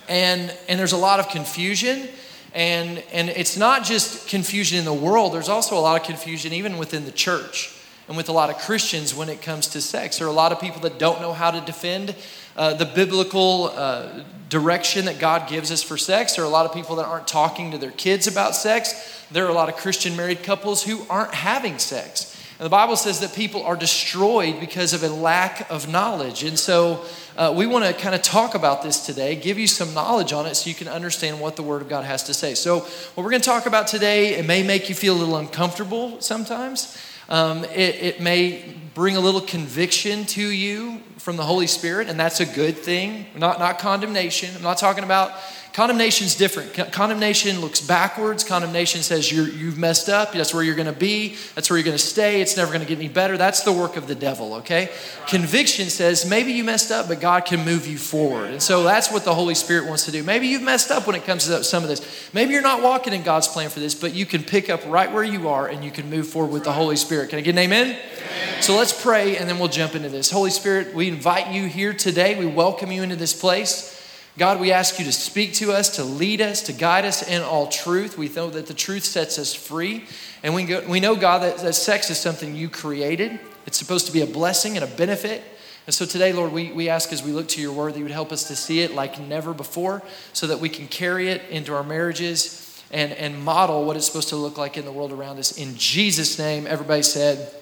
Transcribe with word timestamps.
And, 0.07 0.55
and 0.67 0.79
there's 0.79 0.93
a 0.93 0.97
lot 0.97 1.19
of 1.19 1.29
confusion. 1.29 2.07
And, 2.53 3.03
and 3.11 3.29
it's 3.29 3.57
not 3.57 3.83
just 3.83 4.27
confusion 4.27 4.79
in 4.79 4.85
the 4.85 4.93
world, 4.93 5.33
there's 5.33 5.49
also 5.49 5.77
a 5.77 5.79
lot 5.79 5.99
of 5.99 6.07
confusion 6.07 6.51
even 6.53 6.77
within 6.77 7.05
the 7.05 7.11
church 7.11 7.78
and 8.09 8.17
with 8.17 8.27
a 8.27 8.33
lot 8.33 8.49
of 8.49 8.57
Christians 8.57 9.13
when 9.13 9.29
it 9.29 9.39
comes 9.41 9.67
to 9.67 9.81
sex. 9.81 10.17
There 10.17 10.25
are 10.25 10.31
a 10.31 10.33
lot 10.33 10.51
of 10.51 10.59
people 10.59 10.81
that 10.81 10.97
don't 10.97 11.21
know 11.21 11.31
how 11.31 11.51
to 11.51 11.61
defend 11.61 12.15
uh, 12.57 12.73
the 12.73 12.85
biblical 12.85 13.71
uh, 13.75 14.23
direction 14.49 15.05
that 15.05 15.19
God 15.19 15.47
gives 15.47 15.71
us 15.71 15.83
for 15.83 15.95
sex. 15.95 16.35
There 16.35 16.43
are 16.43 16.47
a 16.47 16.51
lot 16.51 16.65
of 16.65 16.73
people 16.73 16.95
that 16.95 17.05
aren't 17.05 17.27
talking 17.27 17.69
to 17.69 17.77
their 17.77 17.91
kids 17.91 18.25
about 18.25 18.55
sex. 18.55 19.23
There 19.29 19.45
are 19.45 19.49
a 19.49 19.53
lot 19.53 19.69
of 19.69 19.75
Christian 19.75 20.17
married 20.17 20.41
couples 20.41 20.83
who 20.83 21.05
aren't 21.07 21.35
having 21.35 21.77
sex. 21.77 22.35
And 22.57 22.65
the 22.65 22.71
Bible 22.71 22.95
says 22.95 23.19
that 23.19 23.35
people 23.35 23.63
are 23.63 23.75
destroyed 23.75 24.59
because 24.59 24.93
of 24.93 25.03
a 25.03 25.09
lack 25.09 25.69
of 25.69 25.87
knowledge. 25.87 26.43
And 26.43 26.57
so 26.57 27.05
uh, 27.37 27.53
we 27.55 27.67
want 27.67 27.85
to 27.85 27.93
kind 27.93 28.15
of 28.15 28.23
talk 28.23 28.55
about 28.55 28.81
this 28.81 29.05
today, 29.05 29.35
give 29.35 29.59
you 29.59 29.67
some 29.67 29.93
knowledge 29.93 30.33
on 30.33 30.47
it 30.47 30.55
so 30.55 30.67
you 30.67 30.75
can 30.75 30.87
understand 30.87 31.39
what 31.39 31.55
the 31.55 31.63
Word 31.63 31.83
of 31.83 31.87
God 31.87 32.05
has 32.05 32.23
to 32.23 32.33
say. 32.33 32.55
So, 32.55 32.79
what 32.79 33.23
we're 33.23 33.29
going 33.29 33.41
to 33.41 33.49
talk 33.49 33.67
about 33.67 33.87
today, 33.87 34.33
it 34.33 34.45
may 34.45 34.61
make 34.63 34.89
you 34.89 34.95
feel 34.95 35.15
a 35.15 35.19
little 35.19 35.37
uncomfortable 35.37 36.19
sometimes. 36.19 36.97
Um, 37.29 37.63
it, 37.65 37.95
it 38.01 38.21
may 38.21 38.63
bring 38.95 39.15
a 39.15 39.19
little 39.19 39.41
conviction 39.41 40.25
to 40.25 40.41
you 40.41 40.99
from 41.29 41.37
the 41.37 41.43
Holy 41.43 41.67
Spirit, 41.67 42.09
and 42.09 42.19
that's 42.19 42.39
a 42.39 42.45
good 42.47 42.75
thing, 42.75 43.27
not, 43.35 43.59
not 43.59 43.77
condemnation. 43.77 44.49
I'm 44.55 44.63
not 44.63 44.79
talking 44.79 45.03
about 45.03 45.31
Condemnation 45.71 46.25
is 46.25 46.35
different. 46.35 46.73
Condemnation 46.91 47.61
looks 47.61 47.79
backwards. 47.79 48.43
Condemnation 48.43 49.01
says 49.01 49.31
you 49.31 49.45
have 49.67 49.77
messed 49.77 50.09
up. 50.09 50.33
That's 50.33 50.53
where 50.53 50.63
you're 50.63 50.75
going 50.75 50.91
to 50.91 50.99
be. 50.99 51.35
That's 51.53 51.69
where 51.69 51.77
you're 51.77 51.85
going 51.85 51.97
to 51.97 52.03
stay. 52.03 52.41
It's 52.41 52.57
never 52.57 52.71
going 52.73 52.81
to 52.81 52.87
get 52.87 52.97
any 52.97 53.07
better. 53.07 53.37
That's 53.37 53.61
the 53.61 53.71
work 53.71 53.95
of 53.95 54.07
the 54.07 54.15
devil, 54.15 54.55
okay? 54.55 54.89
Conviction 55.27 55.89
says 55.89 56.27
maybe 56.27 56.51
you 56.53 56.63
messed 56.63 56.91
up, 56.91 57.07
but 57.07 57.21
God 57.21 57.45
can 57.45 57.63
move 57.63 57.87
you 57.87 57.99
forward. 57.99 58.49
And 58.49 58.61
so 58.61 58.83
that's 58.83 59.11
what 59.11 59.25
the 59.25 59.35
Holy 59.35 59.53
Spirit 59.53 59.85
wants 59.85 60.05
to 60.05 60.11
do. 60.11 60.23
Maybe 60.23 60.47
you've 60.47 60.63
messed 60.63 60.89
up 60.89 61.05
when 61.05 61.15
it 61.15 61.23
comes 61.23 61.45
to 61.45 61.63
some 61.63 61.83
of 61.83 61.89
this. 61.89 62.31
Maybe 62.33 62.53
you're 62.53 62.63
not 62.63 62.81
walking 62.81 63.13
in 63.13 63.21
God's 63.21 63.47
plan 63.47 63.69
for 63.69 63.79
this, 63.79 63.93
but 63.93 64.15
you 64.15 64.25
can 64.25 64.43
pick 64.43 64.71
up 64.71 64.81
right 64.87 65.11
where 65.11 65.23
you 65.23 65.49
are 65.49 65.67
and 65.67 65.83
you 65.83 65.91
can 65.91 66.09
move 66.09 66.27
forward 66.27 66.51
with 66.51 66.63
the 66.63 66.73
Holy 66.73 66.95
Spirit. 66.95 67.29
Can 67.29 67.37
I 67.37 67.41
get 67.41 67.51
an 67.51 67.59
amen? 67.59 67.95
amen? 67.95 68.61
So 68.63 68.75
let's 68.75 68.99
pray 69.01 69.37
and 69.37 69.47
then 69.47 69.59
we'll 69.59 69.69
jump 69.69 69.93
into 69.95 70.09
this. 70.09 70.31
Holy 70.31 70.51
Spirit, 70.51 70.93
we 70.93 71.09
invite 71.19 71.51
you 71.51 71.65
here 71.65 71.93
today. 71.93 72.39
We 72.39 72.45
welcome 72.45 72.93
you 72.93 73.03
into 73.03 73.17
this 73.17 73.37
place. 73.37 74.09
God, 74.37 74.61
we 74.61 74.71
ask 74.71 74.99
you 74.99 75.03
to 75.03 75.11
speak 75.11 75.53
to 75.55 75.73
us, 75.73 75.97
to 75.97 76.03
lead 76.05 76.39
us, 76.39 76.61
to 76.61 76.71
guide 76.71 77.03
us 77.03 77.27
in 77.27 77.41
all 77.41 77.67
truth. 77.67 78.17
We 78.17 78.29
know 78.29 78.49
that 78.49 78.67
the 78.67 78.73
truth 78.73 79.03
sets 79.03 79.37
us 79.37 79.53
free. 79.53 80.05
And 80.43 80.55
we, 80.55 80.63
go, 80.63 80.81
we 80.87 81.01
know, 81.01 81.17
God, 81.17 81.39
that, 81.39 81.57
that 81.57 81.73
sex 81.73 82.09
is 82.09 82.17
something 82.17 82.55
you 82.55 82.69
created. 82.69 83.37
It's 83.65 83.77
supposed 83.77 84.07
to 84.07 84.13
be 84.13 84.21
a 84.21 84.25
blessing 84.25 84.77
and 84.77 84.85
a 84.85 84.87
benefit. 84.87 85.43
And 85.85 85.93
so 85.93 86.05
today, 86.05 86.31
Lord, 86.31 86.53
we, 86.53 86.71
we 86.71 86.87
ask 86.87 87.11
as 87.11 87.21
we 87.21 87.33
look 87.33 87.49
to 87.49 87.61
your 87.61 87.73
word 87.73 87.95
that 87.95 87.97
you 87.97 88.05
would 88.05 88.13
help 88.13 88.31
us 88.31 88.47
to 88.47 88.55
see 88.55 88.79
it 88.79 88.95
like 88.95 89.19
never 89.19 89.53
before 89.53 90.01
so 90.31 90.47
that 90.47 90.61
we 90.61 90.69
can 90.69 90.87
carry 90.87 91.27
it 91.27 91.41
into 91.49 91.75
our 91.75 91.83
marriages 91.83 92.81
and, 92.91 93.11
and 93.11 93.43
model 93.43 93.83
what 93.83 93.97
it's 93.97 94.05
supposed 94.05 94.29
to 94.29 94.37
look 94.37 94.57
like 94.57 94.77
in 94.77 94.85
the 94.85 94.91
world 94.93 95.11
around 95.11 95.37
us. 95.37 95.57
In 95.57 95.75
Jesus' 95.75 96.39
name, 96.39 96.65
everybody 96.65 97.03
said, 97.03 97.53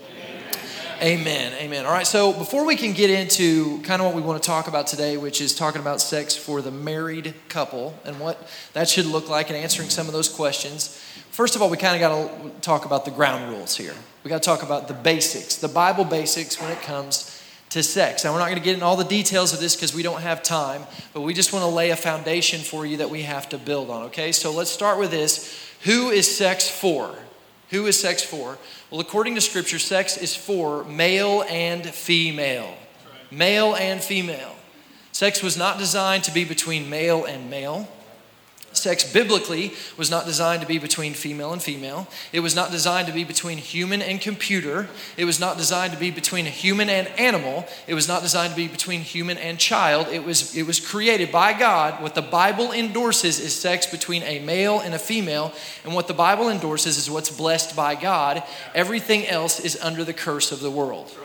Amen. 1.01 1.53
Amen. 1.53 1.85
All 1.85 1.91
right, 1.91 2.07
so 2.07 2.33
before 2.33 2.65
we 2.65 2.75
can 2.75 2.91
get 2.91 3.11
into 3.11 3.79
kind 3.83 4.01
of 4.01 4.07
what 4.07 4.15
we 4.15 4.21
want 4.21 4.41
to 4.41 4.47
talk 4.47 4.67
about 4.67 4.87
today, 4.87 5.15
which 5.15 5.41
is 5.41 5.53
talking 5.53 5.79
about 5.79 6.01
sex 6.01 6.35
for 6.35 6.59
the 6.59 6.71
married 6.71 7.35
couple 7.49 7.93
and 8.03 8.19
what 8.19 8.49
that 8.73 8.89
should 8.89 9.05
look 9.05 9.29
like 9.29 9.49
and 9.49 9.57
answering 9.57 9.89
some 9.89 10.07
of 10.07 10.13
those 10.13 10.27
questions, 10.27 10.97
first 11.29 11.55
of 11.55 11.61
all, 11.61 11.69
we 11.69 11.77
kind 11.77 11.95
of 11.95 11.99
got 12.01 12.55
to 12.55 12.61
talk 12.61 12.85
about 12.85 13.05
the 13.05 13.11
ground 13.11 13.51
rules 13.51 13.77
here. 13.77 13.93
We 14.23 14.29
got 14.29 14.41
to 14.41 14.45
talk 14.45 14.63
about 14.63 14.87
the 14.87 14.95
basics, 14.95 15.57
the 15.57 15.67
Bible 15.67 16.03
basics 16.03 16.59
when 16.59 16.71
it 16.71 16.81
comes 16.81 17.43
to 17.69 17.83
sex. 17.83 18.23
Now, 18.23 18.33
we're 18.33 18.39
not 18.39 18.47
going 18.47 18.57
to 18.57 18.65
get 18.65 18.73
into 18.73 18.85
all 18.85 18.97
the 18.97 19.03
details 19.03 19.53
of 19.53 19.59
this 19.59 19.75
because 19.75 19.93
we 19.93 20.01
don't 20.01 20.21
have 20.21 20.41
time, 20.41 20.81
but 21.13 21.21
we 21.21 21.35
just 21.35 21.53
want 21.53 21.61
to 21.61 21.69
lay 21.69 21.91
a 21.91 21.95
foundation 21.95 22.61
for 22.61 22.87
you 22.87 22.97
that 22.97 23.11
we 23.11 23.21
have 23.21 23.47
to 23.49 23.59
build 23.59 23.91
on, 23.91 24.03
okay? 24.05 24.31
So 24.31 24.51
let's 24.51 24.71
start 24.71 24.97
with 24.97 25.11
this 25.11 25.55
Who 25.81 26.09
is 26.09 26.35
sex 26.35 26.67
for? 26.67 27.15
Who 27.69 27.85
is 27.85 27.99
sex 27.99 28.23
for? 28.23 28.57
Well, 28.89 29.01
according 29.01 29.35
to 29.35 29.41
Scripture, 29.41 29.79
sex 29.79 30.17
is 30.17 30.35
for 30.35 30.83
male 30.85 31.43
and 31.49 31.85
female. 31.85 32.73
Male 33.29 33.75
and 33.75 34.01
female. 34.01 34.55
Sex 35.11 35.43
was 35.43 35.57
not 35.57 35.77
designed 35.77 36.23
to 36.25 36.31
be 36.31 36.45
between 36.45 36.89
male 36.89 37.25
and 37.25 37.49
male. 37.49 37.89
Sex 38.77 39.11
biblically 39.11 39.73
was 39.97 40.09
not 40.09 40.25
designed 40.25 40.61
to 40.61 40.67
be 40.67 40.77
between 40.77 41.13
female 41.13 41.53
and 41.53 41.61
female. 41.61 42.07
It 42.31 42.39
was 42.41 42.55
not 42.55 42.71
designed 42.71 43.07
to 43.07 43.13
be 43.13 43.23
between 43.23 43.57
human 43.57 44.01
and 44.01 44.21
computer. 44.21 44.87
It 45.17 45.25
was 45.25 45.39
not 45.39 45.57
designed 45.57 45.93
to 45.93 45.99
be 45.99 46.11
between 46.11 46.47
a 46.47 46.49
human 46.49 46.89
and 46.89 47.07
animal. 47.19 47.67
It 47.87 47.93
was 47.93 48.07
not 48.07 48.21
designed 48.21 48.51
to 48.51 48.55
be 48.55 48.67
between 48.67 49.01
human 49.01 49.37
and 49.37 49.59
child. 49.59 50.07
It 50.07 50.23
was, 50.23 50.55
it 50.55 50.63
was 50.63 50.79
created 50.79 51.31
by 51.31 51.53
God. 51.57 52.01
What 52.01 52.15
the 52.15 52.21
Bible 52.21 52.71
endorses 52.71 53.39
is 53.39 53.55
sex 53.55 53.85
between 53.85 54.23
a 54.23 54.39
male 54.39 54.79
and 54.79 54.93
a 54.93 54.99
female. 54.99 55.53
And 55.83 55.93
what 55.93 56.07
the 56.07 56.13
Bible 56.13 56.49
endorses 56.49 56.97
is 56.97 57.09
what's 57.09 57.35
blessed 57.35 57.75
by 57.75 57.95
God. 57.95 58.43
Everything 58.75 59.27
else 59.27 59.59
is 59.59 59.77
under 59.81 60.03
the 60.03 60.13
curse 60.13 60.51
of 60.51 60.59
the 60.59 60.71
world. 60.71 61.15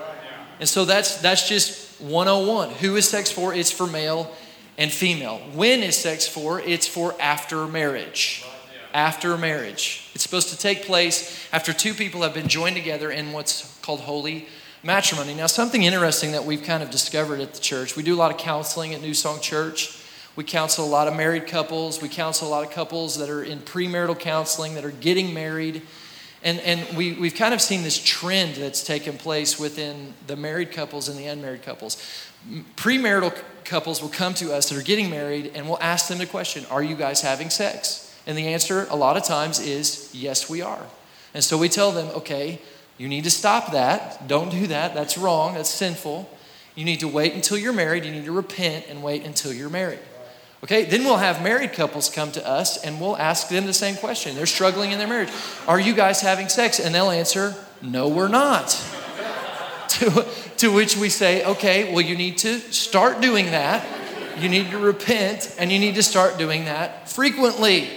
And 0.61 0.69
so 0.69 0.85
that's, 0.85 1.17
that's 1.17 1.49
just 1.49 2.01
101. 2.01 2.71
Who 2.75 2.97
is 2.97 3.09
sex 3.09 3.31
for? 3.31 3.53
It's 3.53 3.71
for 3.71 3.87
male 3.87 4.33
and 4.83 4.91
female. 4.91 5.39
When 5.55 5.81
is 5.85 5.97
sex 5.97 6.27
for? 6.27 6.59
It's 6.61 6.89
for 6.89 7.15
after 7.21 7.69
marriage. 7.69 8.45
After 8.93 9.39
marriage. 9.39 10.11
It's 10.13 10.25
supposed 10.25 10.49
to 10.49 10.59
take 10.59 10.87
place 10.87 11.47
after 11.53 11.73
two 11.73 11.95
people 11.95 12.23
have 12.23 12.35
been 12.35 12.49
joined 12.49 12.75
together 12.75 13.13
in 13.13 13.31
what's 13.31 13.79
called 13.83 14.01
holy 14.01 14.49
matrimony. 14.83 15.35
Now, 15.35 15.47
something 15.47 15.85
interesting 15.85 16.33
that 16.33 16.45
we've 16.45 16.65
kind 16.65 16.83
of 16.83 16.91
discovered 16.91 17.39
at 17.39 17.55
the 17.55 17.61
church 17.61 17.95
we 17.95 18.03
do 18.03 18.13
a 18.13 18.19
lot 18.19 18.33
of 18.33 18.39
counseling 18.39 18.93
at 18.93 19.01
New 19.01 19.15
Song 19.15 19.41
Church. 19.41 20.03
We 20.35 20.43
counsel 20.43 20.85
a 20.85 20.91
lot 20.91 21.07
of 21.07 21.15
married 21.15 21.47
couples. 21.47 22.03
We 22.03 22.09
counsel 22.09 22.49
a 22.49 22.51
lot 22.51 22.65
of 22.65 22.73
couples 22.73 23.19
that 23.19 23.31
are 23.31 23.45
in 23.45 23.61
premarital 23.61 24.19
counseling, 24.19 24.75
that 24.75 24.85
are 24.85 24.91
getting 24.91 25.33
married. 25.33 25.83
And, 26.45 26.59
and 26.61 26.97
we, 26.97 27.13
we've 27.13 27.35
kind 27.35 27.55
of 27.55 27.61
seen 27.61 27.83
this 27.83 28.03
trend 28.03 28.57
that's 28.57 28.83
taken 28.83 29.17
place 29.17 29.59
within 29.59 30.15
the 30.27 30.37
married 30.37 30.73
couples 30.73 31.09
and 31.09 31.19
the 31.19 31.27
unmarried 31.27 31.63
couples. 31.63 31.97
Premarital 32.77 33.41
couples 33.65 34.03
will 34.03 34.09
come 34.09 34.35
to 34.35 34.53
us 34.53 34.69
that 34.69 34.79
are 34.79 34.83
getting 34.83 35.09
married 35.09 35.53
and 35.55 35.67
we'll 35.67 35.81
ask 35.81 36.09
them 36.09 36.19
the 36.19 36.27
question 36.27 36.67
Are 36.71 36.83
you 36.83 36.97
guys 36.97 37.21
having 37.21 37.51
sex? 37.51 38.09
And 38.27 38.37
the 38.37 38.49
answer, 38.49 38.87
a 38.91 38.97
lot 38.97 39.17
of 39.17 39.25
times, 39.25 39.61
is 39.61 40.11
yes, 40.13 40.51
we 40.51 40.63
are. 40.63 40.87
And 41.35 41.43
so 41.45 41.57
we 41.57 41.69
tell 41.69 41.93
them, 41.93 42.09
Okay, 42.17 42.61
you 42.99 43.09
need 43.09 43.25
to 43.25 43.31
stop 43.31 43.73
that. 43.73 44.27
Don't 44.27 44.51
do 44.51 44.67
that. 44.67 44.95
That's 44.95 45.17
wrong. 45.17 45.55
That's 45.55 45.71
sinful. 45.71 46.29
You 46.75 46.85
need 46.85 47.01
to 47.01 47.09
wait 47.09 47.35
until 47.35 47.59
you're 47.59 47.73
married. 47.73 48.05
You 48.05 48.11
need 48.11 48.25
to 48.25 48.33
repent 48.33 48.87
and 48.89 49.03
wait 49.03 49.25
until 49.25 49.53
you're 49.53 49.71
married. 49.71 49.99
Okay, 50.65 50.85
then 50.85 51.03
we'll 51.03 51.17
have 51.17 51.43
married 51.43 51.73
couples 51.73 52.09
come 52.09 52.31
to 52.33 52.47
us 52.47 52.85
and 52.85 53.01
we'll 53.01 53.17
ask 53.17 53.49
them 53.49 53.67
the 53.67 53.73
same 53.73 53.97
question. 53.97 54.37
They're 54.37 54.47
struggling 54.47 54.93
in 54.93 54.99
their 54.99 55.09
marriage. 55.09 55.31
Are 55.67 55.81
you 55.81 55.93
guys 55.93 56.21
having 56.21 56.49
sex? 56.49 56.79
And 56.79 56.95
they'll 56.95 57.11
answer, 57.11 57.57
No, 57.81 58.07
we're 58.07 58.29
not. 58.29 58.69
to, 59.89 60.25
to 60.59 60.73
which 60.73 60.97
we 60.97 61.09
say, 61.09 61.45
Okay, 61.45 61.93
well, 61.93 62.01
you 62.01 62.17
need 62.17 62.39
to 62.39 62.61
start 62.61 63.21
doing 63.21 63.47
that. 63.47 63.85
You 64.39 64.49
need 64.49 64.71
to 64.71 64.79
repent 64.79 65.53
and 65.59 65.73
you 65.73 65.81
need 65.81 65.97
to 65.97 66.03
start 66.03 66.39
doing 66.39 66.67
that 66.67 67.09
frequently. 67.09 67.89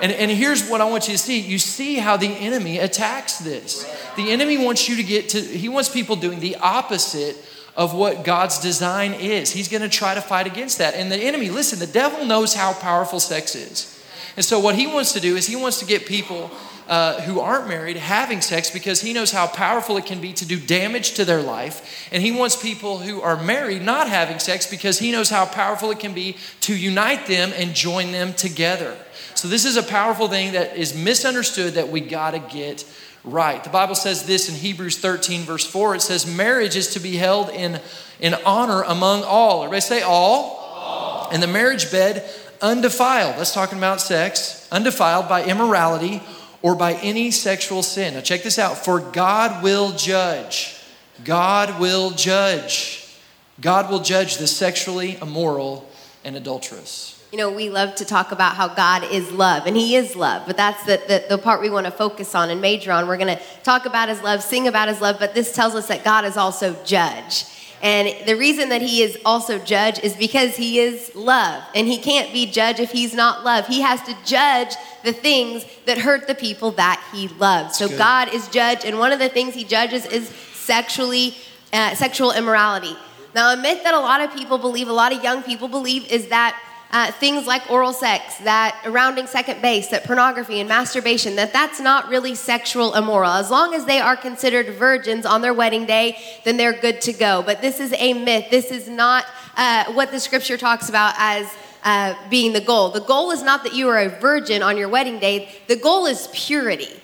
And, 0.00 0.10
and 0.10 0.28
here's 0.28 0.68
what 0.68 0.80
I 0.80 0.90
want 0.90 1.06
you 1.06 1.12
to 1.12 1.18
see 1.18 1.38
you 1.38 1.60
see 1.60 1.96
how 1.96 2.16
the 2.16 2.26
enemy 2.26 2.78
attacks 2.78 3.38
this. 3.38 3.84
The 4.16 4.32
enemy 4.32 4.58
wants 4.58 4.88
you 4.88 4.96
to 4.96 5.04
get 5.04 5.28
to, 5.30 5.40
he 5.40 5.68
wants 5.68 5.88
people 5.88 6.16
doing 6.16 6.40
the 6.40 6.56
opposite 6.56 7.36
of 7.74 7.94
what 7.94 8.24
God's 8.24 8.58
design 8.58 9.14
is. 9.14 9.50
He's 9.50 9.68
going 9.68 9.82
to 9.82 9.88
try 9.88 10.14
to 10.14 10.20
fight 10.20 10.46
against 10.46 10.78
that. 10.78 10.94
And 10.94 11.10
the 11.10 11.16
enemy, 11.16 11.50
listen, 11.50 11.78
the 11.78 11.86
devil 11.86 12.24
knows 12.24 12.54
how 12.54 12.74
powerful 12.74 13.20
sex 13.20 13.54
is. 13.54 13.88
And 14.36 14.44
so, 14.44 14.58
what 14.58 14.74
he 14.74 14.86
wants 14.86 15.12
to 15.12 15.20
do 15.20 15.36
is 15.36 15.46
he 15.46 15.56
wants 15.56 15.78
to 15.80 15.86
get 15.86 16.06
people 16.06 16.50
uh, 16.88 17.20
who 17.22 17.40
aren't 17.40 17.68
married 17.68 17.96
having 17.96 18.40
sex 18.40 18.70
because 18.70 19.00
he 19.00 19.12
knows 19.12 19.30
how 19.30 19.46
powerful 19.46 19.96
it 19.96 20.06
can 20.06 20.20
be 20.20 20.32
to 20.32 20.44
do 20.44 20.58
damage 20.58 21.12
to 21.12 21.24
their 21.24 21.42
life. 21.42 22.08
And 22.12 22.22
he 22.22 22.32
wants 22.32 22.60
people 22.60 22.98
who 22.98 23.20
are 23.20 23.42
married 23.42 23.82
not 23.82 24.08
having 24.08 24.38
sex 24.38 24.66
because 24.66 24.98
he 24.98 25.12
knows 25.12 25.30
how 25.30 25.46
powerful 25.46 25.90
it 25.90 26.00
can 26.00 26.14
be 26.14 26.36
to 26.62 26.76
unite 26.76 27.26
them 27.26 27.52
and 27.54 27.74
join 27.74 28.12
them 28.12 28.34
together. 28.34 28.96
So, 29.34 29.48
this 29.48 29.64
is 29.64 29.76
a 29.76 29.82
powerful 29.82 30.28
thing 30.28 30.52
that 30.52 30.76
is 30.76 30.94
misunderstood 30.94 31.74
that 31.74 31.88
we 31.88 32.00
got 32.00 32.32
to 32.32 32.38
get 32.38 32.84
right. 33.24 33.62
The 33.62 33.70
Bible 33.70 33.94
says 33.94 34.26
this 34.26 34.48
in 34.48 34.54
Hebrews 34.54 34.98
13, 34.98 35.42
verse 35.42 35.66
4. 35.66 35.96
It 35.96 36.02
says, 36.02 36.26
Marriage 36.26 36.76
is 36.76 36.94
to 36.94 37.00
be 37.00 37.16
held 37.16 37.50
in, 37.50 37.80
in 38.20 38.34
honor 38.46 38.82
among 38.82 39.22
all. 39.24 39.62
Everybody 39.62 39.80
say 39.80 40.02
all. 40.02 40.58
all. 40.74 41.28
And 41.30 41.42
the 41.42 41.46
marriage 41.46 41.90
bed 41.90 42.28
undefiled. 42.60 43.36
That's 43.36 43.54
talking 43.54 43.78
about 43.78 44.00
sex, 44.00 44.68
undefiled 44.70 45.28
by 45.28 45.44
immorality 45.44 46.22
or 46.62 46.74
by 46.74 46.94
any 46.94 47.30
sexual 47.30 47.82
sin. 47.82 48.14
Now, 48.14 48.20
check 48.20 48.42
this 48.42 48.58
out. 48.58 48.76
For 48.78 49.00
God 49.00 49.62
will 49.62 49.92
judge. 49.92 50.76
God 51.24 51.80
will 51.80 52.10
judge. 52.10 53.16
God 53.60 53.90
will 53.90 54.00
judge 54.00 54.38
the 54.38 54.46
sexually 54.46 55.16
immoral 55.20 55.88
and 56.24 56.36
adulterous 56.36 57.21
you 57.32 57.38
know, 57.38 57.50
we 57.50 57.70
love 57.70 57.94
to 57.94 58.04
talk 58.04 58.30
about 58.30 58.56
how 58.56 58.68
God 58.68 59.04
is 59.04 59.32
love, 59.32 59.66
and 59.66 59.74
He 59.74 59.96
is 59.96 60.14
love, 60.14 60.42
but 60.46 60.54
that's 60.54 60.84
the, 60.84 61.00
the, 61.08 61.24
the 61.30 61.38
part 61.38 61.62
we 61.62 61.70
want 61.70 61.86
to 61.86 61.90
focus 61.90 62.34
on 62.34 62.50
and 62.50 62.60
major 62.60 62.92
on. 62.92 63.08
We're 63.08 63.16
going 63.16 63.34
to 63.34 63.42
talk 63.62 63.86
about 63.86 64.10
His 64.10 64.22
love, 64.22 64.42
sing 64.42 64.68
about 64.68 64.88
His 64.88 65.00
love, 65.00 65.16
but 65.18 65.32
this 65.32 65.54
tells 65.54 65.74
us 65.74 65.88
that 65.88 66.04
God 66.04 66.26
is 66.26 66.36
also 66.36 66.76
judge. 66.84 67.46
And 67.80 68.28
the 68.28 68.36
reason 68.36 68.68
that 68.68 68.82
He 68.82 69.02
is 69.02 69.18
also 69.24 69.58
judge 69.58 69.98
is 70.00 70.14
because 70.14 70.56
He 70.56 70.78
is 70.78 71.10
love, 71.14 71.64
and 71.74 71.88
He 71.88 71.96
can't 71.96 72.34
be 72.34 72.44
judge 72.44 72.80
if 72.80 72.90
He's 72.90 73.14
not 73.14 73.44
love. 73.44 73.66
He 73.66 73.80
has 73.80 74.02
to 74.02 74.14
judge 74.26 74.74
the 75.02 75.14
things 75.14 75.64
that 75.86 75.96
hurt 75.96 76.26
the 76.26 76.34
people 76.34 76.72
that 76.72 77.02
He 77.14 77.28
loves. 77.28 77.78
So 77.78 77.88
God 77.88 78.34
is 78.34 78.46
judge, 78.48 78.84
and 78.84 78.98
one 78.98 79.10
of 79.10 79.18
the 79.18 79.30
things 79.30 79.54
He 79.54 79.64
judges 79.64 80.04
is 80.04 80.28
sexually, 80.28 81.34
uh, 81.72 81.94
sexual 81.94 82.32
immorality. 82.32 82.94
Now, 83.34 83.54
a 83.54 83.56
myth 83.56 83.82
that 83.84 83.94
a 83.94 84.00
lot 84.00 84.20
of 84.20 84.34
people 84.34 84.58
believe, 84.58 84.88
a 84.88 84.92
lot 84.92 85.16
of 85.16 85.24
young 85.24 85.42
people 85.42 85.66
believe, 85.66 86.12
is 86.12 86.28
that 86.28 86.62
uh, 86.92 87.10
things 87.12 87.46
like 87.46 87.70
oral 87.70 87.92
sex, 87.92 88.36
that 88.38 88.78
rounding 88.86 89.26
second 89.26 89.62
base, 89.62 89.88
that 89.88 90.04
pornography 90.04 90.60
and 90.60 90.68
masturbation, 90.68 91.36
that 91.36 91.52
that's 91.52 91.80
not 91.80 92.08
really 92.08 92.34
sexual 92.34 92.94
immoral. 92.94 93.30
As 93.30 93.50
long 93.50 93.74
as 93.74 93.86
they 93.86 93.98
are 93.98 94.16
considered 94.16 94.74
virgins 94.74 95.24
on 95.24 95.40
their 95.40 95.54
wedding 95.54 95.86
day, 95.86 96.18
then 96.44 96.58
they're 96.58 96.78
good 96.78 97.00
to 97.02 97.12
go. 97.12 97.42
But 97.42 97.62
this 97.62 97.80
is 97.80 97.94
a 97.96 98.12
myth. 98.12 98.46
This 98.50 98.70
is 98.70 98.88
not 98.88 99.24
uh, 99.56 99.92
what 99.92 100.10
the 100.10 100.20
scripture 100.20 100.58
talks 100.58 100.90
about 100.90 101.14
as 101.16 101.50
uh, 101.84 102.14
being 102.28 102.52
the 102.52 102.60
goal. 102.60 102.90
The 102.90 103.00
goal 103.00 103.30
is 103.30 103.42
not 103.42 103.64
that 103.64 103.74
you 103.74 103.88
are 103.88 103.98
a 103.98 104.08
virgin 104.08 104.62
on 104.62 104.76
your 104.76 104.88
wedding 104.88 105.18
day. 105.18 105.48
The 105.68 105.76
goal 105.76 106.06
is 106.06 106.28
purity. 106.32 107.00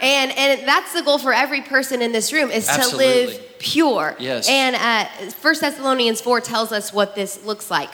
And, 0.00 0.32
and 0.32 0.66
that's 0.66 0.94
the 0.94 1.02
goal 1.02 1.18
for 1.18 1.32
every 1.34 1.60
person 1.60 2.00
in 2.00 2.12
this 2.12 2.32
room 2.32 2.50
is 2.50 2.68
Absolutely. 2.68 3.04
to 3.04 3.26
live 3.26 3.58
pure. 3.58 4.16
Yes. 4.18 4.48
And 4.48 4.74
uh, 4.74 5.30
1 5.42 5.54
Thessalonians 5.60 6.22
4 6.22 6.40
tells 6.40 6.72
us 6.72 6.92
what 6.92 7.14
this 7.14 7.44
looks 7.44 7.70
like. 7.70 7.90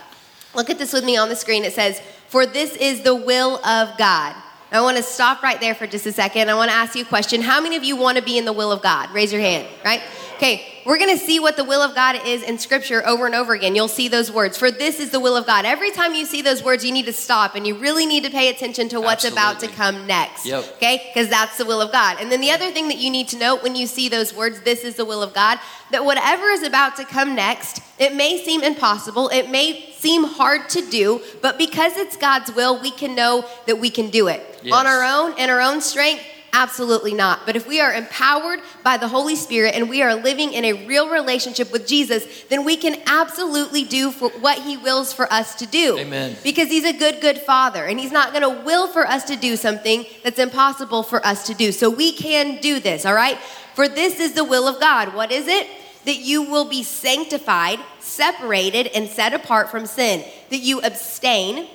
Look 0.57 0.71
at 0.71 0.79
this 0.79 0.93
with 0.93 1.05
me 1.05 1.17
on 1.17 1.29
the 1.29 1.37
screen. 1.37 1.65
It 1.65 1.75
says, 1.75 2.01
For 2.29 2.47
this 2.47 2.75
is 2.77 3.03
the 3.03 3.15
will 3.15 3.65
of 3.65 3.97
God. 3.99 4.35
I 4.73 4.81
want 4.81 4.97
to 4.97 5.03
stop 5.03 5.43
right 5.43 5.61
there 5.61 5.75
for 5.75 5.87
just 5.87 6.07
a 6.07 6.13
second. 6.13 6.51
I 6.51 6.55
want 6.55 6.71
to 6.71 6.77
ask 6.77 6.97
you 6.97 7.03
a 7.03 7.07
question. 7.07 7.41
How 7.41 7.61
many 7.61 7.77
of 7.77 7.85
you 7.85 7.95
want 7.95 8.19
to 8.19 8.25
be 8.25 8.37
in 8.37 8.45
the 8.45 8.53
will 8.53 8.73
of 8.73 8.83
God? 8.83 9.11
Raise 9.13 9.33
your 9.33 9.41
hand, 9.41 9.69
right? 9.85 10.03
Okay, 10.37 10.67
we're 10.85 10.99
going 10.99 11.19
to 11.19 11.25
see 11.25 11.41
what 11.41 11.57
the 11.57 11.65
will 11.65 11.81
of 11.81 11.95
God 11.95 12.27
is 12.27 12.43
in 12.43 12.59
Scripture 12.59 13.05
over 13.07 13.25
and 13.25 13.35
over 13.35 13.55
again. 13.55 13.75
You'll 13.75 13.89
see 13.89 14.09
those 14.09 14.31
words. 14.31 14.59
For 14.59 14.71
this 14.71 15.01
is 15.01 15.11
the 15.11 15.19
will 15.19 15.35
of 15.35 15.47
God. 15.47 15.65
Every 15.65 15.91
time 15.91 16.15
you 16.15 16.27
see 16.27 16.43
those 16.43 16.63
words, 16.63 16.85
you 16.85 16.93
need 16.93 17.07
to 17.07 17.13
stop 17.15 17.55
and 17.55 17.67
you 17.67 17.75
really 17.75 18.05
need 18.05 18.25
to 18.25 18.31
pay 18.31 18.51
attention 18.51 18.91
to 18.91 19.01
what's 19.01 19.25
Absolutely. 19.25 19.39
about 19.39 19.61
to 19.61 19.69
come 19.69 20.07
next. 20.07 20.45
Yep. 20.45 20.77
Okay, 20.77 21.03
because 21.09 21.31
that's 21.31 21.57
the 21.57 21.65
will 21.65 21.81
of 21.81 21.91
God. 21.91 22.19
And 22.21 22.31
then 22.31 22.43
the 22.43 22.51
other 22.51 22.71
thing 22.71 22.89
that 22.89 22.99
you 22.99 23.11
need 23.11 23.29
to 23.29 23.39
note 23.39 23.63
when 23.63 23.75
you 23.75 23.87
see 23.87 24.11
those 24.11 24.35
words, 24.35 24.61
this 24.61 24.85
is 24.85 24.97
the 24.97 25.07
will 25.07 25.23
of 25.23 25.33
God, 25.33 25.59
that 25.91 26.05
whatever 26.05 26.49
is 26.51 26.63
about 26.63 26.97
to 26.97 27.07
come 27.07 27.35
next, 27.35 27.81
it 27.99 28.15
may 28.15 28.37
seem 28.45 28.63
impossible, 28.63 29.29
it 29.31 29.49
may 29.49 29.91
seem 29.95 30.25
hard 30.25 30.69
to 30.69 30.83
do, 30.91 31.23
but 31.41 31.57
because 31.57 31.97
it's 31.97 32.19
God's 32.19 32.53
will, 32.53 32.79
we 32.79 32.91
can 32.91 33.15
know 33.15 33.49
that 33.67 33.79
we 33.79 33.89
can 33.89 34.11
do 34.11 34.29
it. 34.29 34.61
Yes. 34.63 34.75
On 34.75 34.87
our 34.87 35.03
own, 35.03 35.39
in 35.39 35.49
our 35.49 35.63
own 35.63 35.81
strength, 35.81 36.23
Absolutely 36.57 37.13
not. 37.13 37.45
But 37.45 37.55
if 37.55 37.69
we 37.69 37.83
are 37.83 37.93
empowered 37.93 38.61
by 38.83 38.97
the 38.97 39.09
Holy 39.09 39.37
Spirit 39.37 39.75
and 39.75 39.91
we 39.91 40.01
are 40.01 40.15
living 40.15 40.55
in 40.55 40.65
a 40.65 40.87
real 40.87 41.11
relationship 41.11 41.71
with 41.71 41.87
Jesus, 41.87 42.45
then 42.45 42.65
we 42.65 42.79
can 42.79 42.99
absolutely 43.05 43.85
do 43.85 44.11
for 44.11 44.31
what 44.31 44.61
He 44.63 44.79
wills 44.79 45.13
for 45.13 45.31
us 45.31 45.55
to 45.57 45.67
do. 45.67 45.99
Amen. 45.99 46.35
Because 46.43 46.71
He's 46.71 46.87
a 46.87 46.95
good, 46.95 47.21
good 47.21 47.37
Father, 47.41 47.85
and 47.85 48.01
He's 48.01 48.11
not 48.11 48.33
going 48.33 48.41
to 48.41 48.65
will 48.65 48.89
for 48.89 49.07
us 49.07 49.25
to 49.25 49.37
do 49.37 49.55
something 49.55 50.07
that's 50.25 50.39
impossible 50.39 51.03
for 51.03 51.25
us 51.27 51.47
to 51.47 51.53
do. 51.53 51.73
So 51.73 51.91
we 51.91 52.13
can 52.13 52.59
do 52.63 52.81
this, 52.81 53.05
all 53.05 53.13
right? 53.15 53.37
For 53.75 53.87
this 53.87 54.19
is 54.19 54.33
the 54.33 54.43
will 54.43 54.67
of 54.67 54.81
God. 54.81 55.15
What 55.15 55.31
is 55.31 55.49
it? 55.49 55.69
That 56.07 56.21
you 56.21 56.43
will 56.43 56.71
be 56.71 56.83
sanctified, 56.83 57.81
separated, 58.01 58.87
and 58.87 59.11
set 59.11 59.35
apart 59.35 59.71
from 59.71 59.85
sin. 59.85 60.25
That 60.49 60.61
you 60.61 60.81
abstain 60.81 61.69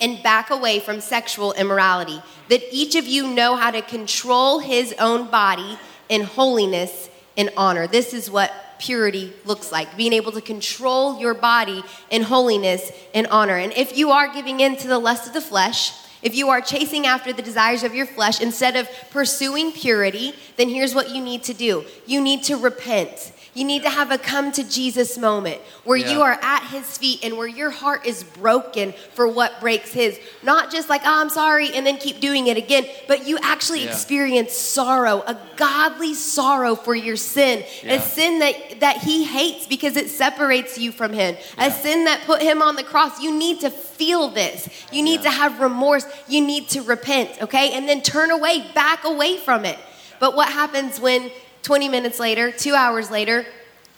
and 0.00 0.22
back 0.22 0.50
away 0.50 0.80
from 0.80 1.00
sexual 1.00 1.52
immorality. 1.54 2.20
That 2.48 2.62
each 2.72 2.94
of 2.94 3.06
you 3.06 3.28
know 3.28 3.56
how 3.56 3.70
to 3.70 3.82
control 3.82 4.58
his 4.60 4.94
own 4.98 5.30
body 5.30 5.78
in 6.08 6.22
holiness 6.22 7.08
and 7.36 7.50
honor. 7.56 7.86
This 7.86 8.14
is 8.14 8.30
what 8.30 8.52
purity 8.78 9.32
looks 9.44 9.72
like 9.72 9.96
being 9.96 10.12
able 10.12 10.32
to 10.32 10.40
control 10.40 11.18
your 11.20 11.34
body 11.34 11.82
in 12.10 12.22
holiness 12.22 12.90
and 13.14 13.26
honor. 13.26 13.56
And 13.56 13.72
if 13.72 13.96
you 13.96 14.10
are 14.10 14.32
giving 14.32 14.60
in 14.60 14.76
to 14.76 14.88
the 14.88 14.98
lust 14.98 15.26
of 15.26 15.34
the 15.34 15.40
flesh, 15.40 15.92
if 16.22 16.34
you 16.34 16.48
are 16.48 16.60
chasing 16.60 17.06
after 17.06 17.32
the 17.32 17.42
desires 17.42 17.84
of 17.84 17.94
your 17.94 18.06
flesh 18.06 18.40
instead 18.40 18.76
of 18.76 18.88
pursuing 19.10 19.72
purity, 19.72 20.34
then 20.56 20.68
here's 20.68 20.94
what 20.94 21.10
you 21.10 21.22
need 21.22 21.44
to 21.44 21.54
do 21.54 21.84
you 22.06 22.20
need 22.20 22.42
to 22.44 22.56
repent. 22.56 23.32
You 23.58 23.64
need 23.64 23.82
to 23.82 23.90
have 23.90 24.12
a 24.12 24.18
come 24.18 24.52
to 24.52 24.62
Jesus 24.62 25.18
moment 25.18 25.60
where 25.82 25.96
yeah. 25.96 26.12
you 26.12 26.22
are 26.22 26.38
at 26.40 26.68
his 26.68 26.96
feet 26.96 27.24
and 27.24 27.36
where 27.36 27.48
your 27.48 27.70
heart 27.70 28.06
is 28.06 28.22
broken 28.22 28.92
for 29.14 29.26
what 29.26 29.60
breaks 29.60 29.92
his. 29.92 30.16
Not 30.44 30.70
just 30.70 30.88
like, 30.88 31.00
oh, 31.04 31.20
I'm 31.20 31.28
sorry, 31.28 31.72
and 31.72 31.84
then 31.84 31.96
keep 31.96 32.20
doing 32.20 32.46
it 32.46 32.56
again, 32.56 32.86
but 33.08 33.26
you 33.26 33.36
actually 33.42 33.82
yeah. 33.82 33.90
experience 33.90 34.52
sorrow, 34.52 35.24
a 35.26 35.36
godly 35.56 36.14
sorrow 36.14 36.76
for 36.76 36.94
your 36.94 37.16
sin, 37.16 37.64
yeah. 37.82 37.94
a 37.94 38.00
sin 38.00 38.38
that, 38.38 38.78
that 38.78 38.98
he 38.98 39.24
hates 39.24 39.66
because 39.66 39.96
it 39.96 40.08
separates 40.08 40.78
you 40.78 40.92
from 40.92 41.12
him, 41.12 41.36
a 41.58 41.72
sin 41.72 42.04
that 42.04 42.22
put 42.26 42.40
him 42.40 42.62
on 42.62 42.76
the 42.76 42.84
cross. 42.84 43.20
You 43.20 43.36
need 43.36 43.58
to 43.62 43.70
feel 43.70 44.28
this. 44.28 44.68
You 44.92 45.02
need 45.02 45.22
to 45.22 45.30
have 45.30 45.58
remorse. 45.58 46.06
You 46.28 46.46
need 46.46 46.68
to 46.68 46.82
repent, 46.82 47.42
okay? 47.42 47.72
And 47.72 47.88
then 47.88 48.02
turn 48.02 48.30
away, 48.30 48.70
back 48.72 49.02
away 49.02 49.36
from 49.36 49.64
it. 49.64 49.80
But 50.20 50.36
what 50.36 50.48
happens 50.48 51.00
when 51.00 51.32
20 51.68 51.90
minutes 51.90 52.18
later, 52.18 52.50
two 52.50 52.74
hours 52.74 53.10
later, 53.10 53.44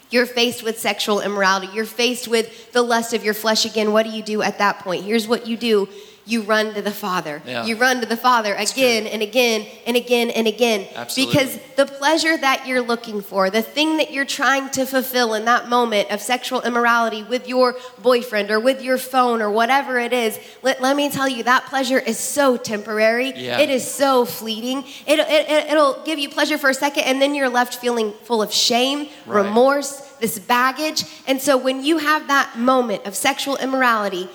you're 0.09 0.25
faced 0.25 0.61
with 0.61 0.77
sexual 0.77 1.21
immorality. 1.21 1.69
You're 1.73 1.85
faced 1.85 2.27
with 2.27 2.73
the 2.73 2.81
lust 2.81 3.13
of 3.13 3.23
your 3.23 3.33
flesh 3.33 3.63
again. 3.63 3.93
What 3.93 4.03
do 4.03 4.09
you 4.09 4.21
do 4.21 4.41
at 4.41 4.57
that 4.57 4.79
point? 4.79 5.05
Here's 5.05 5.25
what 5.25 5.47
you 5.47 5.55
do 5.55 5.87
you 6.25 6.41
run 6.43 6.73
to 6.73 6.81
the 6.81 6.91
Father. 6.91 7.41
Yeah. 7.45 7.65
You 7.65 7.75
run 7.75 8.01
to 8.01 8.05
the 8.05 8.17
Father 8.17 8.53
again 8.53 9.07
and 9.07 9.21
again 9.21 9.65
and 9.85 9.97
again 9.97 10.29
and 10.29 10.47
again. 10.47 10.87
Absolutely. 10.95 11.33
Because 11.33 11.59
the 11.75 11.85
pleasure 11.85 12.37
that 12.37 12.67
you're 12.67 12.81
looking 12.81 13.21
for, 13.21 13.49
the 13.49 13.61
thing 13.61 13.97
that 13.97 14.11
you're 14.11 14.25
trying 14.25 14.69
to 14.71 14.85
fulfill 14.85 15.33
in 15.33 15.45
that 15.45 15.69
moment 15.69 16.11
of 16.11 16.21
sexual 16.21 16.61
immorality 16.61 17.23
with 17.23 17.47
your 17.47 17.75
boyfriend 18.01 18.51
or 18.51 18.59
with 18.59 18.81
your 18.81 18.97
phone 18.97 19.41
or 19.41 19.49
whatever 19.49 19.97
it 19.97 20.13
is, 20.13 20.39
let, 20.61 20.81
let 20.81 20.95
me 20.95 21.09
tell 21.09 21.27
you, 21.27 21.43
that 21.43 21.65
pleasure 21.65 21.99
is 21.99 22.19
so 22.19 22.57
temporary. 22.57 23.33
Yeah. 23.35 23.59
It 23.59 23.69
is 23.69 23.89
so 23.89 24.25
fleeting. 24.25 24.83
It, 25.07 25.19
it, 25.19 25.71
it'll 25.71 26.03
give 26.03 26.19
you 26.19 26.29
pleasure 26.29 26.57
for 26.57 26.69
a 26.69 26.73
second 26.73 27.03
and 27.03 27.21
then 27.21 27.35
you're 27.35 27.49
left 27.49 27.75
feeling 27.75 28.13
full 28.23 28.41
of 28.41 28.53
shame, 28.53 29.09
right. 29.25 29.45
remorse, 29.45 30.01
this 30.19 30.37
baggage. 30.37 31.03
And 31.27 31.41
so 31.41 31.57
when 31.57 31.83
you 31.83 31.97
have 31.97 32.27
that 32.27 32.57
moment 32.57 33.05
of 33.05 33.15
sexual 33.15 33.57
immorality, 33.57 34.29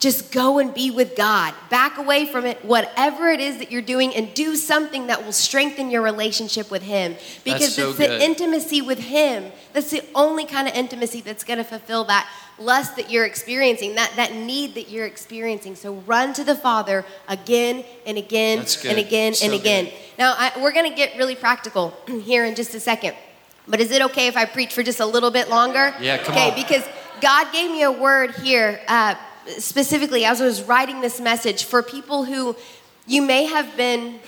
just 0.00 0.32
go 0.32 0.58
and 0.58 0.72
be 0.72 0.90
with 0.90 1.14
God. 1.14 1.54
Back 1.68 1.98
away 1.98 2.24
from 2.24 2.46
it, 2.46 2.64
whatever 2.64 3.28
it 3.28 3.38
is 3.38 3.58
that 3.58 3.70
you're 3.70 3.82
doing, 3.82 4.14
and 4.14 4.32
do 4.32 4.56
something 4.56 5.08
that 5.08 5.24
will 5.24 5.32
strengthen 5.32 5.90
your 5.90 6.00
relationship 6.00 6.70
with 6.70 6.82
Him. 6.82 7.16
Because 7.44 7.74
so 7.74 7.90
it's 7.90 7.98
good. 7.98 8.10
the 8.10 8.24
intimacy 8.24 8.80
with 8.80 8.98
Him 8.98 9.52
that's 9.72 9.90
the 9.90 10.02
only 10.14 10.46
kind 10.46 10.66
of 10.66 10.74
intimacy 10.74 11.20
that's 11.20 11.44
going 11.44 11.58
to 11.58 11.64
fulfill 11.64 12.04
that 12.04 12.28
lust 12.58 12.96
that 12.96 13.10
you're 13.10 13.24
experiencing, 13.24 13.94
that, 13.94 14.12
that 14.16 14.34
need 14.34 14.74
that 14.74 14.90
you're 14.90 15.06
experiencing. 15.06 15.74
So 15.76 15.94
run 16.06 16.32
to 16.34 16.44
the 16.44 16.54
Father 16.54 17.04
again 17.28 17.84
and 18.06 18.18
again 18.18 18.58
and 18.84 18.98
again 18.98 19.34
So 19.34 19.46
and 19.46 19.54
again. 19.54 19.84
good. 19.86 19.94
Now, 20.18 20.34
I, 20.36 20.52
we're 20.60 20.72
going 20.72 20.88
to 20.90 20.96
get 20.96 21.16
really 21.16 21.34
practical 21.34 21.94
here 22.22 22.44
in 22.44 22.54
just 22.54 22.74
a 22.74 22.80
second. 22.80 23.14
But 23.68 23.80
is 23.80 23.90
it 23.90 24.02
okay 24.02 24.26
if 24.26 24.36
I 24.36 24.46
preach 24.46 24.72
for 24.72 24.82
just 24.82 25.00
a 25.00 25.06
little 25.06 25.30
bit 25.30 25.48
longer? 25.48 25.94
Yeah, 26.00 26.18
come 26.18 26.34
okay, 26.34 26.50
on. 26.50 26.56
because 26.56 26.84
God 27.20 27.52
gave 27.52 27.70
me 27.70 27.82
a 27.82 27.92
word 27.92 28.32
here, 28.36 28.80
uh, 28.88 29.14
specifically 29.58 30.24
as 30.24 30.40
I 30.40 30.44
was 30.44 30.62
writing 30.62 31.00
this 31.00 31.20
message 31.20 31.64
for 31.64 31.82
people 31.82 32.24
who 32.24 32.56
you 33.06 33.22
may 33.22 33.44
have 33.44 33.76
been 33.76 34.20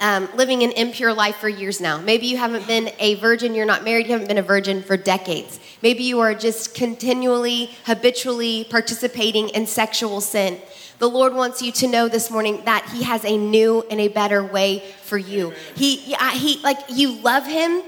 um, 0.00 0.28
living 0.34 0.62
an 0.62 0.72
impure 0.72 1.12
life 1.12 1.36
for 1.36 1.48
years 1.48 1.80
now. 1.80 2.00
Maybe 2.00 2.26
you 2.26 2.36
haven't 2.36 2.66
been 2.66 2.90
a 2.98 3.14
virgin, 3.14 3.54
you're 3.54 3.66
not 3.66 3.84
married, 3.84 4.06
you 4.06 4.12
haven't 4.12 4.28
been 4.28 4.38
a 4.38 4.42
virgin 4.42 4.82
for 4.82 4.96
decades. 4.96 5.60
Maybe 5.82 6.02
you 6.04 6.20
are 6.20 6.34
just 6.34 6.74
continually, 6.74 7.70
habitually 7.84 8.64
participating 8.64 9.50
in 9.50 9.66
sexual 9.66 10.20
sin. 10.20 10.58
The 10.98 11.08
Lord 11.08 11.34
wants 11.34 11.60
you 11.60 11.72
to 11.72 11.88
know 11.88 12.08
this 12.08 12.30
morning 12.30 12.62
that 12.64 12.88
He 12.92 13.02
has 13.02 13.24
a 13.24 13.36
new 13.36 13.84
and 13.90 14.00
a 14.00 14.08
better 14.08 14.44
way 14.44 14.80
for 15.02 15.18
you. 15.18 15.52
He, 15.74 15.96
he, 15.96 16.60
like, 16.62 16.78
you 16.88 17.12
love 17.12 17.46
Him, 17.46 17.82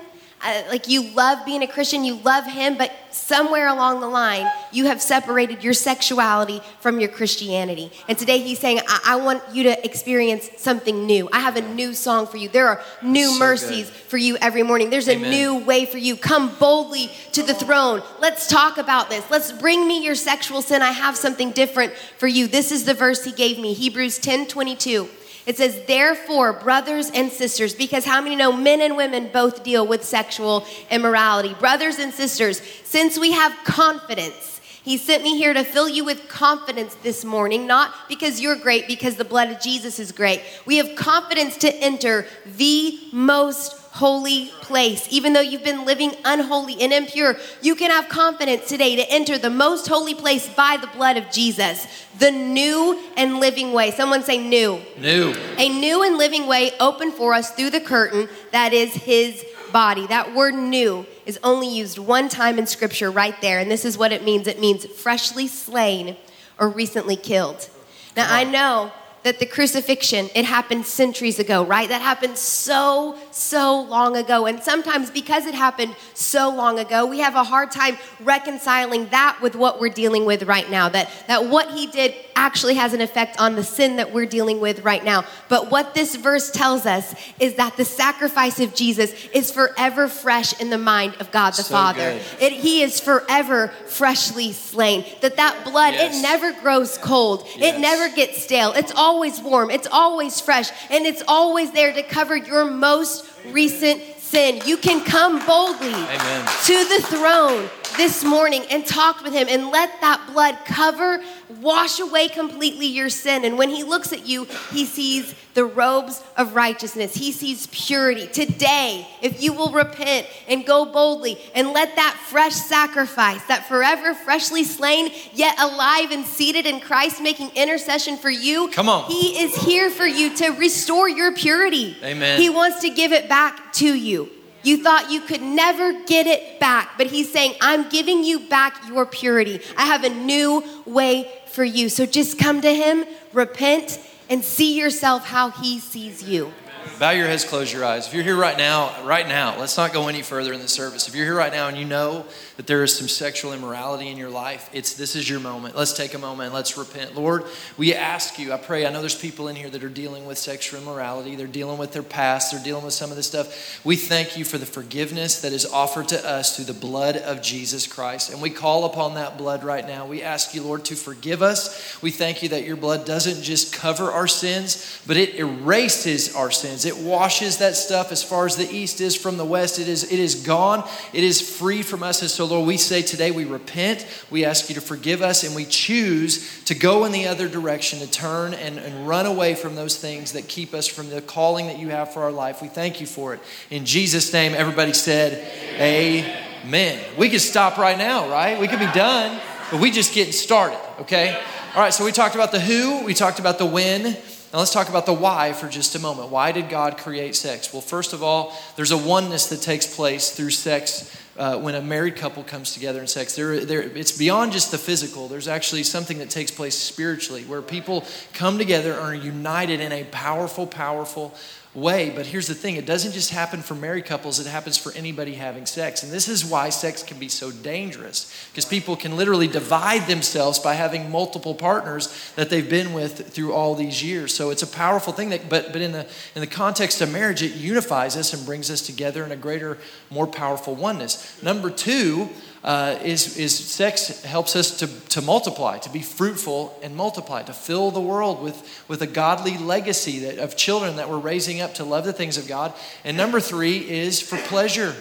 uh, 0.46 0.62
like 0.68 0.88
you 0.88 1.02
love 1.14 1.44
being 1.44 1.62
a 1.62 1.66
Christian, 1.66 2.04
you 2.04 2.14
love 2.16 2.46
Him, 2.46 2.78
but 2.78 2.92
somewhere 3.10 3.66
along 3.66 4.00
the 4.00 4.08
line, 4.08 4.46
you 4.70 4.86
have 4.86 5.02
separated 5.02 5.64
your 5.64 5.72
sexuality 5.72 6.60
from 6.80 7.00
your 7.00 7.08
Christianity. 7.08 7.90
And 8.08 8.16
today 8.16 8.38
He's 8.38 8.58
saying, 8.58 8.80
I, 8.86 9.00
I 9.06 9.16
want 9.16 9.42
you 9.52 9.64
to 9.64 9.84
experience 9.84 10.48
something 10.58 11.06
new. 11.06 11.28
I 11.32 11.40
have 11.40 11.56
a 11.56 11.62
new 11.62 11.94
song 11.94 12.26
for 12.26 12.36
you. 12.36 12.48
There 12.48 12.68
are 12.68 12.80
new 13.02 13.28
So 13.30 13.38
mercies 13.38 13.90
good. 13.90 13.96
for 13.96 14.16
you 14.18 14.36
every 14.36 14.62
morning. 14.62 14.90
There's 14.90 15.08
a 15.08 15.16
new 15.16 15.58
way 15.58 15.84
for 15.84 15.98
you. 15.98 16.16
Come 16.16 16.54
boldly 16.60 17.10
to 17.32 17.42
the 17.42 17.54
throne. 17.54 18.02
Let's 18.20 18.46
talk 18.46 18.78
about 18.78 19.10
this. 19.10 19.28
Let's 19.30 19.50
bring 19.50 19.88
me 19.88 20.04
your 20.04 20.14
sexual 20.14 20.62
sin. 20.62 20.80
I 20.80 20.92
have 20.92 21.16
something 21.16 21.50
different 21.50 21.92
for 22.18 22.28
you. 22.28 22.46
This 22.46 22.70
is 22.70 22.84
the 22.84 22.94
verse 22.94 23.24
He 23.24 23.32
gave 23.32 23.58
me 23.58 23.72
Hebrews 23.72 24.18
10 24.18 24.46
22. 24.46 25.08
It 25.46 25.56
says, 25.56 25.80
Therefore, 25.86 26.52
brothers 26.52 27.10
and 27.10 27.30
sisters, 27.30 27.74
because 27.74 28.04
how 28.04 28.20
many 28.20 28.34
know 28.34 28.52
men 28.52 28.80
and 28.80 28.96
women 28.96 29.30
both 29.32 29.62
deal 29.62 29.86
with 29.86 30.04
sexual 30.04 30.66
immorality? 30.90 31.54
Brothers 31.54 31.98
and 31.98 32.12
sisters, 32.12 32.60
since 32.84 33.18
we 33.18 33.32
have 33.32 33.56
confidence, 33.64 34.60
he 34.82 34.98
sent 34.98 35.22
me 35.24 35.36
here 35.36 35.52
to 35.52 35.64
fill 35.64 35.88
you 35.88 36.04
with 36.04 36.28
confidence 36.28 36.94
this 37.02 37.24
morning, 37.24 37.66
not 37.66 37.92
because 38.08 38.40
you're 38.40 38.56
great, 38.56 38.86
because 38.86 39.16
the 39.16 39.24
blood 39.24 39.50
of 39.50 39.60
Jesus 39.60 39.98
is 39.98 40.12
great. 40.12 40.42
We 40.64 40.76
have 40.76 40.94
confidence 40.94 41.56
to 41.58 41.74
enter 41.74 42.26
the 42.44 42.98
most 43.12 43.85
holy 43.96 44.48
place. 44.60 45.08
Even 45.10 45.32
though 45.32 45.40
you've 45.40 45.64
been 45.64 45.86
living 45.86 46.12
unholy 46.24 46.80
and 46.82 46.92
impure, 46.92 47.34
you 47.62 47.74
can 47.74 47.90
have 47.90 48.10
confidence 48.10 48.68
today 48.68 48.94
to 48.94 49.10
enter 49.10 49.38
the 49.38 49.48
most 49.48 49.88
holy 49.88 50.14
place 50.14 50.46
by 50.54 50.76
the 50.76 50.86
blood 50.88 51.16
of 51.16 51.30
Jesus, 51.30 51.86
the 52.18 52.30
new 52.30 53.02
and 53.16 53.40
living 53.40 53.72
way. 53.72 53.90
Someone 53.90 54.22
say 54.22 54.36
new. 54.36 54.80
New. 54.98 55.34
A 55.56 55.70
new 55.70 56.02
and 56.02 56.18
living 56.18 56.46
way 56.46 56.72
open 56.78 57.10
for 57.10 57.32
us 57.32 57.52
through 57.52 57.70
the 57.70 57.80
curtain 57.80 58.28
that 58.52 58.74
is 58.74 58.92
his 58.92 59.42
body. 59.72 60.06
That 60.06 60.34
word 60.34 60.54
new 60.54 61.06
is 61.24 61.38
only 61.42 61.68
used 61.68 61.98
one 61.98 62.28
time 62.28 62.58
in 62.58 62.66
scripture 62.66 63.10
right 63.10 63.40
there. 63.40 63.60
And 63.60 63.70
this 63.70 63.86
is 63.86 63.96
what 63.96 64.12
it 64.12 64.22
means 64.22 64.46
it 64.46 64.60
means 64.60 64.84
freshly 64.84 65.48
slain 65.48 66.18
or 66.58 66.68
recently 66.68 67.16
killed. 67.16 67.70
Now, 68.14 68.26
I 68.28 68.44
know 68.44 68.92
that 69.26 69.40
the 69.40 69.46
crucifixion, 69.46 70.30
it 70.36 70.44
happened 70.44 70.86
centuries 70.86 71.40
ago, 71.40 71.64
right? 71.64 71.88
That 71.88 72.00
happened 72.00 72.38
so, 72.38 73.18
so 73.32 73.80
long 73.80 74.16
ago. 74.16 74.46
And 74.46 74.62
sometimes 74.62 75.10
because 75.10 75.46
it 75.46 75.54
happened 75.54 75.96
so 76.14 76.48
long 76.48 76.78
ago, 76.78 77.04
we 77.06 77.18
have 77.18 77.34
a 77.34 77.42
hard 77.42 77.72
time 77.72 77.98
reconciling 78.20 79.08
that 79.08 79.38
with 79.42 79.56
what 79.56 79.80
we're 79.80 79.88
dealing 79.88 80.26
with 80.26 80.44
right 80.44 80.70
now. 80.70 80.88
That, 80.88 81.10
that 81.26 81.46
what 81.46 81.72
he 81.72 81.88
did 81.88 82.14
actually 82.36 82.74
has 82.74 82.92
an 82.92 83.00
effect 83.00 83.40
on 83.40 83.56
the 83.56 83.64
sin 83.64 83.96
that 83.96 84.12
we're 84.12 84.26
dealing 84.26 84.60
with 84.60 84.84
right 84.84 85.02
now. 85.02 85.24
But 85.48 85.70
what 85.72 85.94
this 85.94 86.14
verse 86.14 86.50
tells 86.50 86.86
us 86.86 87.14
is 87.40 87.54
that 87.54 87.76
the 87.76 87.84
sacrifice 87.84 88.60
of 88.60 88.74
Jesus 88.74 89.12
is 89.34 89.50
forever 89.50 90.06
fresh 90.06 90.60
in 90.60 90.70
the 90.70 90.78
mind 90.78 91.16
of 91.18 91.32
God 91.32 91.54
the 91.54 91.62
So 91.64 91.72
Father. 91.74 92.20
It, 92.38 92.52
he 92.52 92.82
is 92.82 93.00
forever 93.00 93.68
freshly 93.88 94.52
slain. 94.52 95.04
That 95.22 95.36
that 95.36 95.64
blood, 95.64 95.94
Yes. 95.94 96.18
it 96.18 96.22
never 96.22 96.52
grows 96.60 96.98
cold. 96.98 97.46
Yes. 97.56 97.74
It 97.74 97.80
never 97.80 98.14
gets 98.14 98.42
stale. 98.42 98.72
It's 98.74 98.92
always 98.92 99.15
warm. 99.42 99.70
It's 99.70 99.88
always 99.90 100.40
fresh. 100.40 100.70
And 100.90 101.06
it's 101.06 101.22
always 101.26 101.70
there 101.72 101.92
to 101.92 102.02
cover 102.02 102.36
your 102.36 102.64
most 102.64 103.24
recent 103.50 104.02
sin. 104.18 104.60
You 104.66 104.76
can 104.76 105.04
come 105.04 105.44
boldly 105.46 105.88
Amen. 105.88 106.48
to 106.64 106.84
the 106.84 107.00
throne 107.02 107.68
this 107.96 108.24
morning 108.24 108.64
and 108.70 108.86
talk 108.86 109.22
with 109.22 109.32
him 109.32 109.46
and 109.48 109.70
let 109.70 110.00
that 110.00 110.28
blood 110.32 110.56
cover, 110.66 111.22
wash 111.60 112.00
away 112.00 112.28
completely 112.28 112.86
your 112.86 113.08
sin. 113.08 113.44
And 113.44 113.58
when 113.58 113.70
he 113.70 113.82
looks 113.84 114.12
at 114.12 114.26
you, 114.26 114.44
he 114.72 114.84
sees 114.84 115.34
the 115.54 115.64
robes 115.64 116.22
of 116.36 116.54
righteousness. 116.54 117.14
He 117.14 117.32
sees 117.32 117.66
purity. 117.68 118.26
Today, 118.26 119.06
if 119.22 119.42
you 119.42 119.52
will 119.54 119.72
repent 119.72 120.26
and 120.48 120.66
go 120.66 120.84
boldly 120.84 121.38
and 121.54 121.72
let 121.72 121.96
that 121.96 122.18
fresh 122.28 122.52
sacrifice, 122.54 123.42
that 123.46 123.66
forever 123.66 124.14
freshly 124.14 124.64
slain, 124.64 125.10
yet 125.32 125.58
alive 125.58 126.10
and 126.10 126.26
seated 126.26 126.66
in 126.66 126.80
Christ, 126.80 127.22
making 127.22 127.50
intercession 127.54 128.18
for 128.18 128.30
you, 128.30 128.68
Come 128.68 128.88
on. 128.88 129.10
he 129.10 129.42
is 129.42 129.54
here 129.56 129.88
for 129.88 130.06
you 130.06 130.34
to 130.36 130.50
restore 130.50 131.08
your 131.08 131.34
purity. 131.34 131.96
Amen. 132.02 132.38
He 132.38 132.50
wants 132.50 132.80
to 132.80 132.90
give 132.90 133.12
it 133.12 133.28
back 133.28 133.72
to 133.74 133.94
you. 133.94 134.30
You 134.66 134.82
thought 134.82 135.12
you 135.12 135.20
could 135.20 135.42
never 135.42 135.92
get 136.06 136.26
it 136.26 136.58
back, 136.58 136.98
but 136.98 137.06
he's 137.06 137.30
saying, 137.30 137.54
I'm 137.60 137.88
giving 137.88 138.24
you 138.24 138.40
back 138.48 138.88
your 138.88 139.06
purity. 139.06 139.60
I 139.76 139.86
have 139.86 140.02
a 140.02 140.08
new 140.08 140.64
way 140.84 141.30
for 141.46 141.62
you. 141.62 141.88
So 141.88 142.04
just 142.04 142.36
come 142.36 142.60
to 142.62 142.74
him, 142.74 143.04
repent, 143.32 144.00
and 144.28 144.42
see 144.44 144.76
yourself 144.76 145.24
how 145.24 145.50
he 145.50 145.78
sees 145.78 146.24
you. 146.24 146.52
Bow 146.98 147.10
your 147.10 147.28
heads, 147.28 147.44
close 147.44 147.72
your 147.72 147.84
eyes. 147.84 148.08
If 148.08 148.14
you're 148.14 148.24
here 148.24 148.34
right 148.34 148.58
now, 148.58 149.04
right 149.04 149.28
now, 149.28 149.56
let's 149.56 149.76
not 149.76 149.92
go 149.92 150.08
any 150.08 150.22
further 150.22 150.52
in 150.52 150.60
the 150.60 150.66
service. 150.66 151.06
If 151.06 151.14
you're 151.14 151.26
here 151.26 151.36
right 151.36 151.52
now 151.52 151.68
and 151.68 151.76
you 151.76 151.84
know 151.84 152.26
that 152.56 152.66
there 152.66 152.82
is 152.82 152.96
some 152.96 153.08
sexual 153.08 153.52
immorality 153.52 154.08
in 154.08 154.16
your 154.16 154.30
life, 154.30 154.70
it's 154.72 154.94
this 154.94 155.14
is 155.14 155.28
your 155.28 155.40
moment. 155.40 155.76
Let's 155.76 155.92
take 155.92 156.14
a 156.14 156.18
moment 156.18 156.54
let's 156.56 156.78
repent. 156.78 157.14
Lord, 157.14 157.44
we 157.76 157.94
ask 157.94 158.38
you, 158.38 158.50
I 158.50 158.56
pray, 158.56 158.86
I 158.86 158.90
know 158.90 159.00
there's 159.00 159.14
people 159.14 159.48
in 159.48 159.56
here 159.56 159.68
that 159.68 159.84
are 159.84 159.90
dealing 159.90 160.24
with 160.24 160.38
sexual 160.38 160.80
immorality, 160.80 161.36
they're 161.36 161.46
dealing 161.46 161.76
with 161.76 161.92
their 161.92 162.02
past, 162.02 162.50
they're 162.50 162.64
dealing 162.64 162.82
with 162.82 162.94
some 162.94 163.10
of 163.10 163.16
this 163.16 163.26
stuff. 163.26 163.84
We 163.84 163.96
thank 163.96 164.38
you 164.38 164.44
for 164.44 164.56
the 164.56 164.64
forgiveness 164.64 165.42
that 165.42 165.52
is 165.52 165.66
offered 165.66 166.08
to 166.08 166.28
us 166.28 166.56
through 166.56 166.64
the 166.64 166.72
blood 166.72 167.18
of 167.18 167.42
Jesus 167.42 167.86
Christ. 167.86 168.32
And 168.32 168.40
we 168.40 168.48
call 168.48 168.86
upon 168.86 169.14
that 169.14 169.36
blood 169.36 169.64
right 169.64 169.86
now. 169.86 170.06
We 170.06 170.22
ask 170.22 170.54
you, 170.54 170.62
Lord, 170.62 170.86
to 170.86 170.96
forgive 170.96 171.42
us. 171.42 172.00
We 172.00 172.10
thank 172.10 172.42
you 172.42 172.48
that 172.50 172.64
your 172.64 172.76
blood 172.76 173.04
doesn't 173.04 173.42
just 173.42 173.74
cover 173.74 174.10
our 174.10 174.26
sins, 174.26 174.98
but 175.06 175.18
it 175.18 175.34
erases 175.34 176.34
our 176.34 176.50
sins. 176.50 176.86
It 176.86 176.96
washes 176.96 177.58
that 177.58 177.76
stuff 177.76 178.12
as 178.12 178.22
far 178.22 178.46
as 178.46 178.56
the 178.56 178.70
east 178.74 179.02
is 179.02 179.14
from 179.14 179.36
the 179.36 179.44
west. 179.44 179.78
It 179.78 179.88
is, 179.88 180.10
it 180.10 180.18
is 180.18 180.36
gone. 180.36 180.88
It 181.12 181.22
is 181.22 181.40
free 181.58 181.82
from 181.82 182.02
us. 182.02 182.22
And 182.22 182.30
so, 182.30 182.45
Lord, 182.46 182.66
we 182.66 182.76
say 182.76 183.02
today 183.02 183.30
we 183.30 183.44
repent. 183.44 184.06
We 184.30 184.44
ask 184.44 184.68
you 184.68 184.74
to 184.76 184.80
forgive 184.80 185.22
us, 185.22 185.44
and 185.44 185.54
we 185.54 185.64
choose 185.64 186.64
to 186.64 186.74
go 186.74 187.04
in 187.04 187.12
the 187.12 187.26
other 187.26 187.48
direction, 187.48 187.98
to 188.00 188.10
turn 188.10 188.54
and, 188.54 188.78
and 188.78 189.06
run 189.06 189.26
away 189.26 189.54
from 189.54 189.74
those 189.74 189.96
things 189.96 190.32
that 190.32 190.48
keep 190.48 190.72
us 190.74 190.86
from 190.86 191.10
the 191.10 191.20
calling 191.20 191.66
that 191.66 191.78
you 191.78 191.88
have 191.88 192.12
for 192.12 192.22
our 192.22 192.32
life. 192.32 192.62
We 192.62 192.68
thank 192.68 193.00
you 193.00 193.06
for 193.06 193.34
it. 193.34 193.40
In 193.70 193.84
Jesus' 193.84 194.32
name, 194.32 194.54
everybody 194.54 194.92
said, 194.92 195.46
Amen. 195.80 197.04
We 197.18 197.28
could 197.28 197.40
stop 197.40 197.78
right 197.78 197.98
now, 197.98 198.30
right? 198.30 198.58
We 198.58 198.68
could 198.68 198.80
be 198.80 198.92
done, 198.92 199.40
but 199.70 199.80
we 199.80 199.90
just 199.90 200.14
getting 200.14 200.32
started, 200.32 200.80
okay? 201.00 201.40
All 201.74 201.82
right, 201.82 201.92
so 201.92 202.04
we 202.04 202.12
talked 202.12 202.34
about 202.34 202.52
the 202.52 202.60
who, 202.60 203.04
we 203.04 203.12
talked 203.12 203.38
about 203.38 203.58
the 203.58 203.66
when. 203.66 204.16
Now 204.52 204.60
let's 204.60 204.72
talk 204.72 204.88
about 204.88 205.04
the 205.04 205.12
why 205.12 205.52
for 205.52 205.68
just 205.68 205.94
a 205.94 205.98
moment. 205.98 206.30
Why 206.30 206.52
did 206.52 206.70
God 206.70 206.96
create 206.96 207.36
sex? 207.36 207.72
Well, 207.72 207.82
first 207.82 208.14
of 208.14 208.22
all, 208.22 208.56
there's 208.76 208.92
a 208.92 208.96
oneness 208.96 209.48
that 209.48 209.60
takes 209.60 209.92
place 209.92 210.30
through 210.30 210.50
sex 210.50 211.14
uh, 211.38 211.58
when 211.58 211.74
a 211.74 211.82
married 211.82 212.16
couple 212.16 212.42
comes 212.42 212.72
together 212.72 213.00
in 213.00 213.06
sex. 213.06 213.36
It's 213.38 214.16
beyond 214.16 214.52
just 214.52 214.70
the 214.70 214.78
physical. 214.78 215.28
There's 215.28 215.48
actually 215.48 215.82
something 215.82 216.18
that 216.18 216.30
takes 216.30 216.50
place 216.50 216.76
spiritually 216.76 217.44
where 217.44 217.62
people 217.62 218.04
come 218.32 218.58
together 218.58 218.92
and 218.92 219.00
are 219.00 219.14
united 219.14 219.80
in 219.80 219.92
a 219.92 220.04
powerful, 220.04 220.66
powerful 220.66 221.34
way. 221.76 222.10
But 222.10 222.26
here's 222.26 222.46
the 222.46 222.54
thing 222.54 222.76
it 222.76 222.86
doesn't 222.86 223.12
just 223.12 223.30
happen 223.30 223.60
for 223.60 223.74
married 223.74 224.06
couples, 224.06 224.40
it 224.40 224.46
happens 224.46 224.76
for 224.76 224.92
anybody 224.92 225.34
having 225.34 225.66
sex. 225.66 226.02
And 226.02 226.10
this 226.10 226.26
is 226.28 226.44
why 226.44 226.70
sex 226.70 227.02
can 227.02 227.18
be 227.18 227.28
so 227.28 227.50
dangerous 227.50 228.48
because 228.50 228.64
people 228.64 228.96
can 228.96 229.16
literally 229.16 229.46
divide 229.46 230.08
themselves 230.08 230.58
by 230.58 230.74
having 230.74 231.10
multiple 231.10 231.54
partners 231.54 232.32
that 232.34 232.50
they've 232.50 232.68
been 232.68 232.92
with 232.92 233.28
through 233.28 233.52
all 233.52 233.74
these 233.74 234.02
years. 234.02 234.34
So 234.34 234.50
it's 234.50 234.62
a 234.62 234.66
powerful 234.66 235.12
thing 235.12 235.28
that 235.30 235.48
but 235.48 235.72
but 235.72 235.82
in 235.82 235.92
the 235.92 236.06
in 236.34 236.40
the 236.40 236.46
context 236.46 237.00
of 237.00 237.12
marriage 237.12 237.42
it 237.42 237.52
unifies 237.52 238.16
us 238.16 238.32
and 238.32 238.44
brings 238.46 238.70
us 238.70 238.80
together 238.80 239.24
in 239.24 239.30
a 239.30 239.36
greater 239.36 239.78
more 240.10 240.26
powerful 240.26 240.74
oneness. 240.74 241.40
Number 241.42 241.70
2, 241.70 242.28
uh, 242.66 242.98
is, 243.04 243.38
is 243.38 243.56
sex 243.56 244.24
helps 244.24 244.56
us 244.56 244.78
to, 244.78 244.88
to 245.08 245.22
multiply, 245.22 245.78
to 245.78 245.88
be 245.88 246.02
fruitful 246.02 246.76
and 246.82 246.96
multiply, 246.96 247.40
to 247.44 247.52
fill 247.52 247.92
the 247.92 248.00
world 248.00 248.42
with, 248.42 248.84
with 248.88 249.00
a 249.00 249.06
godly 249.06 249.56
legacy 249.56 250.18
that, 250.18 250.38
of 250.38 250.56
children 250.56 250.96
that 250.96 251.08
we're 251.08 251.16
raising 251.16 251.60
up 251.60 251.74
to 251.74 251.84
love 251.84 252.04
the 252.04 252.12
things 252.12 252.36
of 252.36 252.48
God. 252.48 252.74
And 253.04 253.16
number 253.16 253.38
three 253.38 253.78
is 253.88 254.20
for 254.20 254.36
pleasure. 254.36 254.96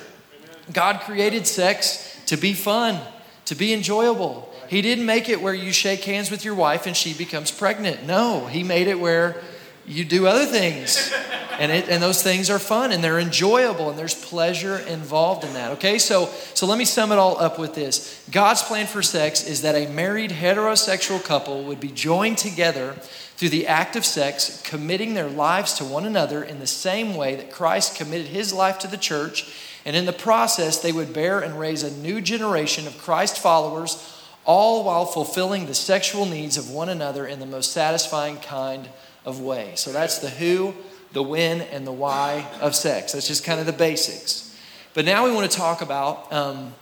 God 0.71 1.01
created 1.01 1.47
sex 1.47 2.21
to 2.27 2.37
be 2.37 2.53
fun, 2.53 3.01
to 3.45 3.55
be 3.55 3.73
enjoyable. 3.73 4.53
He 4.69 4.83
didn't 4.83 5.07
make 5.07 5.27
it 5.27 5.41
where 5.41 5.53
you 5.53 5.73
shake 5.73 6.03
hands 6.03 6.29
with 6.29 6.45
your 6.45 6.55
wife 6.55 6.85
and 6.85 6.95
she 6.95 7.15
becomes 7.15 7.49
pregnant. 7.49 8.05
No, 8.05 8.45
He 8.45 8.61
made 8.61 8.87
it 8.87 8.99
where 8.99 9.41
you 9.87 10.05
do 10.05 10.27
other 10.27 10.45
things. 10.45 11.13
And, 11.59 11.71
it, 11.71 11.87
and 11.87 12.03
those 12.03 12.21
things 12.21 12.49
are 12.49 12.59
fun 12.59 12.91
and 12.91 13.03
they're 13.03 13.19
enjoyable 13.19 13.89
and 13.89 13.97
there's 13.97 14.13
pleasure 14.13 14.79
involved 14.79 15.45
in 15.45 15.53
that. 15.53 15.71
Okay, 15.73 15.99
so, 15.99 16.25
so 16.53 16.65
let 16.65 16.77
me 16.77 16.85
sum 16.85 17.11
it 17.11 17.17
all 17.17 17.39
up 17.39 17.57
with 17.57 17.75
this 17.75 18.27
God's 18.29 18.61
plan 18.61 18.87
for 18.87 19.01
sex 19.01 19.47
is 19.47 19.61
that 19.61 19.75
a 19.75 19.87
married 19.87 20.31
heterosexual 20.31 21.23
couple 21.23 21.63
would 21.63 21.79
be 21.79 21.87
joined 21.89 22.37
together 22.37 22.93
through 23.37 23.49
the 23.49 23.67
act 23.67 23.95
of 23.95 24.05
sex, 24.05 24.61
committing 24.63 25.13
their 25.13 25.29
lives 25.29 25.73
to 25.73 25.85
one 25.85 26.05
another 26.05 26.43
in 26.43 26.59
the 26.59 26.67
same 26.67 27.15
way 27.15 27.35
that 27.35 27.51
Christ 27.51 27.95
committed 27.95 28.27
his 28.27 28.53
life 28.53 28.79
to 28.79 28.87
the 28.87 28.97
church. 28.97 29.53
And 29.85 29.95
in 29.95 30.05
the 30.05 30.13
process, 30.13 30.79
they 30.79 30.91
would 30.91 31.13
bear 31.13 31.41
and 31.41 31.59
raise 31.59 31.83
a 31.83 31.91
new 31.91 32.21
generation 32.21 32.87
of 32.87 32.97
Christ 32.97 33.37
followers, 33.37 34.13
all 34.45 34.83
while 34.83 35.05
fulfilling 35.05 35.65
the 35.65 35.73
sexual 35.73 36.25
needs 36.25 36.57
of 36.57 36.69
one 36.69 36.89
another 36.89 37.25
in 37.25 37.39
the 37.39 37.45
most 37.45 37.71
satisfying 37.71 38.37
kind 38.37 38.89
of 39.25 39.41
way. 39.41 39.73
So 39.75 39.91
that's 39.91 40.19
the 40.19 40.29
who, 40.29 40.73
the 41.11 41.23
when, 41.23 41.61
and 41.61 41.85
the 41.85 41.91
why 41.91 42.47
of 42.61 42.75
sex. 42.75 43.11
That's 43.11 43.27
just 43.27 43.43
kind 43.43 43.59
of 43.59 43.65
the 43.65 43.73
basics. 43.73 44.55
But 44.93 45.05
now 45.05 45.25
we 45.25 45.31
want 45.33 45.49
to 45.49 45.57
talk 45.57 45.81
about 45.81 46.31
um, 46.31 46.73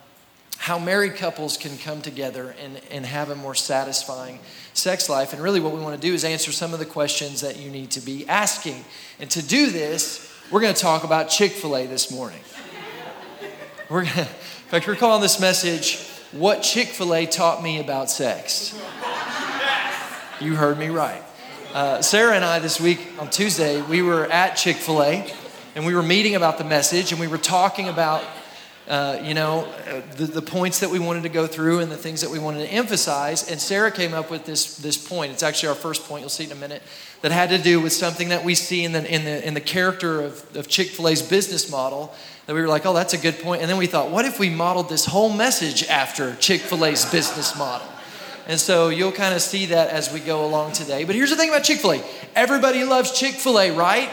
how 0.58 0.78
married 0.78 1.16
couples 1.16 1.56
can 1.56 1.76
come 1.78 2.00
together 2.00 2.54
and, 2.62 2.80
and 2.90 3.04
have 3.04 3.30
a 3.30 3.34
more 3.34 3.54
satisfying 3.54 4.38
sex 4.72 5.08
life. 5.08 5.32
And 5.32 5.42
really, 5.42 5.60
what 5.60 5.72
we 5.72 5.80
want 5.80 6.00
to 6.00 6.06
do 6.06 6.14
is 6.14 6.24
answer 6.24 6.52
some 6.52 6.72
of 6.72 6.78
the 6.78 6.86
questions 6.86 7.40
that 7.40 7.58
you 7.58 7.70
need 7.70 7.90
to 7.92 8.00
be 8.00 8.26
asking. 8.28 8.84
And 9.18 9.30
to 9.30 9.42
do 9.44 9.70
this, 9.70 10.32
we're 10.50 10.60
going 10.60 10.74
to 10.74 10.80
talk 10.80 11.04
about 11.04 11.28
Chick 11.28 11.52
fil 11.52 11.76
A 11.76 11.86
this 11.86 12.10
morning. 12.10 12.40
We're 13.90 14.04
gonna, 14.04 14.20
in 14.20 14.26
fact, 14.26 14.86
we're 14.86 14.96
calling 14.96 15.20
this 15.20 15.40
message, 15.40 15.98
What 16.32 16.62
Chick 16.62 16.88
fil 16.88 17.14
A 17.14 17.26
Taught 17.26 17.62
Me 17.62 17.80
About 17.80 18.10
Sex. 18.10 18.80
You 20.40 20.56
heard 20.56 20.78
me 20.78 20.88
right. 20.88 21.22
Uh, 21.74 22.00
Sarah 22.00 22.36
and 22.36 22.44
I, 22.44 22.60
this 22.60 22.80
week 22.80 23.00
on 23.18 23.30
Tuesday, 23.30 23.82
we 23.82 24.00
were 24.00 24.26
at 24.26 24.54
Chick 24.54 24.76
fil 24.76 25.02
A 25.02 25.28
and 25.74 25.84
we 25.84 25.92
were 25.92 26.04
meeting 26.04 26.36
about 26.36 26.56
the 26.56 26.62
message 26.62 27.10
and 27.10 27.20
we 27.20 27.26
were 27.26 27.36
talking 27.36 27.88
about, 27.88 28.22
uh, 28.86 29.18
you 29.20 29.34
know, 29.34 29.64
uh, 29.88 30.00
the, 30.14 30.26
the 30.26 30.40
points 30.40 30.78
that 30.78 30.90
we 30.90 31.00
wanted 31.00 31.24
to 31.24 31.28
go 31.28 31.48
through 31.48 31.80
and 31.80 31.90
the 31.90 31.96
things 31.96 32.20
that 32.20 32.30
we 32.30 32.38
wanted 32.38 32.60
to 32.60 32.72
emphasize. 32.72 33.50
And 33.50 33.60
Sarah 33.60 33.90
came 33.90 34.14
up 34.14 34.30
with 34.30 34.44
this, 34.44 34.76
this 34.76 34.96
point. 34.96 35.32
It's 35.32 35.42
actually 35.42 35.70
our 35.70 35.74
first 35.74 36.04
point, 36.04 36.20
you'll 36.20 36.28
see 36.28 36.44
in 36.44 36.52
a 36.52 36.54
minute, 36.54 36.80
that 37.22 37.32
had 37.32 37.48
to 37.48 37.58
do 37.58 37.80
with 37.80 37.92
something 37.92 38.28
that 38.28 38.44
we 38.44 38.54
see 38.54 38.84
in 38.84 38.92
the, 38.92 39.12
in 39.12 39.24
the, 39.24 39.44
in 39.44 39.54
the 39.54 39.60
character 39.60 40.22
of, 40.22 40.56
of 40.56 40.68
Chick 40.68 40.90
fil 40.90 41.08
A's 41.08 41.22
business 41.22 41.68
model. 41.68 42.14
That 42.46 42.54
we 42.54 42.60
were 42.60 42.68
like, 42.68 42.86
oh, 42.86 42.94
that's 42.94 43.14
a 43.14 43.18
good 43.18 43.40
point. 43.40 43.62
And 43.62 43.68
then 43.68 43.78
we 43.78 43.88
thought, 43.88 44.12
what 44.12 44.26
if 44.26 44.38
we 44.38 44.48
modeled 44.48 44.88
this 44.88 45.06
whole 45.06 45.32
message 45.32 45.88
after 45.88 46.36
Chick 46.36 46.60
fil 46.60 46.84
A's 46.84 47.04
business 47.04 47.58
model? 47.58 47.88
And 48.46 48.60
so 48.60 48.90
you'll 48.90 49.12
kind 49.12 49.34
of 49.34 49.40
see 49.40 49.66
that 49.66 49.88
as 49.88 50.12
we 50.12 50.20
go 50.20 50.44
along 50.44 50.72
today. 50.72 51.04
But 51.04 51.14
here's 51.14 51.30
the 51.30 51.36
thing 51.36 51.48
about 51.48 51.64
Chick 51.64 51.78
fil 51.78 51.92
A 51.92 52.04
everybody 52.34 52.84
loves 52.84 53.18
Chick 53.18 53.34
fil 53.34 53.58
A, 53.58 53.70
right? 53.70 54.10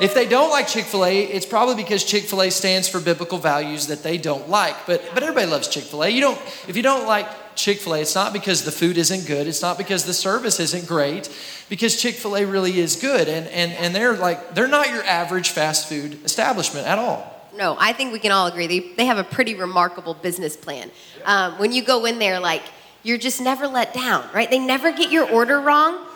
If 0.00 0.14
they 0.14 0.26
don't 0.26 0.48
like 0.48 0.66
Chick 0.66 0.86
fil 0.86 1.04
A, 1.04 1.24
it's 1.24 1.44
probably 1.44 1.74
because 1.74 2.04
Chick 2.04 2.24
fil 2.24 2.40
A 2.40 2.50
stands 2.50 2.88
for 2.88 3.00
biblical 3.00 3.36
values 3.36 3.88
that 3.88 4.02
they 4.02 4.16
don't 4.16 4.48
like. 4.48 4.86
But, 4.86 5.02
but 5.12 5.22
everybody 5.22 5.46
loves 5.46 5.68
Chick 5.68 5.84
fil 5.84 6.04
A. 6.04 6.08
You 6.08 6.22
don't, 6.22 6.40
if 6.66 6.74
you 6.74 6.82
don't 6.82 7.06
like 7.06 7.28
Chick 7.54 7.80
fil 7.80 7.94
A, 7.94 8.00
it's 8.00 8.14
not 8.14 8.32
because 8.32 8.64
the 8.64 8.72
food 8.72 8.96
isn't 8.96 9.26
good, 9.26 9.46
it's 9.46 9.60
not 9.60 9.76
because 9.76 10.04
the 10.04 10.14
service 10.14 10.58
isn't 10.58 10.86
great, 10.86 11.28
because 11.68 12.00
Chick 12.00 12.14
fil 12.14 12.36
A 12.36 12.46
really 12.46 12.78
is 12.78 12.96
good. 12.96 13.28
And, 13.28 13.46
and, 13.48 13.72
and 13.72 13.94
they're 13.94 14.16
like, 14.16 14.54
they're 14.54 14.68
not 14.68 14.88
your 14.88 15.04
average 15.04 15.50
fast 15.50 15.86
food 15.86 16.24
establishment 16.24 16.86
at 16.86 16.98
all. 16.98 17.36
No, 17.54 17.76
I 17.78 17.92
think 17.92 18.14
we 18.14 18.20
can 18.20 18.32
all 18.32 18.46
agree. 18.46 18.68
They, 18.68 18.78
they 18.96 19.04
have 19.04 19.18
a 19.18 19.24
pretty 19.24 19.54
remarkable 19.54 20.14
business 20.14 20.56
plan. 20.56 20.90
Um, 21.26 21.58
when 21.58 21.72
you 21.72 21.84
go 21.84 22.06
in 22.06 22.18
there, 22.18 22.40
like, 22.40 22.62
you're 23.02 23.18
just 23.18 23.40
never 23.40 23.66
let 23.66 23.94
down, 23.94 24.28
right? 24.34 24.50
They 24.50 24.58
never 24.58 24.92
get 24.92 25.10
your 25.10 25.28
order 25.30 25.60
wrong. 25.60 26.06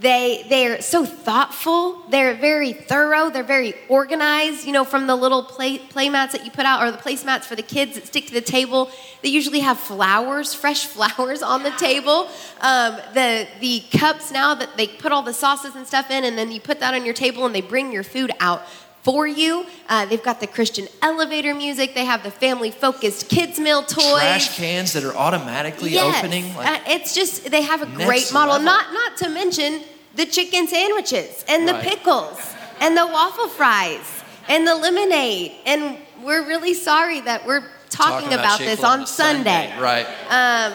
They 0.00 0.44
they're 0.48 0.82
so 0.82 1.04
thoughtful. 1.04 2.02
They're 2.10 2.34
very 2.34 2.72
thorough. 2.72 3.30
They're 3.30 3.44
very 3.44 3.74
organized. 3.88 4.66
You 4.66 4.72
know, 4.72 4.82
from 4.82 5.06
the 5.06 5.14
little 5.14 5.44
play 5.44 5.78
play 5.78 6.08
mats 6.08 6.32
that 6.32 6.44
you 6.44 6.50
put 6.50 6.66
out, 6.66 6.82
or 6.82 6.90
the 6.90 6.98
placemats 6.98 7.44
for 7.44 7.54
the 7.54 7.62
kids 7.62 7.94
that 7.94 8.08
stick 8.08 8.26
to 8.26 8.34
the 8.34 8.40
table. 8.40 8.90
They 9.22 9.28
usually 9.28 9.60
have 9.60 9.78
flowers, 9.78 10.52
fresh 10.52 10.86
flowers 10.94 11.42
on 11.42 11.62
the 11.62 11.70
table. 11.70 12.28
Um, 12.60 12.96
the 13.14 13.46
the 13.60 13.84
cups 13.92 14.32
now 14.32 14.56
that 14.56 14.76
they 14.76 14.88
put 14.88 15.12
all 15.12 15.22
the 15.22 15.32
sauces 15.32 15.76
and 15.76 15.86
stuff 15.86 16.10
in, 16.10 16.24
and 16.24 16.36
then 16.36 16.50
you 16.50 16.60
put 16.60 16.80
that 16.80 16.92
on 16.94 17.04
your 17.04 17.14
table, 17.14 17.46
and 17.46 17.54
they 17.54 17.60
bring 17.60 17.92
your 17.92 18.02
food 18.02 18.32
out 18.40 18.62
for 19.04 19.26
you. 19.26 19.66
Uh, 19.88 20.06
they've 20.06 20.22
got 20.22 20.40
the 20.40 20.46
Christian 20.46 20.88
elevator 21.02 21.54
music. 21.54 21.94
They 21.94 22.06
have 22.06 22.22
the 22.24 22.30
family 22.30 22.70
focused 22.70 23.28
kids 23.28 23.60
meal 23.60 23.82
toys. 23.82 24.18
Trash 24.20 24.56
cans 24.56 24.94
that 24.94 25.04
are 25.04 25.14
automatically 25.14 25.90
yes. 25.90 26.18
opening. 26.18 26.54
Like 26.56 26.68
uh, 26.68 26.94
it's 26.94 27.14
just 27.14 27.50
they 27.50 27.62
have 27.62 27.82
a 27.82 27.86
great 27.86 28.32
model. 28.32 28.54
Level. 28.54 28.64
Not 28.64 28.92
not 28.92 29.16
to 29.18 29.28
mention 29.28 29.82
the 30.16 30.26
chicken 30.26 30.66
sandwiches 30.66 31.44
and 31.46 31.68
the 31.68 31.74
Right. 31.74 31.84
pickles 31.84 32.54
and 32.80 32.96
the 32.96 33.06
waffle 33.06 33.48
fries 33.48 34.22
and 34.48 34.66
the 34.66 34.74
lemonade. 34.74 35.52
And 35.66 35.98
we're 36.22 36.46
really 36.46 36.74
sorry 36.74 37.20
that 37.20 37.46
we're 37.46 37.64
talking, 37.90 38.32
about, 38.32 38.58
this 38.58 38.80
Chick-fil-A 38.80 39.00
on 39.00 39.06
Sunday. 39.06 39.72
Right. 39.78 40.06
Um, 40.30 40.72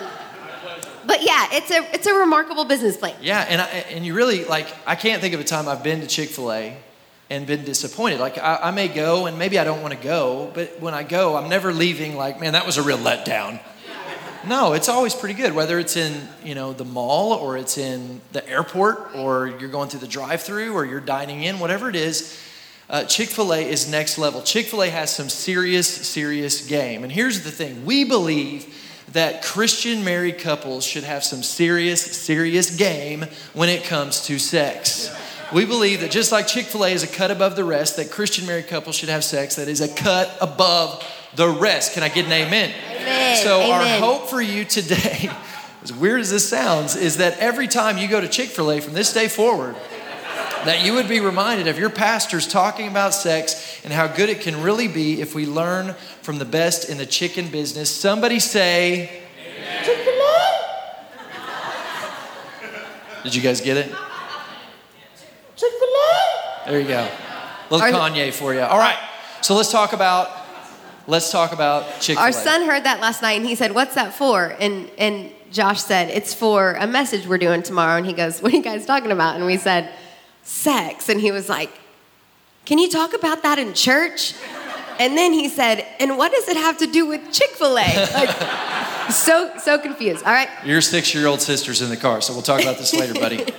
but 1.05 1.23
yeah, 1.23 1.47
it's 1.51 1.71
a 1.71 1.95
it's 1.95 2.05
a 2.05 2.13
remarkable 2.13 2.65
business 2.65 2.95
plan. 2.95 3.15
Yeah, 3.21 3.45
and 3.49 3.61
I, 3.61 3.65
and 3.65 4.05
you 4.05 4.13
really 4.13 4.45
like 4.45 4.67
I 4.85 4.95
can't 4.95 5.21
think 5.21 5.33
of 5.33 5.39
a 5.39 5.43
time 5.43 5.67
I've 5.67 5.83
been 5.83 6.01
to 6.01 6.07
Chick 6.07 6.29
Fil 6.29 6.51
A 6.51 6.77
and 7.29 7.45
been 7.45 7.63
disappointed. 7.63 8.19
Like 8.19 8.37
I, 8.37 8.59
I 8.63 8.71
may 8.71 8.87
go 8.87 9.25
and 9.25 9.37
maybe 9.37 9.59
I 9.59 9.63
don't 9.63 9.81
want 9.81 9.93
to 9.93 9.99
go, 9.99 10.51
but 10.53 10.79
when 10.79 10.93
I 10.93 11.03
go, 11.03 11.35
I'm 11.35 11.49
never 11.49 11.71
leaving 11.71 12.15
like, 12.15 12.39
man, 12.39 12.53
that 12.53 12.65
was 12.65 12.77
a 12.77 12.83
real 12.83 12.97
letdown. 12.97 13.59
No, 14.47 14.73
it's 14.73 14.87
always 14.87 15.13
pretty 15.13 15.35
good. 15.35 15.53
Whether 15.53 15.79
it's 15.79 15.97
in 15.97 16.27
you 16.43 16.55
know 16.55 16.71
the 16.73 16.85
mall 16.85 17.33
or 17.33 17.57
it's 17.57 17.77
in 17.77 18.21
the 18.31 18.47
airport 18.47 19.15
or 19.15 19.47
you're 19.47 19.69
going 19.69 19.89
through 19.89 19.99
the 19.99 20.07
drive-through 20.07 20.73
or 20.73 20.85
you're 20.85 21.01
dining 21.01 21.43
in, 21.43 21.59
whatever 21.59 21.89
it 21.89 21.95
is. 21.95 22.39
Uh, 22.89 23.03
Chick 23.03 23.29
fil 23.29 23.53
A 23.53 23.59
is 23.59 23.89
next 23.91 24.17
level. 24.17 24.41
Chick 24.41 24.67
fil 24.67 24.81
A 24.81 24.89
has 24.89 25.13
some 25.13 25.29
serious, 25.29 25.87
serious 25.87 26.65
game. 26.65 27.03
And 27.03 27.11
here's 27.11 27.43
the 27.43 27.51
thing 27.51 27.85
we 27.85 28.03
believe 28.05 28.73
that 29.11 29.43
Christian 29.43 30.03
married 30.03 30.39
couples 30.39 30.85
should 30.85 31.03
have 31.03 31.23
some 31.23 31.43
serious, 31.43 32.01
serious 32.01 32.75
game 32.75 33.25
when 33.53 33.69
it 33.69 33.83
comes 33.83 34.25
to 34.27 34.39
sex. 34.39 35.15
We 35.53 35.65
believe 35.65 36.01
that 36.01 36.11
just 36.11 36.31
like 36.31 36.45
Chick 36.47 36.67
fil 36.67 36.85
A 36.85 36.89
is 36.89 37.01
a 37.01 37.07
cut 37.07 37.31
above 37.31 37.55
the 37.55 37.63
rest, 37.63 37.95
that 37.95 38.11
Christian 38.11 38.45
married 38.45 38.67
couples 38.67 38.95
should 38.95 39.09
have 39.09 39.23
sex 39.23 39.55
that 39.55 39.67
is 39.67 39.81
a 39.81 39.87
cut 39.87 40.37
above 40.41 41.03
the 41.35 41.49
rest. 41.49 41.93
Can 41.93 42.03
I 42.03 42.09
get 42.09 42.25
an 42.25 42.31
amen? 42.31 42.71
Amen. 42.95 43.37
So, 43.37 43.61
our 43.71 43.99
hope 43.99 44.29
for 44.29 44.41
you 44.41 44.63
today, 44.63 45.31
as 45.83 45.91
weird 45.91 46.21
as 46.21 46.29
this 46.29 46.47
sounds, 46.47 46.95
is 46.95 47.17
that 47.17 47.39
every 47.39 47.67
time 47.67 47.97
you 47.97 48.07
go 48.07 48.21
to 48.21 48.27
Chick 48.27 48.49
fil 48.49 48.71
A 48.71 48.79
from 48.79 48.93
this 48.93 49.11
day 49.11 49.27
forward, 49.27 49.75
that 50.65 50.85
you 50.85 50.93
would 50.93 51.07
be 51.07 51.19
reminded 51.19 51.67
of 51.67 51.79
your 51.79 51.89
pastors 51.89 52.47
talking 52.47 52.87
about 52.87 53.13
sex 53.15 53.81
and 53.83 53.91
how 53.91 54.05
good 54.07 54.29
it 54.29 54.41
can 54.41 54.61
really 54.61 54.87
be 54.87 55.19
if 55.21 55.33
we 55.33 55.47
learn 55.47 55.95
from 56.21 56.37
the 56.37 56.45
best 56.45 56.89
in 56.89 56.97
the 56.97 57.05
chicken 57.05 57.49
business. 57.49 57.89
Somebody 57.89 58.39
say, 58.39 59.23
Chick 59.83 59.97
fil 59.97 60.13
A. 60.13 60.63
Did 63.23 63.33
you 63.33 63.41
guys 63.41 63.61
get 63.61 63.77
it? 63.77 63.91
There 66.69 66.79
you 66.79 66.87
go. 66.87 67.09
Little 67.71 67.95
Our- 67.95 68.09
Kanye 68.09 68.31
for 68.31 68.53
you. 68.53 68.61
All 68.61 68.77
right. 68.77 68.97
So 69.41 69.55
let's 69.55 69.71
talk 69.71 69.93
about 69.93 70.29
let's 71.07 71.31
talk 71.31 71.51
about 71.51 71.99
Chick-fil-A. 71.99 72.27
Our 72.27 72.31
son 72.31 72.65
heard 72.67 72.83
that 72.83 72.99
last 72.99 73.23
night 73.23 73.39
and 73.39 73.45
he 73.47 73.55
said, 73.55 73.73
What's 73.73 73.95
that 73.95 74.13
for? 74.13 74.55
And 74.59 74.89
and 74.97 75.31
Josh 75.51 75.81
said, 75.81 76.09
It's 76.09 76.33
for 76.33 76.73
a 76.73 76.85
message 76.85 77.25
we're 77.25 77.39
doing 77.39 77.63
tomorrow. 77.63 77.97
And 77.97 78.05
he 78.05 78.13
goes, 78.13 78.41
What 78.41 78.53
are 78.53 78.55
you 78.55 78.61
guys 78.61 78.85
talking 78.85 79.11
about? 79.11 79.35
And 79.35 79.45
we 79.45 79.57
said, 79.57 79.91
Sex. 80.43 81.09
And 81.09 81.19
he 81.19 81.31
was 81.31 81.49
like, 81.49 81.71
Can 82.65 82.77
you 82.77 82.87
talk 82.87 83.13
about 83.15 83.41
that 83.41 83.57
in 83.57 83.73
church? 83.73 84.35
And 84.99 85.17
then 85.17 85.33
he 85.33 85.49
said, 85.49 85.85
And 85.99 86.17
what 86.17 86.31
does 86.31 86.47
it 86.49 86.57
have 86.57 86.77
to 86.79 86.85
do 86.87 87.07
with 87.07 87.31
Chick-fil-A? 87.31 88.09
Like, 88.13 89.11
so 89.11 89.53
so 89.57 89.79
confused. 89.79 90.23
All 90.23 90.33
right. 90.33 90.49
Your 90.63 90.81
six-year-old 90.81 91.41
sister's 91.41 91.81
in 91.81 91.89
the 91.89 91.97
car, 91.97 92.21
so 92.21 92.33
we'll 92.33 92.43
talk 92.43 92.61
about 92.61 92.77
this 92.77 92.93
later, 92.93 93.15
buddy. 93.15 93.43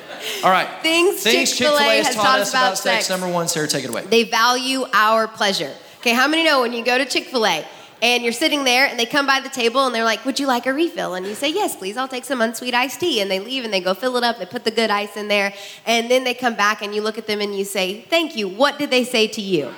All 0.45 0.51
right. 0.51 0.69
Things 0.83 1.23
Things 1.23 1.51
Chick-fil-A 1.57 2.03
has 2.03 2.15
taught 2.15 2.41
us 2.41 2.51
about 2.51 2.79
sex. 2.79 3.07
sex. 3.07 3.11
Number 3.11 3.29
one, 3.29 3.49
Sarah, 3.49 3.69
take 3.69 3.85
it 3.85 3.91
away. 3.91 4.05
They 4.05 4.25
value 4.25 4.85
our 4.93 5.29
pleasure. 5.29 5.73
Okay, 6.01 6.15
how 6.15 6.29
many 6.29 6.45
know 6.45 6.63
when 6.63 6.73
you 6.73 6.85
go 6.85 6.97
to 6.97 7.05
Chick 7.05 7.27
fil 7.27 7.47
A 7.47 7.67
and 8.03 8.23
you're 8.23 8.33
sitting 8.33 8.65
there 8.65 8.87
and 8.87 8.99
they 8.99 9.05
come 9.05 9.27
by 9.27 9.41
the 9.41 9.51
table 9.51 9.85
and 9.85 9.95
they're 9.95 10.05
like, 10.05 10.25
Would 10.25 10.41
you 10.41 10.47
like 10.47 10.67
a 10.67 10.73
refill? 10.73 11.15
And 11.15 11.27
you 11.27 11.35
say, 11.35 11.51
Yes, 11.51 11.77
please, 11.77 11.97
I'll 11.97 12.09
take 12.09 12.25
some 12.25 12.41
unsweet 12.41 12.75
iced 12.75 13.01
tea. 13.01 13.21
And 13.21 13.31
they 13.31 13.41
leave 13.41 13.65
and 13.65 13.73
they 13.73 13.81
go 13.81 13.95
fill 13.95 14.17
it 14.17 14.25
up, 14.25 14.39
they 14.39 14.47
put 14.47 14.65
the 14.65 14.71
good 14.71 14.91
ice 14.91 15.17
in 15.17 15.29
there, 15.29 15.53
and 15.87 16.11
then 16.11 16.25
they 16.25 16.35
come 16.35 16.55
back 16.55 16.81
and 16.83 16.95
you 16.95 17.03
look 17.03 17.19
at 17.19 17.27
them 17.27 17.41
and 17.41 17.55
you 17.55 17.65
say, 17.65 18.01
Thank 18.03 18.37
you. 18.37 18.49
What 18.49 18.79
did 18.79 18.91
they 18.91 19.05
say 19.05 19.27
to 19.29 19.41
you? 19.41 19.73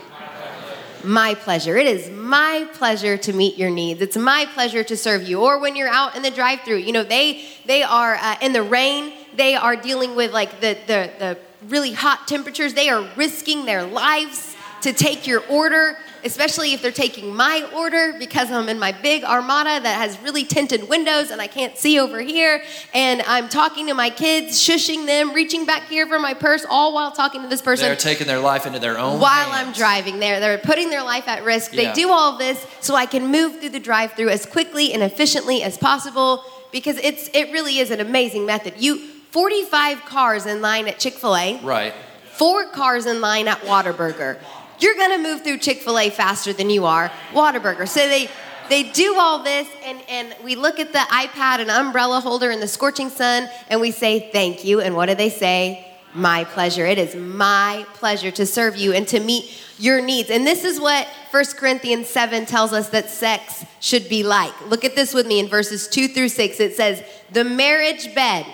my 1.04 1.34
pleasure. 1.34 1.76
It 1.76 1.86
is 1.86 2.10
my 2.10 2.66
pleasure 2.74 3.16
to 3.16 3.32
meet 3.32 3.58
your 3.58 3.70
needs. 3.70 4.00
It's 4.00 4.16
my 4.16 4.46
pleasure 4.54 4.84
to 4.84 4.96
serve 4.96 5.24
you. 5.24 5.40
Or 5.40 5.58
when 5.58 5.76
you're 5.76 5.88
out 5.88 6.16
in 6.16 6.22
the 6.22 6.30
drive-through, 6.30 6.78
you 6.78 6.92
know 6.92 7.02
they 7.02 7.44
they 7.66 7.82
are 7.82 8.14
uh, 8.14 8.36
in 8.40 8.52
the 8.52 8.62
rain. 8.62 9.12
They 9.36 9.54
are 9.54 9.76
dealing 9.76 10.14
with 10.16 10.32
like 10.32 10.60
the 10.60 10.76
the 10.86 11.10
the 11.18 11.38
really 11.68 11.92
hot 11.92 12.26
temperatures. 12.26 12.74
They 12.74 12.88
are 12.88 13.08
risking 13.16 13.64
their 13.64 13.84
lives 13.84 14.56
to 14.82 14.92
take 14.92 15.26
your 15.26 15.44
order 15.48 15.96
especially 16.24 16.72
if 16.72 16.82
they're 16.82 16.92
taking 16.92 17.34
my 17.34 17.68
order 17.74 18.14
because 18.18 18.50
I'm 18.50 18.68
in 18.68 18.78
my 18.78 18.92
big 18.92 19.24
armada 19.24 19.80
that 19.82 19.96
has 19.96 20.20
really 20.20 20.44
tinted 20.44 20.88
windows 20.88 21.30
and 21.30 21.40
I 21.40 21.46
can't 21.46 21.76
see 21.76 21.98
over 21.98 22.20
here. 22.20 22.62
And 22.94 23.22
I'm 23.22 23.48
talking 23.48 23.86
to 23.88 23.94
my 23.94 24.10
kids, 24.10 24.58
shushing 24.58 25.06
them, 25.06 25.32
reaching 25.32 25.66
back 25.66 25.88
here 25.88 26.06
for 26.06 26.18
my 26.18 26.34
purse, 26.34 26.64
all 26.68 26.94
while 26.94 27.12
talking 27.12 27.42
to 27.42 27.48
this 27.48 27.62
person. 27.62 27.86
They're 27.86 27.96
taking 27.96 28.26
their 28.26 28.40
life 28.40 28.66
into 28.66 28.78
their 28.78 28.98
own 28.98 29.20
while 29.20 29.50
hands. 29.50 29.68
I'm 29.68 29.74
driving. 29.74 30.18
They're, 30.18 30.40
they're 30.40 30.58
putting 30.58 30.90
their 30.90 31.02
life 31.02 31.28
at 31.28 31.44
risk. 31.44 31.72
Yeah. 31.72 31.92
They 31.92 32.00
do 32.00 32.10
all 32.10 32.38
this 32.38 32.64
so 32.80 32.94
I 32.94 33.06
can 33.06 33.28
move 33.28 33.60
through 33.60 33.70
the 33.70 33.80
drive 33.80 34.12
through 34.12 34.30
as 34.30 34.46
quickly 34.46 34.92
and 34.92 35.02
efficiently 35.02 35.62
as 35.62 35.76
possible 35.78 36.44
because 36.70 36.96
it's, 36.98 37.28
it 37.34 37.52
really 37.52 37.78
is 37.78 37.90
an 37.90 38.00
amazing 38.00 38.46
method. 38.46 38.74
You 38.78 39.11
45 39.32 40.04
cars 40.04 40.46
in 40.46 40.62
line 40.62 40.88
at 40.88 40.98
Chick 40.98 41.14
fil 41.14 41.36
A. 41.36 41.60
Right. 41.60 41.92
Four 42.30 42.64
cars 42.66 43.04
in 43.04 43.20
line 43.20 43.48
at 43.48 43.58
Whataburger 43.62 44.38
you're 44.82 44.96
gonna 44.96 45.18
move 45.18 45.42
through 45.42 45.58
Chick-fil-A 45.58 46.10
faster 46.10 46.52
than 46.52 46.68
you 46.68 46.84
are 46.84 47.10
Whataburger. 47.32 47.88
So 47.88 48.00
they 48.00 48.28
they 48.68 48.84
do 48.84 49.16
all 49.18 49.42
this 49.42 49.68
and, 49.84 50.00
and 50.08 50.34
we 50.42 50.54
look 50.54 50.78
at 50.78 50.92
the 50.92 50.98
iPad 50.98 51.58
and 51.58 51.70
umbrella 51.70 52.20
holder 52.20 52.50
in 52.50 52.60
the 52.60 52.68
scorching 52.68 53.10
sun 53.10 53.48
and 53.68 53.80
we 53.80 53.90
say 53.90 54.30
thank 54.32 54.64
you. 54.64 54.80
And 54.80 54.96
what 54.96 55.08
do 55.08 55.14
they 55.14 55.28
say? 55.28 55.86
My 56.14 56.44
pleasure. 56.44 56.86
It 56.86 56.98
is 56.98 57.14
my 57.14 57.86
pleasure 57.94 58.30
to 58.32 58.46
serve 58.46 58.76
you 58.76 58.92
and 58.92 59.06
to 59.08 59.20
meet 59.20 59.58
your 59.78 60.00
needs. 60.00 60.30
And 60.30 60.46
this 60.46 60.64
is 60.64 60.80
what 60.80 61.08
1 61.30 61.44
Corinthians 61.56 62.08
7 62.08 62.46
tells 62.46 62.72
us 62.72 62.90
that 62.90 63.10
sex 63.10 63.64
should 63.80 64.08
be 64.08 64.22
like. 64.22 64.52
Look 64.68 64.84
at 64.84 64.94
this 64.94 65.12
with 65.12 65.26
me 65.26 65.38
in 65.38 65.48
verses 65.48 65.88
2 65.88 66.08
through 66.08 66.28
6. 66.28 66.60
It 66.60 66.74
says, 66.74 67.02
The 67.32 67.44
marriage 67.44 68.14
bed 68.14 68.46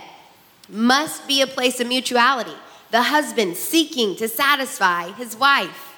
must 0.69 1.27
be 1.27 1.41
a 1.43 1.47
place 1.47 1.81
of 1.81 1.87
mutuality, 1.89 2.55
the 2.91 3.03
husband 3.03 3.57
seeking 3.57 4.17
to 4.17 4.29
satisfy 4.29 5.13
his 5.13 5.37
wife 5.37 5.89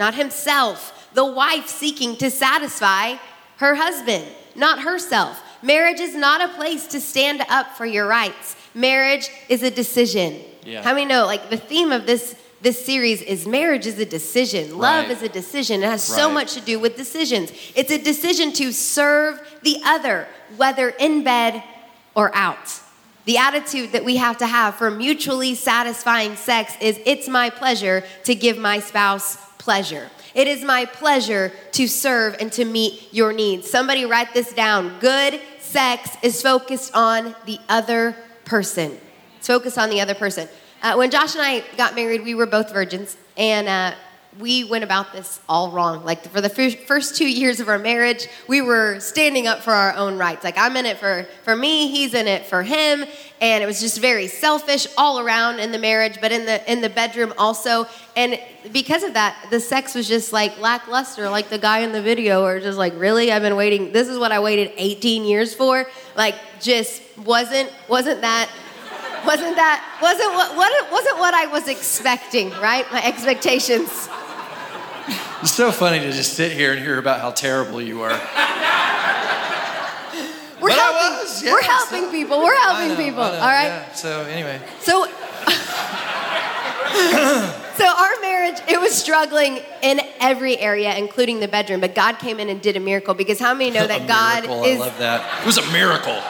not 0.00 0.14
himself. 0.14 1.08
The 1.12 1.24
wife 1.26 1.68
seeking 1.68 2.16
to 2.16 2.30
satisfy 2.30 3.16
her 3.58 3.74
husband, 3.74 4.24
not 4.56 4.80
herself. 4.80 5.42
Marriage 5.62 6.00
is 6.00 6.14
not 6.16 6.40
a 6.40 6.48
place 6.54 6.86
to 6.88 7.00
stand 7.00 7.42
up 7.48 7.76
for 7.76 7.84
your 7.84 8.06
rights. 8.06 8.56
Marriage 8.74 9.28
is 9.48 9.62
a 9.62 9.70
decision. 9.70 10.40
Yeah. 10.64 10.82
How 10.82 10.94
many 10.94 11.04
know, 11.04 11.26
like, 11.26 11.50
the 11.50 11.56
theme 11.58 11.92
of 11.92 12.06
this 12.06 12.34
this 12.62 12.84
series 12.84 13.22
is 13.22 13.46
marriage 13.46 13.86
is 13.86 13.98
a 13.98 14.04
decision. 14.04 14.76
Love 14.76 15.08
Right. 15.08 15.10
is 15.16 15.22
a 15.22 15.30
decision. 15.30 15.82
It 15.82 15.86
has 15.86 16.02
so 16.04 16.30
much 16.30 16.52
to 16.52 16.60
do 16.60 16.78
with 16.78 16.94
decisions. 16.94 17.50
It's 17.74 17.90
a 17.90 17.96
decision 17.96 18.52
to 18.52 18.70
serve 18.70 19.40
the 19.62 19.80
other, 19.82 20.28
whether 20.58 20.90
in 20.90 21.24
bed 21.24 21.62
or 22.14 22.30
out. 22.36 22.80
The 23.30 23.38
attitude 23.38 23.92
that 23.92 24.04
we 24.04 24.16
have 24.16 24.38
to 24.38 24.46
have 24.48 24.74
for 24.74 24.90
mutually 24.90 25.54
satisfying 25.54 26.34
sex 26.34 26.74
is 26.80 26.98
it's 27.06 27.28
my 27.28 27.48
pleasure 27.48 28.02
to 28.24 28.34
give 28.34 28.58
my 28.58 28.80
spouse 28.80 29.36
pleasure. 29.56 30.10
It 30.34 30.48
is 30.48 30.64
my 30.64 30.84
pleasure 30.84 31.52
to 31.70 31.86
serve 31.86 32.34
and 32.40 32.50
to 32.54 32.64
meet 32.64 33.14
your 33.14 33.32
needs. 33.32 33.70
Somebody 33.70 34.04
write 34.04 34.34
this 34.34 34.52
down. 34.52 34.98
Good 34.98 35.40
sex 35.60 36.10
is 36.24 36.42
focused 36.42 36.92
on 36.92 37.36
the 37.46 37.60
other 37.68 38.16
person. 38.46 38.98
It's 39.38 39.46
focused 39.46 39.78
on 39.78 39.90
the 39.90 40.00
other 40.00 40.16
person. 40.16 40.48
Uh, 40.82 40.96
when 40.96 41.12
Josh 41.12 41.36
and 41.36 41.44
I 41.44 41.62
got 41.76 41.94
married, 41.94 42.24
we 42.24 42.34
were 42.34 42.46
both 42.46 42.72
virgins, 42.72 43.16
and 43.36 43.68
uh, 43.68 43.94
we 44.38 44.64
went 44.64 44.84
about 44.84 45.12
this 45.12 45.40
all 45.48 45.72
wrong. 45.72 46.04
Like 46.04 46.22
for 46.28 46.40
the 46.40 46.48
fir- 46.48 46.70
first 46.70 47.16
two 47.16 47.28
years 47.28 47.58
of 47.58 47.68
our 47.68 47.78
marriage, 47.78 48.28
we 48.46 48.60
were 48.60 49.00
standing 49.00 49.46
up 49.46 49.60
for 49.60 49.72
our 49.72 49.94
own 49.94 50.18
rights. 50.18 50.44
Like 50.44 50.56
I'm 50.56 50.76
in 50.76 50.86
it 50.86 50.98
for 50.98 51.26
for 51.42 51.56
me, 51.56 51.90
he's 51.90 52.14
in 52.14 52.28
it 52.28 52.46
for 52.46 52.62
him, 52.62 53.04
and 53.40 53.62
it 53.62 53.66
was 53.66 53.80
just 53.80 54.00
very 54.00 54.28
selfish 54.28 54.86
all 54.96 55.18
around 55.18 55.58
in 55.58 55.72
the 55.72 55.78
marriage, 55.78 56.18
but 56.20 56.30
in 56.30 56.46
the 56.46 56.70
in 56.70 56.80
the 56.80 56.90
bedroom 56.90 57.32
also. 57.38 57.86
And 58.14 58.38
because 58.72 59.02
of 59.02 59.14
that, 59.14 59.36
the 59.50 59.58
sex 59.58 59.94
was 59.94 60.06
just 60.06 60.32
like 60.32 60.58
lackluster, 60.60 61.28
like 61.28 61.48
the 61.48 61.58
guy 61.58 61.80
in 61.80 61.92
the 61.92 62.02
video, 62.02 62.44
or 62.44 62.60
just 62.60 62.78
like 62.78 62.92
really, 62.96 63.32
I've 63.32 63.42
been 63.42 63.56
waiting. 63.56 63.92
This 63.92 64.08
is 64.08 64.18
what 64.18 64.30
I 64.30 64.38
waited 64.38 64.72
18 64.76 65.24
years 65.24 65.54
for. 65.54 65.86
Like 66.16 66.36
just 66.60 67.02
wasn't 67.18 67.72
wasn't 67.88 68.20
that 68.20 68.48
wasn't 69.26 69.56
that 69.56 69.98
wasn't 70.00 70.32
what, 70.34 70.56
what 70.56 70.92
wasn't 70.92 71.18
what 71.18 71.34
I 71.34 71.46
was 71.46 71.68
expecting, 71.68 72.50
right? 72.52 72.90
My 72.92 73.04
expectations. 73.04 74.08
It's 75.42 75.52
so 75.52 75.72
funny 75.72 76.00
to 76.00 76.12
just 76.12 76.34
sit 76.34 76.52
here 76.52 76.72
and 76.72 76.80
hear 76.80 76.98
about 76.98 77.20
how 77.20 77.30
terrible 77.30 77.80
you 77.80 78.02
are. 78.02 78.10
We're 80.60 80.68
But 80.68 80.78
I 80.78 80.82
helping. 80.82 81.18
was, 81.24 81.42
yeah, 81.42 81.52
we're 81.52 81.62
so- 81.62 81.68
helping 81.70 82.10
people. 82.10 82.38
We're 82.42 82.60
helping 82.60 82.88
know, 82.88 82.96
people. 82.96 83.22
All 83.22 83.30
right. 83.40 83.64
yeah. 83.66 83.92
So 83.94 84.22
anyway, 84.24 84.60
So, 84.80 85.06
so 87.76 87.86
our 87.86 88.20
marriage 88.20 88.58
it 88.68 88.78
was 88.78 88.92
struggling 88.94 89.60
in 89.82 90.00
every 90.20 90.58
area, 90.58 90.94
including 90.96 91.40
the 91.40 91.48
bedroom. 91.48 91.80
But 91.80 91.94
God 91.94 92.18
came 92.18 92.38
in 92.40 92.50
and 92.50 92.60
did 92.60 92.76
a 92.76 92.80
miracle 92.80 93.14
because 93.14 93.38
how 93.40 93.54
many 93.54 93.70
know 93.70 93.86
that 93.86 94.02
a 94.02 94.06
God 94.06 94.42
miracle. 94.44 94.64
is 94.64 94.76
I 94.80 94.84
love 94.84 94.98
that. 94.98 95.40
It 95.42 95.46
was 95.46 95.56
a 95.58 95.72
miracle. 95.72 96.20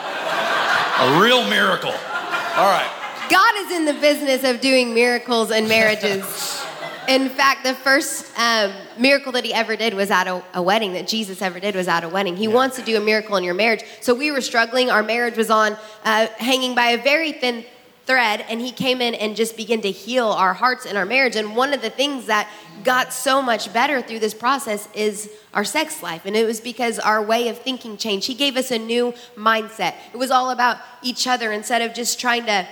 A 1.03 1.21
real 1.21 1.43
miracle. 1.51 1.91
All 1.91 2.71
right. 2.71 2.89
God 3.31 3.53
is 3.57 3.73
in 3.73 3.85
the 3.85 3.95
business 3.95 4.45
of 4.45 4.61
doing 4.61 4.95
miracles 4.95 5.51
and 5.51 5.69
marriages. 5.69 6.57
In 7.09 7.29
fact, 7.29 7.65
the 7.65 7.75
first 7.75 8.31
um, 8.39 8.73
miracle 8.99 9.33
that 9.33 9.45
he 9.45 9.53
ever 9.53 9.75
did 9.75 9.95
was 9.95 10.11
at 10.11 10.29
a, 10.29 10.43
a 10.55 10.63
wedding, 10.63 10.93
that 10.93 11.09
Jesus 11.09 11.43
ever 11.43 11.59
did 11.59 11.75
was 11.75 11.89
at 11.89 12.05
a 12.05 12.09
wedding. 12.09 12.37
He 12.37 12.47
wants 12.47 12.77
to 12.77 12.83
do 12.83 12.97
a 12.97 13.01
miracle 13.01 13.37
in 13.37 13.45
your 13.45 13.55
marriage. 13.55 13.83
So 14.01 14.15
we 14.15 14.31
were 14.31 14.41
struggling. 14.41 14.91
Our 14.91 15.03
marriage 15.03 15.37
was 15.37 15.51
on, 15.51 15.77
uh, 16.05 16.27
hanging 16.37 16.75
by 16.75 16.89
a 16.89 17.03
very 17.03 17.33
thin 17.33 17.65
thread, 18.07 18.45
and 18.49 18.61
he 18.61 18.71
came 18.71 19.01
in 19.01 19.15
and 19.15 19.35
just 19.35 19.57
began 19.57 19.81
to 19.81 19.91
heal 19.91 20.29
our 20.29 20.55
hearts 20.55 20.87
and 20.87 20.97
our 20.97 21.07
marriage. 21.07 21.37
And 21.37 21.57
one 21.57 21.73
of 21.73 21.83
the 21.83 21.91
things 21.91 22.27
that 22.27 22.49
got 22.85 23.13
so 23.13 23.43
much 23.43 23.73
better 23.73 24.03
through 24.03 24.21
this 24.21 24.35
process 24.35 24.89
is 24.95 25.31
our 25.53 25.65
sex 25.65 26.03
life. 26.03 26.27
And 26.27 26.37
it 26.37 26.47
was 26.47 26.61
because 26.61 26.99
our 26.99 27.23
way 27.23 27.49
of 27.49 27.59
thinking 27.59 27.97
changed. 27.97 28.27
He 28.27 28.35
gave 28.35 28.57
us 28.57 28.71
a 28.71 28.79
new 28.79 29.15
mindset. 29.37 29.95
It 30.13 30.17
was 30.17 30.31
all 30.31 30.51
about 30.51 30.79
each 31.03 31.27
other 31.27 31.51
instead 31.51 31.83
of 31.83 31.93
just 31.93 32.21
trying 32.21 32.47
to 32.47 32.69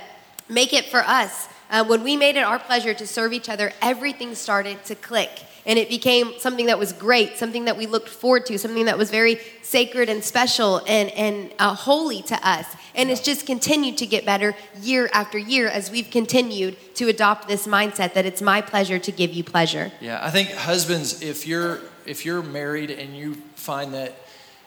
make 0.47 0.71
it 0.73 0.85
for 0.85 0.99
us. 0.99 1.48
Uh, 1.69 1.83
when 1.85 2.03
we 2.03 2.17
made 2.17 2.35
it 2.35 2.43
our 2.43 2.59
pleasure 2.59 2.93
to 2.93 3.05
serve 3.05 3.31
each 3.33 3.49
other, 3.49 3.71
everything 3.81 4.33
started 4.35 4.83
to 4.85 4.95
click. 4.95 5.29
And 5.65 5.77
it 5.77 5.87
became 5.87 6.33
something 6.39 6.65
that 6.65 6.79
was 6.79 6.93
great, 6.93 7.37
something 7.37 7.65
that 7.65 7.77
we 7.77 7.85
looked 7.85 8.09
forward 8.09 8.45
to, 8.47 8.57
something 8.57 8.85
that 8.85 8.97
was 8.97 9.11
very 9.11 9.39
sacred 9.61 10.09
and 10.09 10.23
special 10.23 10.81
and, 10.87 11.11
and 11.11 11.53
uh, 11.59 11.75
holy 11.75 12.23
to 12.23 12.47
us. 12.47 12.65
And 12.95 13.11
it's 13.11 13.21
just 13.21 13.45
continued 13.45 13.97
to 13.99 14.07
get 14.07 14.25
better 14.25 14.55
year 14.81 15.09
after 15.13 15.37
year 15.37 15.67
as 15.67 15.91
we've 15.91 16.09
continued 16.09 16.75
to 16.95 17.07
adopt 17.07 17.47
this 17.47 17.67
mindset 17.67 18.13
that 18.13 18.25
it's 18.25 18.41
my 18.41 18.61
pleasure 18.61 18.97
to 18.97 19.11
give 19.11 19.31
you 19.31 19.43
pleasure. 19.43 19.91
Yeah, 20.01 20.19
I 20.23 20.31
think 20.31 20.49
husbands, 20.51 21.21
if 21.21 21.45
you're 21.45 21.79
if 22.05 22.25
you're 22.25 22.41
married 22.41 22.89
and 22.89 23.15
you 23.15 23.35
find 23.55 23.93
that 23.93 24.15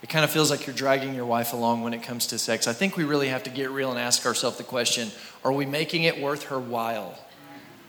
it 0.03 0.09
kind 0.09 0.25
of 0.25 0.31
feels 0.31 0.51
like 0.51 0.67
you're 0.67 0.75
dragging 0.75 1.15
your 1.15 1.27
wife 1.27 1.53
along 1.53 1.83
when 1.83 1.95
it 1.95 2.03
comes 2.03 2.27
to 2.29 2.39
sex, 2.39 2.67
I 2.67 2.73
think 2.73 2.97
we 2.97 3.05
really 3.05 3.29
have 3.29 3.45
to 3.45 3.51
get 3.51 3.71
real 3.71 3.91
and 3.91 3.99
ask 3.99 4.27
ourselves 4.27 4.59
the 4.59 4.65
question: 4.65 5.11
Are 5.45 5.53
we 5.53 5.65
making 5.65 6.03
it 6.05 6.21
worth 6.21 6.45
her 6.45 6.59
while? 6.59 7.17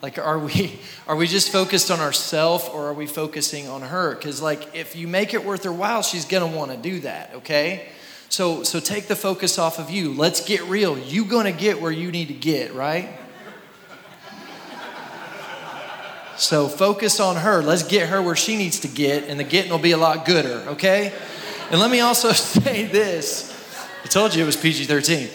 Like, 0.00 0.18
are 0.18 0.38
we 0.38 0.78
are 1.08 1.16
we 1.16 1.26
just 1.26 1.50
focused 1.50 1.90
on 1.90 2.00
ourselves, 2.00 2.68
or 2.68 2.86
are 2.86 2.94
we 2.94 3.06
focusing 3.06 3.68
on 3.68 3.82
her? 3.82 4.14
Because 4.14 4.40
like, 4.40 4.74
if 4.74 4.94
you 4.94 5.08
make 5.08 5.34
it 5.34 5.44
worth 5.44 5.64
her 5.64 5.72
while, 5.72 6.02
she's 6.02 6.24
gonna 6.24 6.46
want 6.46 6.70
to 6.70 6.76
do 6.76 7.00
that. 7.00 7.34
Okay. 7.36 7.88
So, 8.28 8.64
so 8.64 8.80
take 8.80 9.06
the 9.06 9.14
focus 9.14 9.58
off 9.58 9.78
of 9.78 9.90
you. 9.90 10.12
Let's 10.12 10.44
get 10.44 10.62
real. 10.64 10.98
You 10.98 11.24
gonna 11.24 11.52
get 11.52 11.80
where 11.80 11.92
you 11.92 12.10
need 12.10 12.28
to 12.28 12.34
get, 12.34 12.74
right? 12.74 13.08
So 16.36 16.66
focus 16.66 17.20
on 17.20 17.36
her. 17.36 17.62
Let's 17.62 17.84
get 17.84 18.08
her 18.08 18.20
where 18.20 18.34
she 18.34 18.56
needs 18.56 18.80
to 18.80 18.88
get, 18.88 19.24
and 19.24 19.38
the 19.38 19.44
getting 19.44 19.70
will 19.70 19.78
be 19.78 19.92
a 19.92 19.96
lot 19.96 20.26
gooder, 20.26 20.64
okay? 20.70 21.12
And 21.70 21.80
let 21.80 21.90
me 21.90 22.00
also 22.00 22.32
say 22.32 22.84
this. 22.84 23.50
I 24.04 24.06
told 24.06 24.34
you 24.34 24.42
it 24.42 24.46
was 24.46 24.56
PG 24.56 24.84
13. 24.84 25.28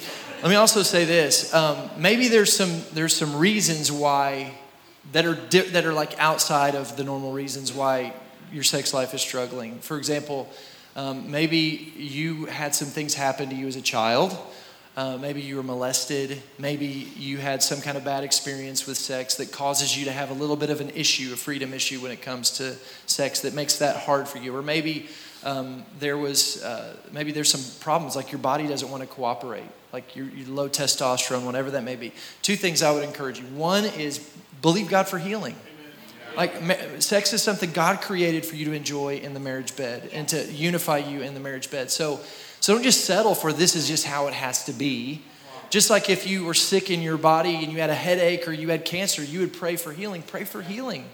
Let 0.43 0.49
me 0.49 0.55
also 0.55 0.83
say 0.83 1.03
this. 1.03 1.53
Um, 1.53 1.89
maybe 1.97 2.27
there's 2.27 2.55
some, 2.55 2.83
there's 2.93 3.15
some 3.15 3.35
reasons 3.35 3.91
why 3.91 4.53
that 5.11 5.25
are, 5.25 5.35
di- 5.35 5.69
that 5.69 5.85
are 5.85 5.93
like 5.93 6.17
outside 6.19 6.75
of 6.75 6.95
the 6.95 7.03
normal 7.03 7.33
reasons 7.33 7.73
why 7.73 8.13
your 8.53 8.63
sex 8.63 8.93
life 8.93 9.13
is 9.13 9.21
struggling. 9.21 9.79
For 9.79 9.97
example, 9.97 10.47
um, 10.95 11.31
maybe 11.31 11.93
you 11.97 12.45
had 12.45 12.75
some 12.75 12.87
things 12.87 13.15
happen 13.15 13.49
to 13.49 13.55
you 13.55 13.67
as 13.67 13.75
a 13.75 13.81
child. 13.81 14.37
Uh, 14.95 15.17
maybe 15.17 15.41
you 15.41 15.55
were 15.55 15.63
molested. 15.63 16.41
Maybe 16.59 16.85
you 17.17 17.37
had 17.37 17.63
some 17.63 17.81
kind 17.81 17.97
of 17.97 18.03
bad 18.03 18.23
experience 18.23 18.85
with 18.85 18.97
sex 18.97 19.35
that 19.35 19.51
causes 19.51 19.97
you 19.97 20.05
to 20.05 20.11
have 20.11 20.29
a 20.29 20.33
little 20.33 20.55
bit 20.55 20.69
of 20.69 20.79
an 20.79 20.91
issue, 20.91 21.33
a 21.33 21.37
freedom 21.37 21.73
issue 21.73 21.99
when 22.01 22.11
it 22.11 22.21
comes 22.21 22.51
to 22.51 22.75
sex 23.07 23.39
that 23.41 23.53
makes 23.53 23.77
that 23.79 23.97
hard 23.97 24.27
for 24.27 24.37
you. 24.37 24.55
Or 24.55 24.61
maybe 24.61 25.07
um, 25.43 25.85
there 25.99 26.17
was, 26.17 26.63
uh, 26.63 26.95
maybe 27.11 27.31
there's 27.31 27.49
some 27.49 27.61
problems 27.79 28.15
like 28.15 28.31
your 28.31 28.39
body 28.39 28.67
doesn't 28.67 28.89
want 28.89 29.01
to 29.01 29.07
cooperate, 29.07 29.69
like 29.93 30.15
your, 30.15 30.25
your 30.27 30.47
low 30.49 30.69
testosterone, 30.69 31.43
whatever 31.43 31.71
that 31.71 31.83
may 31.83 31.95
be. 31.95 32.13
Two 32.41 32.55
things 32.55 32.81
I 32.81 32.91
would 32.91 33.03
encourage 33.03 33.39
you. 33.39 33.45
One 33.47 33.85
is 33.85 34.19
believe 34.61 34.89
God 34.89 35.07
for 35.07 35.17
healing. 35.17 35.55
Like, 36.35 37.01
sex 37.01 37.33
is 37.33 37.41
something 37.41 37.71
God 37.71 38.01
created 38.01 38.45
for 38.45 38.55
you 38.55 38.65
to 38.65 38.73
enjoy 38.73 39.17
in 39.17 39.33
the 39.33 39.39
marriage 39.39 39.75
bed 39.75 40.09
and 40.13 40.27
to 40.29 40.45
unify 40.51 40.99
you 40.99 41.21
in 41.21 41.33
the 41.33 41.39
marriage 41.39 41.71
bed. 41.71 41.89
So, 41.89 42.19
so 42.59 42.73
don't 42.73 42.83
just 42.83 43.05
settle 43.05 43.35
for 43.35 43.51
this 43.51 43.75
is 43.75 43.87
just 43.87 44.05
how 44.05 44.27
it 44.27 44.33
has 44.33 44.65
to 44.65 44.73
be. 44.73 45.23
Just 45.69 45.89
like 45.89 46.09
if 46.09 46.25
you 46.25 46.45
were 46.45 46.53
sick 46.53 46.89
in 46.89 47.01
your 47.01 47.17
body 47.17 47.55
and 47.55 47.71
you 47.71 47.79
had 47.79 47.89
a 47.89 47.95
headache 47.95 48.47
or 48.47 48.51
you 48.51 48.69
had 48.69 48.85
cancer, 48.85 49.23
you 49.23 49.39
would 49.39 49.53
pray 49.53 49.75
for 49.75 49.91
healing. 49.91 50.23
Pray 50.23 50.43
for 50.43 50.61
healing. 50.61 51.05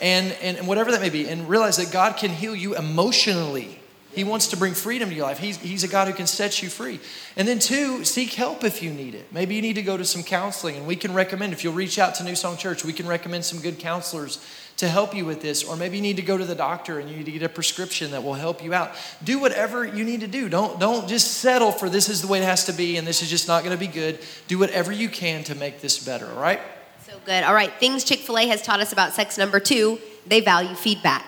And, 0.00 0.32
and, 0.42 0.66
whatever 0.66 0.92
that 0.92 1.00
may 1.00 1.10
be. 1.10 1.28
And 1.28 1.48
realize 1.48 1.76
that 1.78 1.92
God 1.92 2.16
can 2.16 2.30
heal 2.30 2.54
you 2.54 2.76
emotionally. 2.76 3.80
He 4.12 4.24
wants 4.24 4.48
to 4.48 4.56
bring 4.56 4.74
freedom 4.74 5.10
to 5.10 5.14
your 5.14 5.26
life. 5.26 5.38
He's, 5.38 5.58
he's 5.58 5.84
a 5.84 5.88
God 5.88 6.08
who 6.08 6.14
can 6.14 6.26
set 6.26 6.62
you 6.62 6.68
free. 6.68 6.98
And 7.36 7.46
then, 7.46 7.58
two, 7.58 8.04
seek 8.04 8.34
help 8.34 8.64
if 8.64 8.82
you 8.82 8.90
need 8.90 9.14
it. 9.14 9.32
Maybe 9.32 9.54
you 9.54 9.62
need 9.62 9.74
to 9.74 9.82
go 9.82 9.96
to 9.96 10.04
some 10.04 10.22
counseling, 10.22 10.76
and 10.76 10.86
we 10.86 10.96
can 10.96 11.14
recommend, 11.14 11.52
if 11.52 11.62
you'll 11.62 11.74
reach 11.74 11.98
out 11.98 12.14
to 12.16 12.24
New 12.24 12.34
Song 12.34 12.56
Church, 12.56 12.84
we 12.84 12.92
can 12.92 13.06
recommend 13.06 13.44
some 13.44 13.60
good 13.60 13.78
counselors 13.78 14.44
to 14.78 14.88
help 14.88 15.14
you 15.14 15.24
with 15.24 15.42
this. 15.42 15.62
Or 15.62 15.76
maybe 15.76 15.96
you 15.96 16.02
need 16.02 16.16
to 16.16 16.22
go 16.22 16.38
to 16.38 16.44
the 16.44 16.54
doctor 16.54 16.98
and 16.98 17.10
you 17.10 17.16
need 17.16 17.26
to 17.26 17.32
get 17.32 17.42
a 17.42 17.48
prescription 17.48 18.12
that 18.12 18.22
will 18.22 18.34
help 18.34 18.62
you 18.62 18.72
out. 18.72 18.92
Do 19.22 19.38
whatever 19.38 19.84
you 19.84 20.04
need 20.04 20.20
to 20.20 20.28
do. 20.28 20.48
Don't, 20.48 20.80
don't 20.80 21.08
just 21.08 21.38
settle 21.38 21.72
for 21.72 21.90
this 21.90 22.08
is 22.08 22.22
the 22.22 22.28
way 22.28 22.40
it 22.40 22.44
has 22.44 22.64
to 22.66 22.72
be 22.72 22.96
and 22.96 23.06
this 23.06 23.22
is 23.22 23.28
just 23.28 23.48
not 23.48 23.64
going 23.64 23.76
to 23.76 23.78
be 23.78 23.92
good. 23.92 24.20
Do 24.46 24.58
whatever 24.58 24.92
you 24.92 25.08
can 25.08 25.44
to 25.44 25.54
make 25.54 25.80
this 25.80 26.02
better, 26.02 26.28
all 26.28 26.40
right? 26.40 26.60
Good. 27.24 27.44
All 27.44 27.54
right, 27.54 27.72
things 27.78 28.04
Chick 28.04 28.20
fil 28.20 28.38
A 28.38 28.46
has 28.48 28.62
taught 28.62 28.80
us 28.80 28.92
about 28.92 29.12
sex 29.12 29.38
number 29.38 29.60
two 29.60 29.98
they 30.26 30.40
value 30.40 30.74
feedback. 30.74 31.24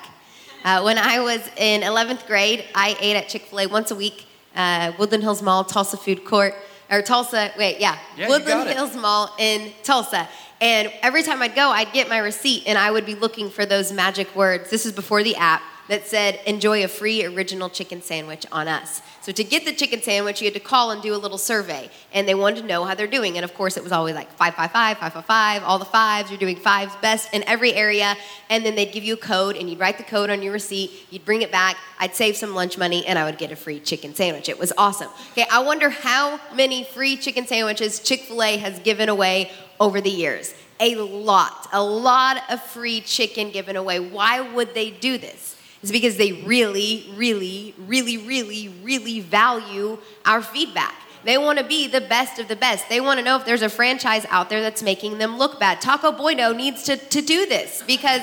Uh, 0.63 0.83
when 0.83 0.99
I 0.99 1.21
was 1.21 1.41
in 1.57 1.81
11th 1.81 2.27
grade, 2.27 2.65
I 2.75 2.97
ate 3.01 3.17
at 3.17 3.29
Chick 3.29 3.43
fil 3.43 3.61
A 3.61 3.67
once 3.67 3.91
a 3.91 3.95
week, 3.95 4.27
uh, 4.55 4.93
Woodland 4.99 5.23
Hills 5.23 5.43
Mall, 5.43 5.65
Tulsa 5.65 5.97
Food 5.97 6.25
Court, 6.25 6.55
or 6.91 7.01
Tulsa, 7.03 7.51
wait, 7.57 7.81
yeah, 7.81 7.99
Yeah, 8.17 8.29
Woodland. 8.29 8.69
Hills 8.69 8.95
Mall 8.95 9.35
in 9.39 9.73
Tulsa. 9.83 10.29
And 10.61 10.93
every 11.03 11.23
time 11.23 11.41
I'd 11.41 11.55
go, 11.55 11.71
I'd 11.71 11.93
get 11.93 12.09
my 12.11 12.19
receipt 12.19 12.65
and 12.67 12.77
I 12.77 12.91
would 12.91 13.07
be 13.07 13.15
looking 13.15 13.49
for 13.49 13.65
those 13.65 13.93
magic 13.93 14.35
words. 14.37 14.69
This 14.69 14.85
is 14.85 14.93
before 14.93 15.23
the 15.23 15.37
app 15.37 15.63
that 15.89 16.07
said, 16.07 16.39
enjoy 16.47 16.85
a 16.85 16.89
free 16.89 17.25
original 17.25 17.71
chicken 17.71 18.03
sandwich 18.03 18.45
on 18.53 18.69
us. 18.69 19.01
So 19.23 19.33
to 19.33 19.45
get 19.45 19.67
the 19.67 19.73
chicken 19.73 20.01
sandwich, 20.01 20.41
you 20.41 20.47
had 20.47 20.55
to 20.55 20.61
call 20.61 20.93
and 20.93 21.03
do 21.03 21.15
a 21.15 21.19
little 21.19 21.37
survey. 21.37 21.91
And 22.13 22.27
they 22.27 22.35
wanted 22.35 22.63
to 22.63 22.67
know 22.67 22.85
how 22.85 22.95
they're 22.95 23.07
doing. 23.07 23.37
And 23.37 23.45
of 23.45 23.53
course, 23.53 23.77
it 23.77 23.83
was 23.83 23.93
always 23.93 24.15
like 24.15 24.33
555, 24.33 24.97
555, 24.97 25.63
all 25.63 25.79
the 25.79 25.85
fives. 25.85 26.31
You're 26.31 26.39
doing 26.39 26.57
fives 26.57 26.95
best 27.03 27.33
in 27.35 27.45
every 27.45 27.75
area. 27.75 28.17
And 28.49 28.65
then 28.65 28.77
they'd 28.77 28.93
give 28.93 29.05
you 29.05 29.15
a 29.15 29.19
code 29.19 29.57
and 29.57 29.69
you'd 29.69 29.79
write 29.79 29.99
the 29.99 30.05
code 30.05 30.31
on 30.31 30.41
your 30.41 30.55
receipt. 30.55 30.91
You'd 31.11 31.27
bring 31.27 31.43
it 31.43 31.53
back. 31.53 31.77
I'd 31.99 32.15
save 32.15 32.37
some 32.37 32.55
lunch 32.55 32.79
money 32.79 33.05
and 33.07 33.19
I 33.19 33.25
would 33.25 33.37
get 33.37 33.53
a 33.53 33.57
free 33.57 33.79
chicken 33.79 34.15
sandwich. 34.15 34.49
It 34.49 34.59
was 34.59 34.73
awesome. 34.79 35.11
Okay, 35.33 35.47
I 35.51 35.61
wonder 35.61 35.91
how 35.91 36.41
many 36.55 36.85
free 36.85 37.19
chicken 37.19 37.47
sandwiches 37.47 38.01
Chick 38.01 38.21
fil 38.21 38.43
A 38.43 38.57
has 38.57 38.79
given 38.79 39.11
away 39.11 39.51
over 39.79 40.01
the 40.01 40.11
years. 40.11 40.55
A 40.81 40.95
lot, 40.95 41.69
a 41.75 41.83
lot 41.83 42.43
of 42.49 42.63
free 42.63 43.03
chicken 43.03 43.51
given 43.51 43.77
away. 43.77 44.01
Why 44.01 44.41
would 44.41 44.73
they 44.73 44.91
do 44.91 45.19
this? 45.19 45.57
It's 45.83 45.91
because 45.93 46.17
they 46.17 46.33
really, 46.33 47.11
really, 47.17 47.75
really, 47.87 48.19
really, 48.19 48.69
really 48.83 49.21
value 49.21 49.99
our 50.27 50.43
feedback. 50.43 50.95
They 51.25 51.39
want 51.39 51.59
to 51.59 51.65
be 51.65 51.87
the 51.87 52.01
best 52.01 52.39
of 52.39 52.49
the 52.49 52.57
best. 52.57 52.89
They 52.89 53.01
want 53.01 53.19
to 53.19 53.25
know 53.25 53.37
if 53.37 53.45
there's 53.45 53.63
a 53.63 53.69
franchise 53.69 54.25
out 54.31 54.49
there 54.51 54.61
that's 54.63 54.83
making 54.83 55.19
them 55.19 55.39
look 55.39 55.59
bad. 55.61 55.81
Taco 55.81 56.13
Bueno 56.13 56.53
needs 56.53 56.83
to, 56.85 56.97
to 56.97 57.21
do 57.23 57.47
this 57.47 57.83
because 57.87 58.23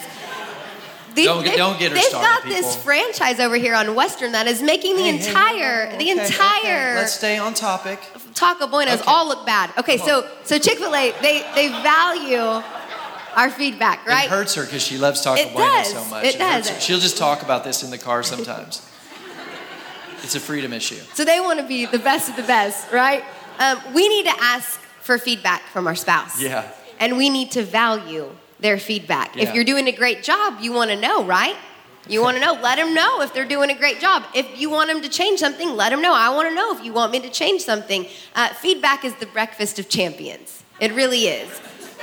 they, 1.15 1.25
Don't 1.25 1.43
they've- 1.43 1.55
don't 1.57 1.79
get 1.79 1.89
her 1.91 1.95
they've 1.95 2.03
started, 2.05 2.27
got 2.27 2.43
this 2.45 2.75
franchise 2.75 3.39
over 3.39 3.55
here 3.55 3.73
on 3.75 3.95
Western 3.95 4.31
that 4.33 4.45
is 4.47 4.61
making 4.61 4.95
the 4.97 5.03
Hey, 5.03 5.17
hey, 5.17 5.27
entire, 5.29 5.85
no, 5.91 5.97
the 5.97 6.03
okay, 6.11 6.11
okay. 6.13 6.25
entire 6.25 6.95
Let's 6.95 7.13
stay 7.13 7.37
on 7.39 7.53
topic. 7.55 7.99
Taco 8.35 8.67
Buenos 8.67 9.01
Okay. 9.01 9.03
all 9.11 9.27
look 9.27 9.45
bad. 9.47 9.71
Okay, 9.79 9.97
so 9.97 10.27
so 10.43 10.59
Chick 10.59 10.77
Fil 10.77 10.93
A 10.93 11.11
they 11.23 11.43
they 11.55 11.69
value 11.81 12.61
our 13.37 13.51
feedback, 13.51 14.05
right? 14.05 14.25
It 14.25 14.31
hurts 14.31 14.55
her 14.55 14.65
because 14.65 14.81
she 14.81 14.97
loves 14.97 15.25
It 15.25 15.53
Bueno 15.53 15.83
so 15.83 16.03
much. 16.05 16.25
It 16.25 16.35
hurts 16.35 16.69
does. 16.69 16.83
She'll 16.83 16.99
just 16.99 17.17
talk 17.17 17.43
about 17.43 17.63
this 17.63 17.83
in 17.83 17.91
the 17.91 17.97
car 17.97 18.23
sometimes. 18.23 18.85
it's 20.23 20.35
a 20.35 20.39
freedom 20.39 20.73
issue. 20.73 20.99
So 21.13 21.23
they 21.23 21.39
want 21.39 21.59
to 21.59 21.67
be 21.67 21.85
the 21.85 21.99
best 21.99 22.29
of 22.29 22.35
the 22.35 22.43
best, 22.43 22.91
right? 22.91 23.23
Um, 23.59 23.79
we 23.93 24.09
need 24.09 24.25
to 24.25 24.35
ask 24.41 24.79
for 25.01 25.19
feedback 25.19 25.61
from 25.67 25.87
our 25.87 25.95
spouse. 25.95 26.41
Yeah. 26.41 26.69
And 26.99 27.15
we 27.15 27.29
need 27.29 27.51
to 27.51 27.63
value 27.63 28.35
their 28.59 28.79
feedback. 28.79 29.35
Yeah. 29.35 29.43
If 29.43 29.55
you're 29.55 29.63
doing 29.63 29.87
a 29.87 29.91
great 29.91 30.23
job, 30.23 30.59
you 30.59 30.73
want 30.73 30.89
to 30.89 30.99
know, 30.99 31.23
right? 31.23 31.55
You 32.09 32.21
want 32.21 32.37
to 32.37 32.41
know. 32.43 32.53
Let 32.53 32.77
them 32.77 32.95
know 32.95 33.21
if 33.21 33.33
they're 33.33 33.45
doing 33.45 33.69
a 33.69 33.75
great 33.75 33.99
job. 33.99 34.23
If 34.33 34.59
you 34.59 34.71
want 34.71 34.89
them 34.89 35.01
to 35.01 35.09
change 35.09 35.39
something, 35.39 35.75
let 35.75 35.89
them 35.91 36.01
know. 36.01 36.13
I 36.13 36.29
want 36.29 36.49
to 36.49 36.55
know 36.55 36.75
if 36.75 36.83
you 36.83 36.91
want 36.91 37.11
me 37.11 37.19
to 37.19 37.29
change 37.29 37.61
something. 37.61 38.07
Uh, 38.33 38.49
feedback 38.55 39.05
is 39.05 39.13
the 39.15 39.25
breakfast 39.27 39.77
of 39.77 39.89
champions. 39.89 40.63
It 40.79 40.93
really 40.93 41.27
is. 41.27 41.49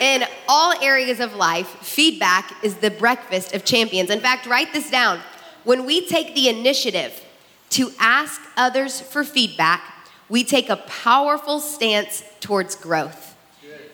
In 0.00 0.24
all 0.48 0.74
areas 0.82 1.20
of 1.20 1.34
life, 1.34 1.68
feedback 1.80 2.52
is 2.64 2.76
the 2.76 2.90
breakfast 2.90 3.54
of 3.54 3.64
champions. 3.64 4.10
In 4.10 4.20
fact, 4.20 4.46
write 4.46 4.72
this 4.72 4.90
down. 4.90 5.20
When 5.64 5.86
we 5.86 6.06
take 6.06 6.34
the 6.34 6.48
initiative 6.48 7.24
to 7.70 7.90
ask 7.98 8.40
others 8.56 9.00
for 9.00 9.24
feedback, 9.24 9.82
we 10.28 10.44
take 10.44 10.68
a 10.68 10.76
powerful 10.76 11.60
stance 11.60 12.22
towards 12.40 12.74
growth. 12.74 13.36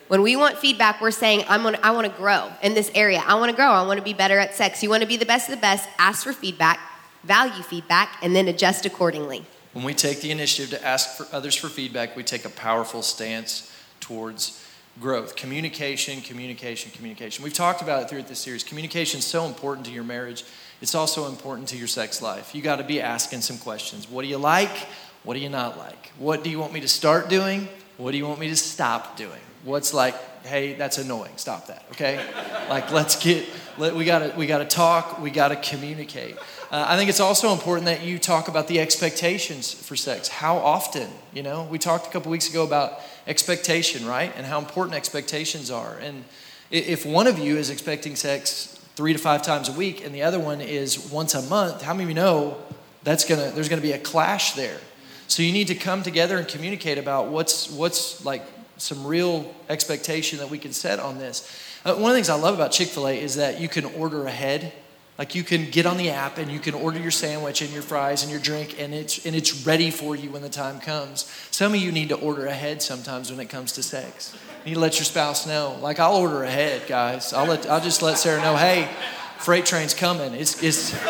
When 0.08 0.22
we 0.22 0.34
want 0.34 0.58
feedback, 0.58 1.00
we're 1.00 1.12
saying, 1.12 1.44
I'm 1.48 1.62
gonna, 1.62 1.78
I 1.84 1.92
want 1.92 2.08
to 2.08 2.12
grow 2.12 2.50
in 2.62 2.74
this 2.74 2.90
area. 2.96 3.22
I 3.24 3.36
want 3.36 3.50
to 3.50 3.56
grow. 3.56 3.70
I 3.70 3.86
want 3.86 3.98
to 3.98 4.04
be 4.04 4.12
better 4.12 4.40
at 4.40 4.56
sex. 4.56 4.82
You 4.82 4.90
want 4.90 5.02
to 5.02 5.08
be 5.08 5.16
the 5.16 5.24
best 5.24 5.48
of 5.48 5.54
the 5.54 5.60
best, 5.60 5.88
ask 5.98 6.24
for 6.24 6.32
feedback, 6.32 6.80
value 7.22 7.62
feedback, 7.62 8.18
and 8.20 8.34
then 8.34 8.48
adjust 8.48 8.84
accordingly. 8.84 9.44
When 9.72 9.84
we 9.84 9.94
take 9.94 10.20
the 10.20 10.32
initiative 10.32 10.76
to 10.76 10.84
ask 10.84 11.16
for 11.16 11.28
others 11.32 11.54
for 11.54 11.68
feedback, 11.68 12.16
we 12.16 12.24
take 12.24 12.44
a 12.44 12.48
powerful 12.48 13.02
stance 13.02 13.72
towards 14.00 14.59
growth. 15.00 15.34
Communication, 15.34 16.20
communication, 16.20 16.90
communication. 16.92 17.42
We've 17.42 17.54
talked 17.54 17.80
about 17.80 18.02
it 18.02 18.10
throughout 18.10 18.28
this 18.28 18.38
series. 18.38 18.62
Communication 18.62 19.18
is 19.18 19.26
so 19.26 19.46
important 19.46 19.86
to 19.86 19.92
your 19.92 20.04
marriage. 20.04 20.44
It's 20.82 20.94
also 20.94 21.28
important 21.28 21.68
to 21.68 21.76
your 21.76 21.88
sex 21.88 22.20
life. 22.20 22.54
You 22.54 22.62
got 22.62 22.76
to 22.76 22.84
be 22.84 23.00
asking 23.00 23.40
some 23.40 23.58
questions. 23.58 24.08
What 24.08 24.22
do 24.22 24.28
you 24.28 24.38
like? 24.38 24.86
What 25.24 25.34
do 25.34 25.40
you 25.40 25.48
not 25.48 25.78
like? 25.78 26.12
What 26.18 26.44
do 26.44 26.50
you 26.50 26.58
want 26.58 26.72
me 26.72 26.80
to 26.80 26.88
start 26.88 27.28
doing? 27.28 27.68
What 27.96 28.12
do 28.12 28.18
you 28.18 28.26
want 28.26 28.40
me 28.40 28.48
to 28.48 28.56
stop 28.56 29.16
doing? 29.16 29.40
What's 29.64 29.92
like, 29.92 30.14
hey, 30.44 30.74
that's 30.74 30.96
annoying. 30.96 31.32
Stop 31.36 31.66
that, 31.66 31.84
okay? 31.92 32.24
like, 32.70 32.90
let's 32.90 33.22
get, 33.22 33.46
let, 33.76 33.94
we 33.94 34.04
gotta, 34.06 34.34
we 34.36 34.46
gotta 34.46 34.64
talk. 34.64 35.20
We 35.20 35.30
gotta 35.30 35.56
communicate. 35.56 36.36
Uh, 36.70 36.84
I 36.88 36.96
think 36.96 37.10
it's 37.10 37.20
also 37.20 37.52
important 37.52 37.86
that 37.86 38.02
you 38.02 38.18
talk 38.18 38.48
about 38.48 38.68
the 38.68 38.80
expectations 38.80 39.72
for 39.72 39.96
sex. 39.96 40.28
How 40.28 40.56
often? 40.56 41.10
You 41.34 41.42
know, 41.42 41.64
we 41.64 41.78
talked 41.78 42.06
a 42.06 42.10
couple 42.10 42.30
weeks 42.30 42.48
ago 42.48 42.64
about 42.64 43.00
expectation, 43.26 44.06
right? 44.06 44.32
And 44.36 44.46
how 44.46 44.58
important 44.58 44.96
expectations 44.96 45.70
are. 45.70 45.98
And 45.98 46.24
if 46.70 47.04
one 47.04 47.26
of 47.26 47.38
you 47.38 47.56
is 47.56 47.70
expecting 47.70 48.16
sex 48.16 48.78
three 48.96 49.12
to 49.12 49.18
five 49.18 49.42
times 49.42 49.68
a 49.68 49.72
week 49.72 50.04
and 50.04 50.14
the 50.14 50.22
other 50.22 50.38
one 50.38 50.60
is 50.60 51.10
once 51.10 51.34
a 51.34 51.42
month, 51.42 51.82
how 51.82 51.92
many 51.92 52.04
of 52.04 52.08
you 52.10 52.14
know 52.14 52.56
that's 53.02 53.24
gonna 53.24 53.50
there's 53.50 53.68
gonna 53.68 53.82
be 53.82 53.92
a 53.92 53.98
clash 53.98 54.52
there? 54.52 54.78
So 55.26 55.42
you 55.42 55.52
need 55.52 55.68
to 55.68 55.74
come 55.74 56.02
together 56.02 56.38
and 56.38 56.46
communicate 56.46 56.98
about 56.98 57.28
what's 57.28 57.70
what's 57.70 58.24
like 58.24 58.42
some 58.76 59.06
real 59.06 59.54
expectation 59.68 60.38
that 60.38 60.50
we 60.50 60.58
can 60.58 60.72
set 60.72 60.98
on 60.98 61.18
this. 61.18 61.48
Uh, 61.84 61.94
one 61.94 62.04
of 62.04 62.08
the 62.08 62.14
things 62.14 62.28
I 62.28 62.34
love 62.34 62.54
about 62.54 62.72
Chick 62.72 62.88
Fil 62.88 63.08
A 63.08 63.18
is 63.18 63.36
that 63.36 63.60
you 63.60 63.68
can 63.68 63.84
order 63.84 64.26
ahead. 64.26 64.72
Like 65.20 65.34
you 65.34 65.44
can 65.44 65.68
get 65.68 65.84
on 65.84 65.98
the 65.98 66.08
app 66.08 66.38
and 66.38 66.50
you 66.50 66.58
can 66.58 66.72
order 66.72 66.98
your 66.98 67.10
sandwich 67.10 67.60
and 67.60 67.70
your 67.70 67.82
fries 67.82 68.22
and 68.22 68.32
your 68.32 68.40
drink 68.40 68.80
and 68.80 68.94
it's 68.94 69.26
and 69.26 69.36
it's 69.36 69.66
ready 69.66 69.90
for 69.90 70.16
you 70.16 70.30
when 70.30 70.40
the 70.40 70.48
time 70.48 70.80
comes. 70.80 71.30
Some 71.50 71.74
of 71.74 71.78
you 71.78 71.92
need 71.92 72.08
to 72.08 72.14
order 72.14 72.46
ahead 72.46 72.80
sometimes 72.80 73.30
when 73.30 73.38
it 73.38 73.50
comes 73.50 73.72
to 73.72 73.82
sex. 73.82 74.34
You 74.64 74.70
need 74.70 74.74
to 74.76 74.80
let 74.80 74.98
your 74.98 75.04
spouse 75.04 75.46
know. 75.46 75.76
Like 75.82 76.00
I'll 76.00 76.16
order 76.16 76.42
ahead, 76.44 76.86
guys. 76.86 77.34
I'll 77.34 77.44
let 77.44 77.68
I'll 77.68 77.82
just 77.82 78.00
let 78.00 78.16
Sarah 78.16 78.40
know, 78.40 78.56
hey, 78.56 78.88
freight 79.36 79.66
train's 79.66 79.92
coming. 79.92 80.32
It's 80.32 80.62
it's 80.62 80.92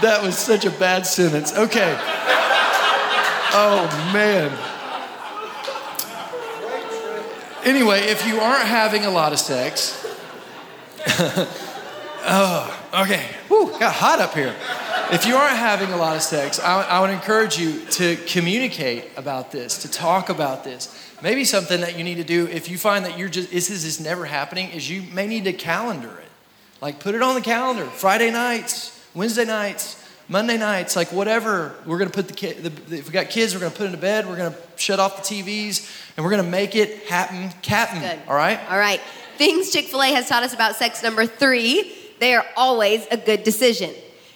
That 0.00 0.22
was 0.22 0.38
such 0.38 0.64
a 0.64 0.70
bad 0.70 1.06
sentence. 1.06 1.52
Okay. 1.52 2.21
Oh, 3.54 3.86
man. 4.12 4.50
Anyway, 7.64 8.00
if 8.00 8.26
you 8.26 8.40
aren't 8.40 8.66
having 8.66 9.04
a 9.04 9.10
lot 9.10 9.32
of 9.32 9.38
sex, 9.38 10.04
oh, 12.24 12.80
okay. 12.94 13.26
Whew, 13.48 13.70
got 13.78 13.92
hot 13.92 14.20
up 14.20 14.34
here. 14.34 14.54
If 15.10 15.26
you 15.26 15.36
aren't 15.36 15.58
having 15.58 15.92
a 15.92 15.96
lot 15.96 16.16
of 16.16 16.22
sex, 16.22 16.58
I, 16.58 16.82
I 16.82 17.00
would 17.00 17.10
encourage 17.10 17.58
you 17.58 17.84
to 17.90 18.16
communicate 18.26 19.10
about 19.16 19.52
this, 19.52 19.82
to 19.82 19.90
talk 19.90 20.30
about 20.30 20.64
this. 20.64 21.12
Maybe 21.22 21.44
something 21.44 21.82
that 21.82 21.98
you 21.98 22.04
need 22.04 22.16
to 22.16 22.24
do 22.24 22.46
if 22.46 22.70
you 22.70 22.78
find 22.78 23.04
that 23.04 23.18
you're 23.18 23.28
just 23.28 23.52
this 23.52 23.70
is 23.70 23.84
just 23.84 24.00
never 24.00 24.24
happening 24.24 24.70
is 24.70 24.90
you 24.90 25.02
may 25.12 25.26
need 25.26 25.44
to 25.44 25.52
calendar 25.52 26.08
it. 26.08 26.28
Like 26.80 26.98
put 26.98 27.14
it 27.14 27.22
on 27.22 27.34
the 27.34 27.42
calendar. 27.42 27.84
Friday 27.84 28.30
nights, 28.30 28.98
Wednesday 29.14 29.44
nights, 29.44 30.01
Monday 30.32 30.56
nights, 30.56 30.96
like 30.96 31.12
whatever. 31.12 31.74
We're 31.84 31.98
gonna 31.98 32.10
put 32.10 32.26
the 32.26 32.32
kid. 32.32 32.64
The, 32.64 32.96
if 32.96 33.06
we 33.06 33.12
got 33.12 33.28
kids, 33.28 33.52
we're 33.54 33.60
gonna 33.60 33.74
put 33.74 33.84
them 33.84 33.92
to 33.92 33.98
bed. 33.98 34.26
We're 34.26 34.38
gonna 34.38 34.56
shut 34.76 34.98
off 34.98 35.16
the 35.16 35.22
TVs, 35.22 35.86
and 36.16 36.24
we're 36.24 36.30
gonna 36.30 36.42
make 36.42 36.74
it 36.74 37.04
happen, 37.04 37.50
Captain. 37.60 38.18
All 38.26 38.34
right. 38.34 38.58
All 38.70 38.78
right. 38.78 39.00
Things 39.36 39.70
Chick 39.70 39.88
fil 39.88 40.02
A 40.02 40.08
has 40.08 40.30
taught 40.30 40.42
us 40.42 40.54
about 40.54 40.76
sex 40.76 41.02
number 41.02 41.26
three 41.26 41.98
they 42.18 42.34
are 42.34 42.46
always 42.56 43.04
a 43.10 43.16
good 43.16 43.42
decision. 43.42 43.90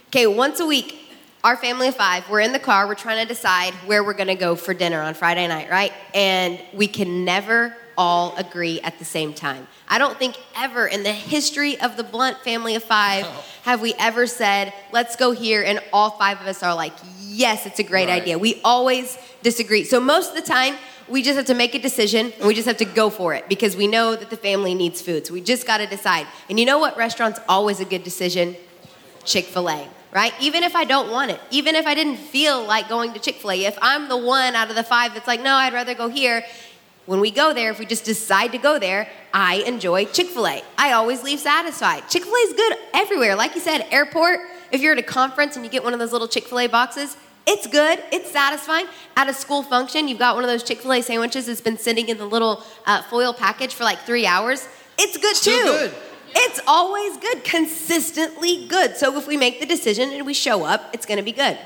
Okay, 0.09 0.27
once 0.27 0.59
a 0.59 0.67
week, 0.67 0.99
our 1.45 1.57
family 1.57 1.87
of 1.87 1.95
five, 1.95 2.29
we're 2.29 2.41
in 2.41 2.53
the 2.53 2.59
car, 2.59 2.89
we're 2.89 2.97
trying 2.97 3.25
to 3.25 3.33
decide 3.33 3.73
where 3.87 4.03
we're 4.03 4.13
gonna 4.13 4.35
go 4.35 4.57
for 4.57 4.75
dinner 4.75 5.01
on 5.01 5.15
Friday 5.15 5.47
night, 5.47 5.71
right? 5.71 5.93
And 6.13 6.61
we 6.75 6.89
can 6.89 7.25
never 7.25 7.77
all 7.97 8.37
agree 8.37 8.81
at 8.81 8.99
the 8.99 9.05
same 9.05 9.33
time. 9.33 9.67
I 9.89 9.99
don't 9.99 10.19
think 10.19 10.37
ever 10.57 10.87
in 10.87 11.03
the 11.03 11.13
history 11.13 11.81
of 11.81 11.97
the 11.97 12.05
Blunt 12.05 12.39
family 12.39 12.75
of 12.75 12.85
five 12.85 13.27
have 13.63 13.81
we 13.81 13.95
ever 13.99 14.27
said, 14.27 14.73
let's 14.93 15.17
go 15.17 15.33
here, 15.33 15.63
and 15.63 15.81
all 15.93 16.11
five 16.11 16.41
of 16.41 16.47
us 16.47 16.63
are 16.63 16.75
like, 16.75 16.93
yes, 17.21 17.67
it's 17.67 17.79
a 17.79 17.83
great 17.83 18.09
right. 18.09 18.23
idea. 18.23 18.39
We 18.39 18.61
always 18.65 19.19
disagree. 19.43 19.85
So 19.85 20.01
most 20.01 20.31
of 20.31 20.37
the 20.37 20.43
time, 20.43 20.77
we 21.09 21.23
just 21.23 21.37
have 21.37 21.47
to 21.47 21.55
make 21.55 21.75
a 21.75 21.79
decision 21.79 22.33
and 22.39 22.49
we 22.49 22.55
just 22.55 22.67
have 22.67 22.79
to 22.79 22.85
go 22.85 23.11
for 23.11 23.33
it 23.35 23.49
because 23.49 23.77
we 23.77 23.87
know 23.87 24.17
that 24.17 24.29
the 24.31 24.37
family 24.37 24.75
needs 24.75 25.01
food. 25.01 25.27
So 25.27 25.35
we 25.35 25.41
just 25.41 25.67
got 25.67 25.79
to 25.79 25.87
decide. 25.87 26.27
And 26.49 26.59
you 26.59 26.67
know 26.67 26.79
what 26.79 26.97
restaurant's 26.97 27.39
always 27.49 27.79
a 27.79 27.85
good 27.85 28.03
decision? 28.03 28.57
Chick 29.25 29.45
fil 29.45 29.69
A 29.71 29.89
right? 30.17 30.33
Even 30.41 30.63
if 30.63 30.75
I 30.75 30.85
don't 30.85 31.11
want 31.11 31.31
it, 31.31 31.39
even 31.51 31.75
if 31.75 31.87
I 31.87 31.95
didn't 31.95 32.17
feel 32.17 32.65
like 32.65 32.89
going 32.89 33.13
to 33.13 33.19
Chick 33.19 33.37
fil 33.37 33.51
A, 33.51 33.65
if 33.67 33.77
I'm 33.83 34.09
the 34.09 34.17
one 34.17 34.55
out 34.55 34.71
of 34.71 34.75
the 34.75 34.83
five 34.83 35.13
that's 35.13 35.27
like, 35.27 35.43
no, 35.43 35.55
I'd 35.55 35.75
rather 35.75 35.95
go 35.95 36.09
here, 36.09 36.43
when 37.07 37.21
we 37.21 37.31
go 37.31 37.55
there, 37.55 37.71
if 37.71 37.79
we 37.79 37.87
just 37.87 38.05
decide 38.05 38.53
to 38.53 38.59
go 38.59 38.79
there, 38.79 39.09
I 39.33 39.57
enjoy 39.67 40.07
Chick 40.07 40.27
fil 40.27 40.47
A. 40.47 40.63
I 40.77 40.93
always 40.93 41.23
leave 41.23 41.39
satisfied. 41.39 42.09
Chick 42.09 42.25
fil 42.25 42.33
A 42.33 42.39
is 42.39 42.53
good 42.53 42.77
everywhere. 42.93 43.37
Like 43.37 43.55
you 43.55 43.61
said, 43.61 43.87
airport, 43.91 44.41
if 44.73 44.81
you're 44.81 44.93
at 44.93 44.99
a 44.99 45.05
conference 45.05 45.57
and 45.57 45.65
you 45.65 45.71
get 45.71 45.85
one 45.85 45.93
of 45.93 45.99
those 45.99 46.13
little 46.13 46.29
Chick 46.29 46.47
fil 46.49 46.59
A 46.59 46.67
boxes, 46.67 47.17
it's 47.47 47.69
good, 47.69 48.03
it's 48.13 48.31
satisfying. 48.31 48.87
At 49.17 49.29
a 49.29 49.35
school 49.35 49.63
function, 49.63 50.09
you've 50.09 50.19
got 50.19 50.35
one 50.35 50.43
of 50.43 50.51
those 50.51 50.65
Chick 50.65 50.81
fil 50.81 50.95
A 50.95 51.01
sandwiches 51.01 51.47
that's 51.47 51.61
been 51.61 51.79
sitting 51.79 52.09
in 52.09 52.19
the 52.19 52.27
little 52.27 52.65
uh, 52.87 53.03
foil 53.03 53.33
package 53.33 53.73
for 53.73 53.85
like 53.85 54.01
three 54.01 54.27
hours. 54.27 54.69
It's 54.99 55.17
good 55.17 55.37
Still 55.37 55.59
too. 55.59 55.65
Good. 55.65 55.95
It's 56.39 56.61
always 56.67 57.17
good, 57.19 57.45
consistently 57.45 58.67
good. 58.67 58.97
So 58.97 59.17
if 59.17 59.27
we 59.29 59.37
make 59.37 59.61
the 59.61 59.67
decision 59.67 60.11
and 60.11 60.27
we 60.27 60.35
show 60.35 60.65
up, 60.65 60.91
it's 60.93 61.07
gonna 61.07 61.23
be 61.23 61.33
good. 61.33 61.57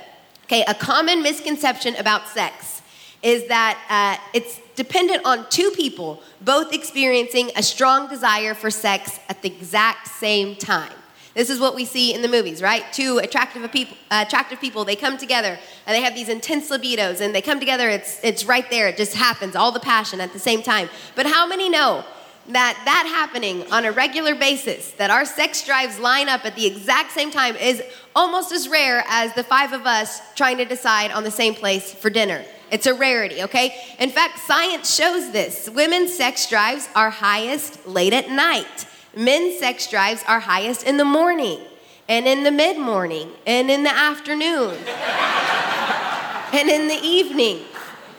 Okay, 0.44 0.64
a 0.68 0.74
common 0.74 1.22
misconception 1.22 1.96
about 1.96 2.28
sex 2.28 2.79
is 3.22 3.48
that 3.48 3.78
uh, 3.88 4.22
it's 4.32 4.60
dependent 4.76 5.24
on 5.24 5.48
two 5.50 5.70
people 5.72 6.22
both 6.40 6.72
experiencing 6.72 7.50
a 7.56 7.62
strong 7.62 8.08
desire 8.08 8.54
for 8.54 8.70
sex 8.70 9.18
at 9.28 9.42
the 9.42 9.48
exact 9.48 10.08
same 10.08 10.56
time. 10.56 10.92
This 11.34 11.48
is 11.48 11.60
what 11.60 11.74
we 11.74 11.84
see 11.84 12.12
in 12.12 12.22
the 12.22 12.28
movies, 12.28 12.60
right? 12.60 12.84
Two 12.92 13.18
attractive 13.18 13.70
people, 13.70 13.96
uh, 14.10 14.24
attractive 14.26 14.60
people, 14.60 14.84
they 14.84 14.96
come 14.96 15.16
together 15.16 15.58
and 15.86 15.94
they 15.94 16.02
have 16.02 16.14
these 16.14 16.28
intense 16.28 16.70
libidos 16.70 17.20
and 17.20 17.34
they 17.34 17.42
come 17.42 17.60
together, 17.60 17.88
it's, 17.88 18.18
it's 18.24 18.44
right 18.44 18.68
there, 18.70 18.88
it 18.88 18.96
just 18.96 19.14
happens, 19.14 19.54
all 19.54 19.70
the 19.70 19.80
passion 19.80 20.20
at 20.20 20.32
the 20.32 20.38
same 20.38 20.62
time. 20.62 20.88
But 21.14 21.26
how 21.26 21.46
many 21.46 21.68
know 21.68 22.04
that 22.48 22.80
that 22.84 23.06
happening 23.06 23.70
on 23.70 23.84
a 23.84 23.92
regular 23.92 24.34
basis, 24.34 24.90
that 24.92 25.10
our 25.10 25.24
sex 25.24 25.64
drives 25.64 26.00
line 26.00 26.28
up 26.28 26.44
at 26.44 26.56
the 26.56 26.66
exact 26.66 27.12
same 27.12 27.30
time, 27.30 27.54
is 27.56 27.82
almost 28.16 28.50
as 28.50 28.68
rare 28.68 29.04
as 29.08 29.32
the 29.34 29.44
five 29.44 29.72
of 29.72 29.86
us 29.86 30.20
trying 30.34 30.56
to 30.56 30.64
decide 30.64 31.12
on 31.12 31.22
the 31.22 31.30
same 31.30 31.54
place 31.54 31.94
for 31.94 32.10
dinner. 32.10 32.44
It's 32.70 32.86
a 32.86 32.94
rarity, 32.94 33.42
okay? 33.42 33.74
In 33.98 34.10
fact, 34.10 34.38
science 34.40 34.94
shows 34.94 35.32
this. 35.32 35.68
Women's 35.68 36.14
sex 36.14 36.48
drives 36.48 36.88
are 36.94 37.10
highest 37.10 37.86
late 37.86 38.12
at 38.12 38.30
night. 38.30 38.86
Men's 39.16 39.58
sex 39.58 39.88
drives 39.88 40.22
are 40.28 40.40
highest 40.40 40.84
in 40.84 40.96
the 40.96 41.04
morning, 41.04 41.60
and 42.08 42.26
in 42.28 42.44
the 42.44 42.52
mid 42.52 42.78
morning, 42.78 43.30
and 43.44 43.70
in 43.70 43.82
the 43.82 43.92
afternoon, 43.92 44.76
and 46.52 46.68
in 46.68 46.86
the 46.86 47.00
evening. 47.02 47.64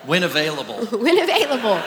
When 0.05 0.23
available. 0.23 0.85
when 0.97 1.17
available. 1.17 1.81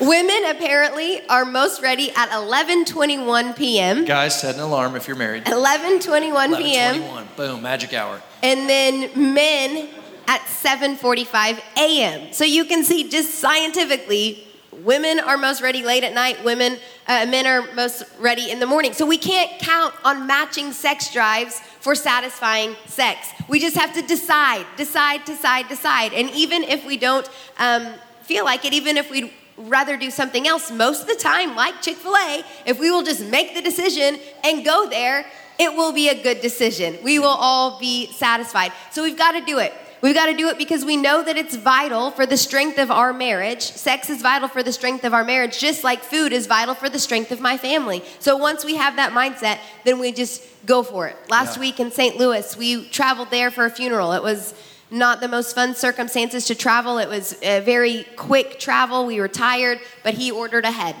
Women 0.00 0.46
apparently 0.46 1.20
are 1.28 1.44
most 1.44 1.82
ready 1.82 2.10
at 2.12 2.30
11:21 2.30 3.54
p.m. 3.54 4.06
Guys, 4.06 4.40
set 4.40 4.54
an 4.54 4.62
alarm 4.62 4.96
if 4.96 5.06
you're 5.06 5.16
married. 5.16 5.44
11:21 5.44 6.56
p.m. 6.56 7.02
11:21. 7.02 7.36
Boom, 7.36 7.62
magic 7.62 7.92
hour. 7.92 8.20
And 8.42 8.68
then 8.68 9.34
men 9.34 9.88
at 10.30 10.40
7:45 10.42 11.60
a.m. 11.76 12.32
So 12.32 12.44
you 12.44 12.64
can 12.64 12.84
see 12.84 13.08
just 13.08 13.34
scientifically 13.34 14.46
women 14.84 15.18
are 15.18 15.36
most 15.36 15.60
ready 15.60 15.82
late 15.82 16.04
at 16.04 16.14
night 16.14 16.42
women 16.44 16.78
uh, 17.08 17.26
men 17.28 17.44
are 17.46 17.62
most 17.74 18.04
ready 18.20 18.50
in 18.52 18.60
the 18.60 18.66
morning 18.66 18.92
so 18.92 19.04
we 19.04 19.18
can't 19.18 19.50
count 19.58 19.92
on 20.04 20.26
matching 20.26 20.72
sex 20.72 21.12
drives 21.12 21.60
for 21.80 21.94
satisfying 21.94 22.74
sex 22.86 23.28
we 23.48 23.58
just 23.58 23.76
have 23.76 23.92
to 23.92 24.00
decide 24.02 24.64
decide 24.78 25.22
decide 25.26 25.68
decide 25.68 26.14
and 26.14 26.30
even 26.30 26.62
if 26.62 26.86
we 26.86 26.96
don't 26.96 27.28
um, 27.58 27.84
feel 28.22 28.44
like 28.44 28.64
it 28.64 28.72
even 28.72 28.96
if 28.96 29.10
we'd 29.10 29.30
rather 29.56 29.96
do 29.96 30.10
something 30.10 30.46
else 30.46 30.70
most 30.70 31.02
of 31.02 31.08
the 31.08 31.14
time, 31.14 31.54
like 31.54 31.82
Chick 31.82 31.96
fil 31.96 32.16
A, 32.16 32.42
if 32.66 32.78
we 32.80 32.90
will 32.90 33.02
just 33.02 33.24
make 33.26 33.54
the 33.54 33.60
decision 33.60 34.18
and 34.44 34.64
go 34.64 34.88
there, 34.88 35.26
it 35.58 35.74
will 35.74 35.92
be 35.92 36.08
a 36.08 36.22
good 36.22 36.40
decision. 36.40 36.96
We 37.02 37.18
will 37.18 37.26
all 37.26 37.78
be 37.78 38.06
satisfied. 38.12 38.72
So 38.90 39.02
we've 39.02 39.18
got 39.18 39.32
to 39.32 39.42
do 39.42 39.58
it. 39.58 39.74
We've 40.02 40.14
got 40.14 40.26
to 40.26 40.34
do 40.34 40.48
it 40.48 40.56
because 40.56 40.84
we 40.84 40.96
know 40.96 41.22
that 41.22 41.36
it's 41.36 41.56
vital 41.56 42.10
for 42.10 42.24
the 42.24 42.36
strength 42.36 42.78
of 42.78 42.90
our 42.90 43.12
marriage. 43.12 43.62
Sex 43.62 44.08
is 44.08 44.22
vital 44.22 44.48
for 44.48 44.62
the 44.62 44.72
strength 44.72 45.04
of 45.04 45.12
our 45.12 45.24
marriage, 45.24 45.58
just 45.58 45.84
like 45.84 46.02
food 46.02 46.32
is 46.32 46.46
vital 46.46 46.74
for 46.74 46.88
the 46.88 46.98
strength 46.98 47.30
of 47.32 47.40
my 47.40 47.58
family. 47.58 48.02
So 48.18 48.36
once 48.36 48.64
we 48.64 48.76
have 48.76 48.96
that 48.96 49.12
mindset, 49.12 49.58
then 49.84 49.98
we 49.98 50.12
just 50.12 50.42
go 50.64 50.82
for 50.82 51.06
it. 51.06 51.16
Last 51.28 51.56
yeah. 51.56 51.60
week 51.60 51.80
in 51.80 51.90
St. 51.90 52.16
Louis, 52.16 52.56
we 52.56 52.88
traveled 52.88 53.30
there 53.30 53.50
for 53.50 53.66
a 53.66 53.70
funeral. 53.70 54.12
It 54.12 54.22
was 54.22 54.54
not 54.90 55.20
the 55.20 55.28
most 55.28 55.54
fun 55.54 55.74
circumstances 55.74 56.46
to 56.46 56.54
travel. 56.54 56.98
It 56.98 57.08
was 57.08 57.38
a 57.42 57.60
very 57.60 58.04
quick 58.16 58.58
travel. 58.58 59.06
We 59.06 59.20
were 59.20 59.28
tired, 59.28 59.80
but 60.02 60.14
he 60.14 60.30
ordered 60.30 60.64
ahead. 60.64 60.96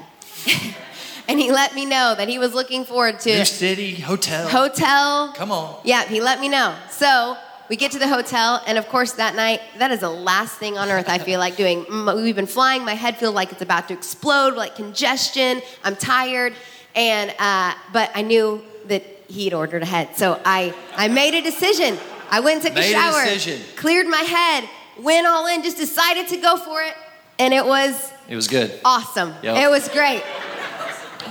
and 1.28 1.40
he 1.40 1.50
let 1.50 1.74
me 1.74 1.86
know 1.86 2.14
that 2.16 2.28
he 2.28 2.38
was 2.38 2.54
looking 2.54 2.84
forward 2.84 3.18
to 3.20 3.38
New 3.38 3.44
City 3.44 3.94
Hotel. 3.94 4.48
Hotel. 4.48 5.32
Come 5.34 5.50
on. 5.52 5.80
Yeah, 5.84 6.04
he 6.04 6.20
let 6.20 6.40
me 6.40 6.48
know. 6.48 6.76
So 6.90 7.36
we 7.70 7.76
get 7.76 7.92
to 7.92 8.00
the 8.00 8.08
hotel, 8.08 8.60
and 8.66 8.76
of 8.76 8.88
course, 8.88 9.12
that 9.12 9.36
night, 9.36 9.60
that 9.78 9.92
is 9.92 10.00
the 10.00 10.10
last 10.10 10.58
thing 10.58 10.76
on 10.76 10.90
earth 10.90 11.08
I 11.08 11.18
feel 11.18 11.38
like 11.38 11.56
doing. 11.56 11.86
We've 12.16 12.34
been 12.34 12.48
flying, 12.48 12.84
my 12.84 12.94
head 12.94 13.16
feels 13.16 13.32
like 13.32 13.52
it's 13.52 13.62
about 13.62 13.86
to 13.88 13.94
explode, 13.94 14.54
like 14.54 14.74
congestion. 14.74 15.62
I'm 15.84 15.94
tired, 15.94 16.52
and 16.96 17.32
uh, 17.38 17.74
but 17.92 18.10
I 18.12 18.22
knew 18.22 18.64
that 18.86 19.04
he'd 19.28 19.54
ordered 19.54 19.84
ahead, 19.84 20.16
so 20.16 20.40
I 20.44 20.74
I 20.96 21.06
made 21.06 21.34
a 21.34 21.42
decision. 21.42 21.96
I 22.28 22.40
went 22.40 22.56
and 22.56 22.66
took 22.66 22.74
Made 22.74 22.90
a 22.90 22.92
shower, 22.92 23.22
a 23.22 23.76
cleared 23.76 24.08
my 24.08 24.18
head, 24.18 24.68
went 25.00 25.28
all 25.28 25.46
in, 25.46 25.62
just 25.62 25.76
decided 25.76 26.26
to 26.28 26.38
go 26.38 26.56
for 26.56 26.82
it, 26.82 26.94
and 27.38 27.54
it 27.54 27.64
was 27.64 28.12
it 28.28 28.34
was 28.34 28.48
good. 28.48 28.80
Awesome. 28.84 29.32
Yep. 29.44 29.56
It 29.56 29.70
was 29.70 29.88
great. 29.88 30.24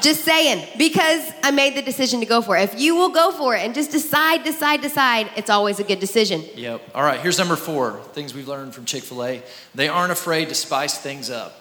Just 0.01 0.23
saying, 0.23 0.65
because 0.77 1.31
I 1.43 1.51
made 1.51 1.75
the 1.75 1.81
decision 1.81 2.19
to 2.21 2.25
go 2.25 2.41
for 2.41 2.57
it. 2.57 2.63
If 2.73 2.79
you 2.79 2.95
will 2.95 3.09
go 3.09 3.31
for 3.31 3.55
it 3.55 3.65
and 3.65 3.73
just 3.73 3.91
decide, 3.91 4.43
decide, 4.43 4.81
decide, 4.81 5.29
it's 5.35 5.49
always 5.49 5.79
a 5.79 5.83
good 5.83 5.99
decision. 5.99 6.43
Yep. 6.55 6.81
All 6.95 7.03
right, 7.03 7.19
here's 7.19 7.37
number 7.37 7.55
four 7.55 8.01
things 8.13 8.33
we've 8.33 8.47
learned 8.47 8.73
from 8.73 8.85
Chick 8.85 9.03
fil 9.03 9.23
A. 9.23 9.43
They 9.75 9.87
aren't 9.87 10.11
afraid 10.11 10.49
to 10.49 10.55
spice 10.55 10.97
things 10.97 11.29
up. 11.29 11.53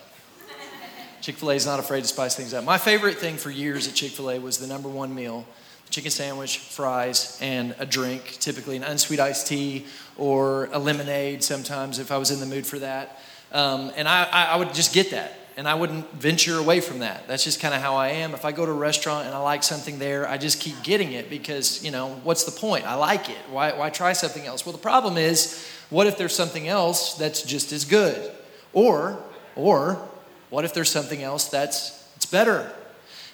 Chick 1.20 1.36
fil 1.36 1.50
A 1.50 1.54
is 1.54 1.66
not 1.66 1.80
afraid 1.80 2.02
to 2.02 2.08
spice 2.08 2.36
things 2.36 2.54
up. 2.54 2.64
My 2.64 2.78
favorite 2.78 3.16
thing 3.16 3.36
for 3.36 3.50
years 3.50 3.88
at 3.88 3.94
Chick 3.94 4.12
fil 4.12 4.30
A 4.30 4.38
was 4.38 4.58
the 4.58 4.66
number 4.66 4.88
one 4.88 5.14
meal 5.14 5.46
chicken 5.90 6.10
sandwich, 6.10 6.58
fries, 6.58 7.38
and 7.40 7.74
a 7.78 7.86
drink, 7.86 8.36
typically 8.40 8.76
an 8.76 8.82
unsweet 8.82 9.20
iced 9.20 9.46
tea 9.46 9.86
or 10.16 10.68
a 10.72 10.78
lemonade 10.78 11.42
sometimes 11.42 11.98
if 11.98 12.12
I 12.12 12.18
was 12.18 12.30
in 12.30 12.40
the 12.40 12.46
mood 12.46 12.66
for 12.66 12.78
that. 12.80 13.18
Um, 13.52 13.90
and 13.96 14.06
I, 14.06 14.24
I 14.24 14.56
would 14.56 14.74
just 14.74 14.92
get 14.92 15.12
that 15.12 15.47
and 15.58 15.66
I 15.66 15.74
wouldn't 15.74 16.08
venture 16.12 16.56
away 16.56 16.80
from 16.80 17.00
that. 17.00 17.26
That's 17.26 17.42
just 17.42 17.58
kind 17.58 17.74
of 17.74 17.82
how 17.82 17.96
I 17.96 18.10
am. 18.10 18.32
If 18.32 18.44
I 18.44 18.52
go 18.52 18.64
to 18.64 18.70
a 18.70 18.74
restaurant 18.74 19.26
and 19.26 19.34
I 19.34 19.38
like 19.38 19.64
something 19.64 19.98
there, 19.98 20.26
I 20.28 20.38
just 20.38 20.60
keep 20.60 20.80
getting 20.84 21.10
it 21.10 21.28
because, 21.28 21.84
you 21.84 21.90
know, 21.90 22.10
what's 22.22 22.44
the 22.44 22.52
point? 22.52 22.86
I 22.86 22.94
like 22.94 23.28
it. 23.28 23.38
Why, 23.50 23.72
why 23.72 23.90
try 23.90 24.12
something 24.12 24.46
else? 24.46 24.64
Well, 24.64 24.72
the 24.72 24.78
problem 24.78 25.16
is, 25.16 25.68
what 25.90 26.06
if 26.06 26.16
there's 26.16 26.34
something 26.34 26.68
else 26.68 27.14
that's 27.14 27.42
just 27.42 27.72
as 27.72 27.84
good? 27.84 28.30
Or, 28.72 29.18
or, 29.56 30.00
what 30.48 30.64
if 30.64 30.74
there's 30.74 30.90
something 30.90 31.24
else 31.24 31.48
that's 31.48 32.08
it's 32.14 32.26
better? 32.26 32.70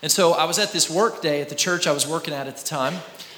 And 0.00 0.10
so 0.10 0.32
I 0.32 0.46
was 0.46 0.58
at 0.58 0.72
this 0.72 0.88
work 0.88 1.20
day 1.20 1.42
at 1.42 1.50
the 1.50 1.54
church 1.54 1.86
I 1.86 1.92
was 1.92 2.08
working 2.08 2.32
at 2.32 2.46
at 2.46 2.56
the 2.56 2.64
time, 2.64 2.94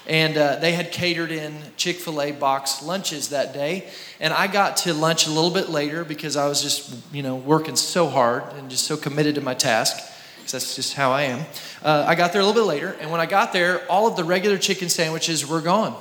and 0.09 0.37
uh, 0.37 0.57
they 0.57 0.73
had 0.73 0.92
catered 0.92 1.31
in 1.31 1.55
Chick 1.77 1.97
fil 1.97 2.23
A 2.23 2.33
box 2.33 2.83
lunches 2.83 3.31
that 3.31 3.53
day. 3.53 3.88
And 4.21 4.33
I 4.33 4.47
got 4.47 4.79
to 4.79 4.95
lunch 4.95 5.27
a 5.27 5.31
little 5.31 5.51
bit 5.51 5.69
later 5.69 6.05
because 6.05 6.37
I 6.37 6.49
was 6.49 6.62
just, 6.62 6.95
you 7.12 7.23
know, 7.23 7.37
working 7.37 7.77
so 7.77 8.07
hard 8.09 8.45
and 8.55 8.71
just 8.71 8.85
so 8.85 8.97
committed 8.97 9.35
to 9.35 9.40
my 9.40 9.55
task, 9.55 9.97
because 10.37 10.53
that's 10.53 10.77
just 10.77 10.95
how 10.95 11.12
I 11.12 11.23
am. 11.23 11.45
Uh, 11.83 12.05
I 12.07 12.14
got 12.14 12.33
there 12.33 12.40
a 12.40 12.45
little 12.45 12.61
bit 12.61 12.69
later, 12.69 12.97
and 13.01 13.11
when 13.11 13.21
I 13.21 13.27
got 13.27 13.53
there, 13.53 13.85
all 13.90 14.07
of 14.07 14.16
the 14.16 14.25
regular 14.25 14.59
chicken 14.59 14.88
sandwiches 14.88 15.47
were 15.47 15.61
gone. 15.61 16.01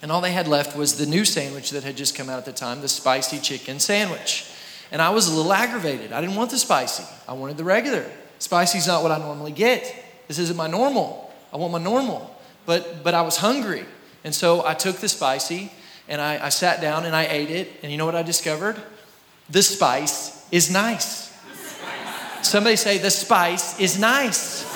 And 0.00 0.12
all 0.12 0.20
they 0.20 0.32
had 0.32 0.46
left 0.46 0.76
was 0.76 0.96
the 0.96 1.06
new 1.06 1.24
sandwich 1.24 1.70
that 1.70 1.82
had 1.82 1.96
just 1.96 2.14
come 2.14 2.28
out 2.28 2.38
at 2.38 2.44
the 2.44 2.52
time, 2.52 2.80
the 2.80 2.88
spicy 2.88 3.38
chicken 3.38 3.80
sandwich. 3.80 4.48
And 4.92 5.02
I 5.02 5.10
was 5.10 5.28
a 5.28 5.34
little 5.34 5.52
aggravated. 5.52 6.12
I 6.12 6.20
didn't 6.20 6.36
want 6.36 6.50
the 6.50 6.58
spicy, 6.58 7.04
I 7.26 7.32
wanted 7.32 7.56
the 7.56 7.64
regular. 7.64 8.04
Spicy's 8.38 8.86
not 8.86 9.02
what 9.02 9.10
I 9.10 9.18
normally 9.18 9.50
get. 9.50 9.92
This 10.28 10.38
isn't 10.38 10.56
my 10.56 10.68
normal. 10.68 11.32
I 11.52 11.56
want 11.56 11.72
my 11.72 11.82
normal. 11.82 12.37
But, 12.68 13.02
but 13.02 13.14
I 13.14 13.22
was 13.22 13.38
hungry. 13.38 13.86
And 14.24 14.34
so 14.34 14.62
I 14.66 14.74
took 14.74 14.96
the 14.96 15.08
spicy 15.08 15.72
and 16.06 16.20
I, 16.20 16.44
I 16.44 16.48
sat 16.50 16.82
down 16.82 17.06
and 17.06 17.16
I 17.16 17.24
ate 17.24 17.50
it. 17.50 17.70
And 17.82 17.90
you 17.90 17.96
know 17.96 18.04
what 18.04 18.14
I 18.14 18.22
discovered? 18.22 18.76
The 19.48 19.62
spice 19.62 20.46
is 20.52 20.70
nice. 20.70 21.34
Somebody 22.42 22.76
say, 22.76 22.98
the 22.98 23.10
spice 23.10 23.80
is 23.80 23.98
nice. 23.98 24.66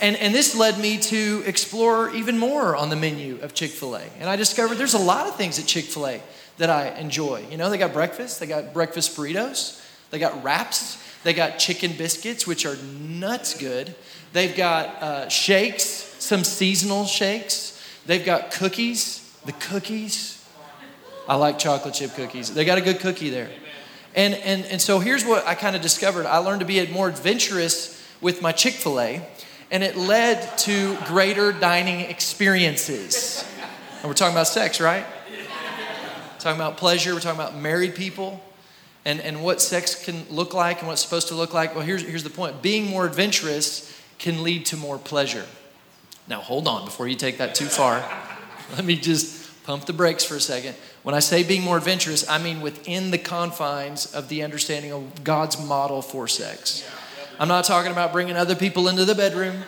And, 0.00 0.14
and 0.14 0.32
this 0.32 0.54
led 0.54 0.78
me 0.78 0.98
to 0.98 1.42
explore 1.46 2.14
even 2.14 2.38
more 2.38 2.76
on 2.76 2.90
the 2.90 2.96
menu 2.96 3.40
of 3.42 3.54
Chick 3.54 3.72
fil 3.72 3.96
A. 3.96 4.02
And 4.20 4.30
I 4.30 4.36
discovered 4.36 4.76
there's 4.76 4.94
a 4.94 4.98
lot 4.98 5.26
of 5.26 5.34
things 5.34 5.58
at 5.58 5.66
Chick 5.66 5.86
fil 5.86 6.06
A 6.06 6.22
that 6.58 6.70
I 6.70 6.90
enjoy. 6.90 7.44
You 7.50 7.56
know, 7.56 7.70
they 7.70 7.78
got 7.78 7.92
breakfast, 7.92 8.38
they 8.38 8.46
got 8.46 8.72
breakfast 8.72 9.16
burritos, 9.16 9.84
they 10.12 10.20
got 10.20 10.44
wraps, 10.44 10.96
they 11.24 11.34
got 11.34 11.58
chicken 11.58 11.96
biscuits, 11.96 12.46
which 12.46 12.64
are 12.66 12.76
nuts 12.76 13.58
good. 13.58 13.96
They've 14.32 14.56
got 14.56 15.02
uh, 15.02 15.28
shakes, 15.28 16.11
some 16.22 16.44
seasonal 16.44 17.04
shakes. 17.04 17.82
They've 18.06 18.24
got 18.24 18.52
cookies, 18.52 19.36
the 19.44 19.52
cookies. 19.52 20.38
I 21.28 21.34
like 21.34 21.58
chocolate 21.58 21.94
chip 21.94 22.14
cookies. 22.14 22.54
They 22.54 22.64
got 22.64 22.78
a 22.78 22.80
good 22.80 23.00
cookie 23.00 23.30
there. 23.30 23.50
And, 24.14 24.34
and, 24.34 24.64
and 24.66 24.80
so 24.80 24.98
here's 24.98 25.24
what 25.24 25.46
I 25.46 25.54
kind 25.54 25.74
of 25.74 25.82
discovered 25.82 26.26
I 26.26 26.38
learned 26.38 26.60
to 26.60 26.66
be 26.66 26.84
more 26.88 27.08
adventurous 27.08 28.00
with 28.20 28.40
my 28.40 28.52
Chick 28.52 28.74
fil 28.74 29.00
A 29.00 29.26
and 29.70 29.82
it 29.82 29.96
led 29.96 30.58
to 30.58 30.96
greater 31.06 31.50
dining 31.50 32.00
experiences. 32.00 33.44
And 34.00 34.04
we're 34.04 34.14
talking 34.14 34.34
about 34.34 34.46
sex, 34.46 34.80
right? 34.80 35.04
We're 35.30 36.38
talking 36.38 36.60
about 36.60 36.76
pleasure, 36.76 37.14
we're 37.14 37.20
talking 37.20 37.40
about 37.40 37.56
married 37.56 37.94
people. 37.94 38.40
And, 39.04 39.20
and 39.20 39.42
what 39.42 39.60
sex 39.60 40.04
can 40.04 40.24
look 40.30 40.54
like 40.54 40.78
and 40.78 40.86
what 40.86 40.92
it's 40.92 41.02
supposed 41.02 41.26
to 41.28 41.34
look 41.34 41.52
like. 41.52 41.74
Well, 41.74 41.84
here's, 41.84 42.02
here's 42.02 42.22
the 42.22 42.30
point 42.30 42.62
being 42.62 42.86
more 42.86 43.04
adventurous 43.04 44.00
can 44.20 44.44
lead 44.44 44.66
to 44.66 44.76
more 44.76 44.96
pleasure. 44.96 45.44
Now, 46.28 46.40
hold 46.40 46.68
on 46.68 46.84
before 46.84 47.08
you 47.08 47.16
take 47.16 47.38
that 47.38 47.54
too 47.54 47.66
far. 47.66 48.04
Let 48.76 48.84
me 48.84 48.96
just 48.96 49.64
pump 49.64 49.86
the 49.86 49.92
brakes 49.92 50.24
for 50.24 50.36
a 50.36 50.40
second. 50.40 50.74
When 51.02 51.14
I 51.14 51.20
say 51.20 51.42
being 51.42 51.62
more 51.62 51.76
adventurous, 51.76 52.28
I 52.28 52.38
mean 52.38 52.60
within 52.60 53.10
the 53.10 53.18
confines 53.18 54.12
of 54.14 54.28
the 54.28 54.42
understanding 54.42 54.92
of 54.92 55.24
God's 55.24 55.60
model 55.62 56.02
for 56.02 56.28
sex. 56.28 56.88
I'm 57.38 57.48
not 57.48 57.64
talking 57.64 57.92
about 57.92 58.12
bringing 58.12 58.36
other 58.36 58.54
people 58.54 58.88
into 58.88 59.04
the 59.04 59.14
bedroom. 59.14 59.62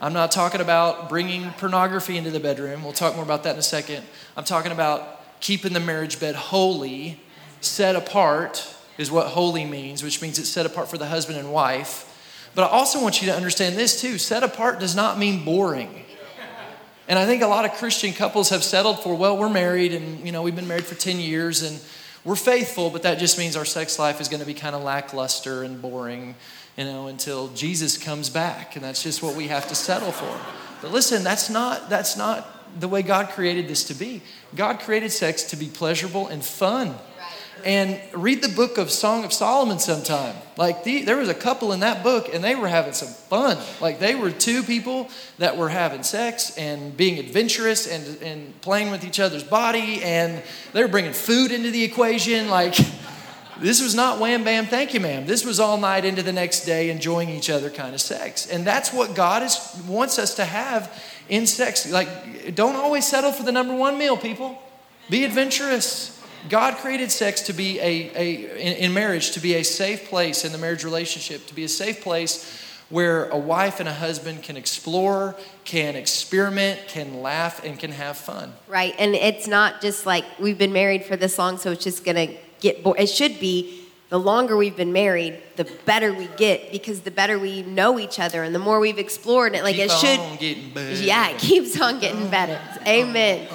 I'm 0.00 0.14
not 0.14 0.32
talking 0.32 0.62
about 0.62 1.10
bringing 1.10 1.50
pornography 1.52 2.16
into 2.16 2.30
the 2.30 2.40
bedroom. 2.40 2.82
We'll 2.82 2.94
talk 2.94 3.14
more 3.14 3.24
about 3.24 3.42
that 3.42 3.52
in 3.52 3.58
a 3.58 3.62
second. 3.62 4.04
I'm 4.36 4.44
talking 4.44 4.72
about 4.72 5.40
keeping 5.40 5.74
the 5.74 5.80
marriage 5.80 6.18
bed 6.18 6.34
holy, 6.34 7.20
set 7.60 7.96
apart, 7.96 8.74
is 8.96 9.10
what 9.10 9.28
holy 9.28 9.64
means, 9.66 10.02
which 10.02 10.22
means 10.22 10.38
it's 10.38 10.48
set 10.48 10.64
apart 10.64 10.88
for 10.88 10.96
the 10.96 11.06
husband 11.06 11.38
and 11.38 11.52
wife. 11.52 12.06
But 12.54 12.64
I 12.64 12.68
also 12.68 13.02
want 13.02 13.22
you 13.22 13.28
to 13.28 13.34
understand 13.34 13.76
this 13.76 14.00
too 14.00 14.18
set 14.18 14.42
apart 14.42 14.80
does 14.80 14.96
not 14.96 15.18
mean 15.18 15.44
boring. 15.44 16.04
And 17.08 17.18
I 17.18 17.26
think 17.26 17.42
a 17.42 17.46
lot 17.46 17.64
of 17.64 17.72
Christian 17.72 18.12
couples 18.12 18.50
have 18.50 18.62
settled 18.62 19.02
for, 19.02 19.16
well, 19.16 19.36
we're 19.36 19.48
married 19.48 19.92
and, 19.94 20.24
you 20.24 20.30
know, 20.30 20.42
we've 20.42 20.54
been 20.54 20.68
married 20.68 20.84
for 20.84 20.94
10 20.94 21.18
years 21.18 21.62
and 21.62 21.80
we're 22.24 22.36
faithful, 22.36 22.90
but 22.90 23.02
that 23.02 23.18
just 23.18 23.36
means 23.36 23.56
our 23.56 23.64
sex 23.64 23.98
life 23.98 24.20
is 24.20 24.28
going 24.28 24.40
to 24.40 24.46
be 24.46 24.54
kind 24.54 24.76
of 24.76 24.82
lackluster 24.82 25.64
and 25.64 25.82
boring 25.82 26.36
you 26.76 26.84
know, 26.84 27.08
until 27.08 27.48
Jesus 27.48 27.98
comes 27.98 28.30
back. 28.30 28.76
And 28.76 28.84
that's 28.84 29.02
just 29.02 29.22
what 29.22 29.34
we 29.34 29.48
have 29.48 29.68
to 29.68 29.74
settle 29.74 30.12
for. 30.12 30.40
But 30.82 30.92
listen, 30.92 31.24
that's 31.24 31.50
not, 31.50 31.90
that's 31.90 32.16
not 32.16 32.78
the 32.78 32.88
way 32.88 33.02
God 33.02 33.30
created 33.30 33.68
this 33.68 33.84
to 33.84 33.94
be. 33.94 34.22
God 34.54 34.80
created 34.80 35.10
sex 35.10 35.42
to 35.44 35.56
be 35.56 35.66
pleasurable 35.66 36.28
and 36.28 36.44
fun. 36.44 36.94
And 37.64 38.00
read 38.12 38.42
the 38.42 38.48
book 38.48 38.78
of 38.78 38.90
Song 38.90 39.24
of 39.24 39.32
Solomon 39.32 39.78
sometime. 39.78 40.34
Like 40.56 40.84
the, 40.84 41.02
there 41.02 41.16
was 41.16 41.28
a 41.28 41.34
couple 41.34 41.72
in 41.72 41.80
that 41.80 42.02
book, 42.02 42.32
and 42.32 42.42
they 42.42 42.54
were 42.54 42.68
having 42.68 42.92
some 42.92 43.08
fun. 43.08 43.58
Like 43.80 43.98
they 43.98 44.14
were 44.14 44.30
two 44.30 44.62
people 44.62 45.08
that 45.38 45.56
were 45.56 45.68
having 45.68 46.02
sex 46.02 46.56
and 46.56 46.96
being 46.96 47.18
adventurous 47.18 47.86
and, 47.86 48.22
and 48.22 48.60
playing 48.60 48.90
with 48.90 49.04
each 49.04 49.20
other's 49.20 49.44
body, 49.44 50.02
and 50.02 50.42
they 50.72 50.82
were 50.82 50.88
bringing 50.88 51.12
food 51.12 51.50
into 51.50 51.70
the 51.70 51.82
equation. 51.82 52.48
Like 52.48 52.76
this 53.60 53.82
was 53.82 53.94
not 53.94 54.20
wham 54.20 54.44
bam, 54.44 54.66
thank 54.66 54.94
you, 54.94 55.00
ma'am. 55.00 55.26
This 55.26 55.44
was 55.44 55.60
all 55.60 55.76
night 55.76 56.04
into 56.04 56.22
the 56.22 56.32
next 56.32 56.64
day, 56.64 56.90
enjoying 56.90 57.28
each 57.28 57.50
other 57.50 57.70
kind 57.70 57.94
of 57.94 58.00
sex. 58.00 58.46
And 58.46 58.66
that's 58.66 58.92
what 58.92 59.14
God 59.14 59.42
is, 59.42 59.58
wants 59.86 60.18
us 60.18 60.34
to 60.36 60.44
have 60.44 60.92
in 61.28 61.46
sex. 61.46 61.90
Like, 61.90 62.54
don't 62.54 62.76
always 62.76 63.06
settle 63.06 63.32
for 63.32 63.42
the 63.42 63.52
number 63.52 63.74
one 63.74 63.98
meal, 63.98 64.16
people. 64.16 64.58
Be 65.08 65.24
adventurous. 65.24 66.19
God 66.48 66.76
created 66.76 67.10
sex 67.10 67.42
to 67.42 67.52
be 67.52 67.78
a, 67.80 68.10
a 68.16 68.34
in, 68.58 68.76
in 68.84 68.94
marriage, 68.94 69.32
to 69.32 69.40
be 69.40 69.54
a 69.54 69.62
safe 69.62 70.08
place 70.08 70.44
in 70.44 70.52
the 70.52 70.58
marriage 70.58 70.84
relationship, 70.84 71.46
to 71.46 71.54
be 71.54 71.64
a 71.64 71.68
safe 71.68 72.00
place 72.00 72.58
where 72.88 73.26
a 73.26 73.38
wife 73.38 73.78
and 73.78 73.88
a 73.88 73.94
husband 73.94 74.42
can 74.42 74.56
explore, 74.56 75.36
can 75.64 75.94
experiment, 75.94 76.80
can 76.88 77.22
laugh, 77.22 77.64
and 77.64 77.78
can 77.78 77.92
have 77.92 78.16
fun. 78.16 78.52
Right. 78.66 78.94
And 78.98 79.14
it's 79.14 79.46
not 79.46 79.80
just 79.80 80.06
like 80.06 80.24
we've 80.40 80.58
been 80.58 80.72
married 80.72 81.04
for 81.04 81.16
this 81.16 81.38
long, 81.38 81.56
so 81.56 81.70
it's 81.70 81.84
just 81.84 82.04
going 82.04 82.28
to 82.28 82.36
get 82.60 82.82
bored. 82.82 82.98
It 82.98 83.08
should 83.08 83.38
be 83.38 83.86
the 84.08 84.18
longer 84.18 84.56
we've 84.56 84.76
been 84.76 84.92
married, 84.92 85.40
the 85.54 85.70
better 85.86 86.12
we 86.12 86.26
get 86.36 86.72
because 86.72 87.02
the 87.02 87.12
better 87.12 87.38
we 87.38 87.62
know 87.62 87.96
each 87.98 88.18
other 88.18 88.42
and 88.42 88.52
the 88.52 88.58
more 88.58 88.80
we've 88.80 88.98
explored 88.98 89.54
it. 89.54 89.62
Like 89.62 89.76
Keep 89.76 89.90
it 89.90 90.96
should. 90.96 91.04
Yeah, 91.04 91.30
it 91.30 91.38
keeps 91.38 91.80
on 91.80 92.00
getting 92.00 92.28
better. 92.28 92.60
Amen. 92.86 93.46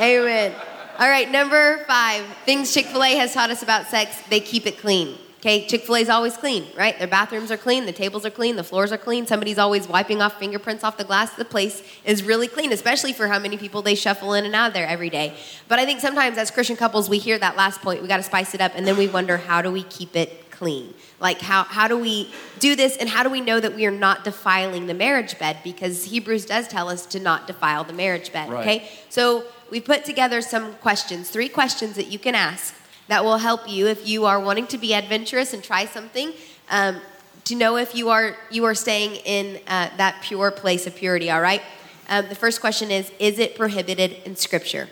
Amen. 0.00 0.54
All 1.00 1.08
right, 1.08 1.30
number 1.30 1.82
five 1.86 2.26
things 2.44 2.74
Chick 2.74 2.84
fil 2.84 3.02
A 3.02 3.16
has 3.16 3.32
taught 3.32 3.48
us 3.48 3.62
about 3.62 3.86
sex 3.86 4.20
they 4.28 4.38
keep 4.38 4.66
it 4.66 4.76
clean. 4.76 5.16
Okay, 5.38 5.66
Chick 5.66 5.84
fil 5.84 5.96
A 5.96 6.00
is 6.00 6.10
always 6.10 6.36
clean, 6.36 6.66
right? 6.76 6.98
Their 6.98 7.08
bathrooms 7.08 7.50
are 7.50 7.56
clean, 7.56 7.86
the 7.86 7.92
tables 7.92 8.26
are 8.26 8.30
clean, 8.30 8.56
the 8.56 8.62
floors 8.62 8.92
are 8.92 8.98
clean. 8.98 9.26
Somebody's 9.26 9.56
always 9.56 9.88
wiping 9.88 10.20
off 10.20 10.38
fingerprints 10.38 10.84
off 10.84 10.98
the 10.98 11.04
glass. 11.04 11.32
The 11.32 11.46
place 11.46 11.82
is 12.04 12.22
really 12.22 12.48
clean, 12.48 12.70
especially 12.70 13.14
for 13.14 13.28
how 13.28 13.38
many 13.38 13.56
people 13.56 13.80
they 13.80 13.94
shuffle 13.94 14.34
in 14.34 14.44
and 14.44 14.54
out 14.54 14.68
of 14.68 14.74
there 14.74 14.86
every 14.86 15.08
day. 15.08 15.34
But 15.68 15.78
I 15.78 15.86
think 15.86 16.00
sometimes 16.00 16.36
as 16.36 16.50
Christian 16.50 16.76
couples, 16.76 17.08
we 17.08 17.16
hear 17.16 17.38
that 17.38 17.56
last 17.56 17.80
point, 17.80 18.02
we 18.02 18.08
got 18.08 18.18
to 18.18 18.22
spice 18.22 18.54
it 18.54 18.60
up, 18.60 18.72
and 18.74 18.86
then 18.86 18.98
we 18.98 19.08
wonder 19.08 19.38
how 19.38 19.62
do 19.62 19.72
we 19.72 19.84
keep 19.84 20.14
it 20.14 20.50
clean? 20.50 20.92
Like, 21.18 21.40
how, 21.40 21.64
how 21.64 21.88
do 21.88 21.96
we 21.96 22.30
do 22.58 22.76
this, 22.76 22.98
and 22.98 23.08
how 23.08 23.22
do 23.22 23.30
we 23.30 23.40
know 23.40 23.58
that 23.58 23.74
we 23.74 23.86
are 23.86 23.90
not 23.90 24.24
defiling 24.24 24.86
the 24.86 24.92
marriage 24.92 25.38
bed? 25.38 25.60
Because 25.64 26.04
Hebrews 26.04 26.44
does 26.44 26.68
tell 26.68 26.90
us 26.90 27.06
to 27.06 27.18
not 27.18 27.46
defile 27.46 27.84
the 27.84 27.94
marriage 27.94 28.30
bed, 28.30 28.50
right. 28.50 28.60
okay? 28.60 28.88
So 29.08 29.44
we 29.70 29.80
put 29.80 30.04
together 30.04 30.40
some 30.42 30.74
questions, 30.74 31.30
three 31.30 31.48
questions 31.48 31.96
that 31.96 32.08
you 32.08 32.18
can 32.18 32.34
ask 32.34 32.74
that 33.10 33.24
will 33.24 33.38
help 33.38 33.68
you 33.68 33.88
if 33.88 34.08
you 34.08 34.24
are 34.24 34.38
wanting 34.38 34.68
to 34.68 34.78
be 34.78 34.94
adventurous 34.94 35.52
and 35.52 35.64
try 35.64 35.84
something 35.84 36.32
um, 36.70 37.00
to 37.44 37.56
know 37.56 37.76
if 37.76 37.94
you 37.94 38.08
are 38.08 38.36
you 38.50 38.64
are 38.64 38.74
staying 38.74 39.16
in 39.24 39.60
uh, 39.66 39.90
that 39.96 40.22
pure 40.22 40.52
place 40.52 40.86
of 40.86 40.94
purity 40.94 41.28
all 41.28 41.40
right? 41.40 41.62
Um, 42.08 42.28
the 42.28 42.36
first 42.36 42.60
question 42.60 42.90
is 42.90 43.10
is 43.18 43.38
it 43.40 43.56
prohibited 43.56 44.16
in 44.24 44.36
scripture? 44.36 44.88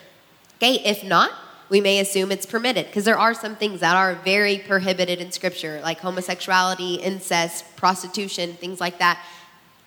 Okay 0.57 0.74
if 0.85 1.05
not 1.05 1.31
we 1.68 1.81
may 1.81 2.01
assume 2.01 2.33
it's 2.33 2.47
permitted 2.47 2.87
because 2.87 3.05
there 3.05 3.18
are 3.18 3.35
some 3.35 3.55
things 3.55 3.81
that 3.81 3.95
are 3.95 4.16
very 4.16 4.59
prohibited 4.59 5.20
in 5.20 5.31
scripture 5.31 5.81
like 5.85 6.01
homosexuality 6.01 6.95
incest 6.97 7.64
prostitution 7.76 8.55
things 8.55 8.81
like 8.81 8.99
that. 8.99 9.22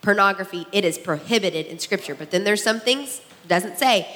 Pornography 0.02 0.66
it 0.72 0.86
is 0.86 0.98
prohibited 0.98 1.66
in 1.66 1.80
scripture 1.80 2.16
but 2.16 2.32
then 2.32 2.46
there's 2.46 2.64
some 2.64 2.80
things 2.80 3.20
doesn't 3.48 3.78
say 3.78 4.08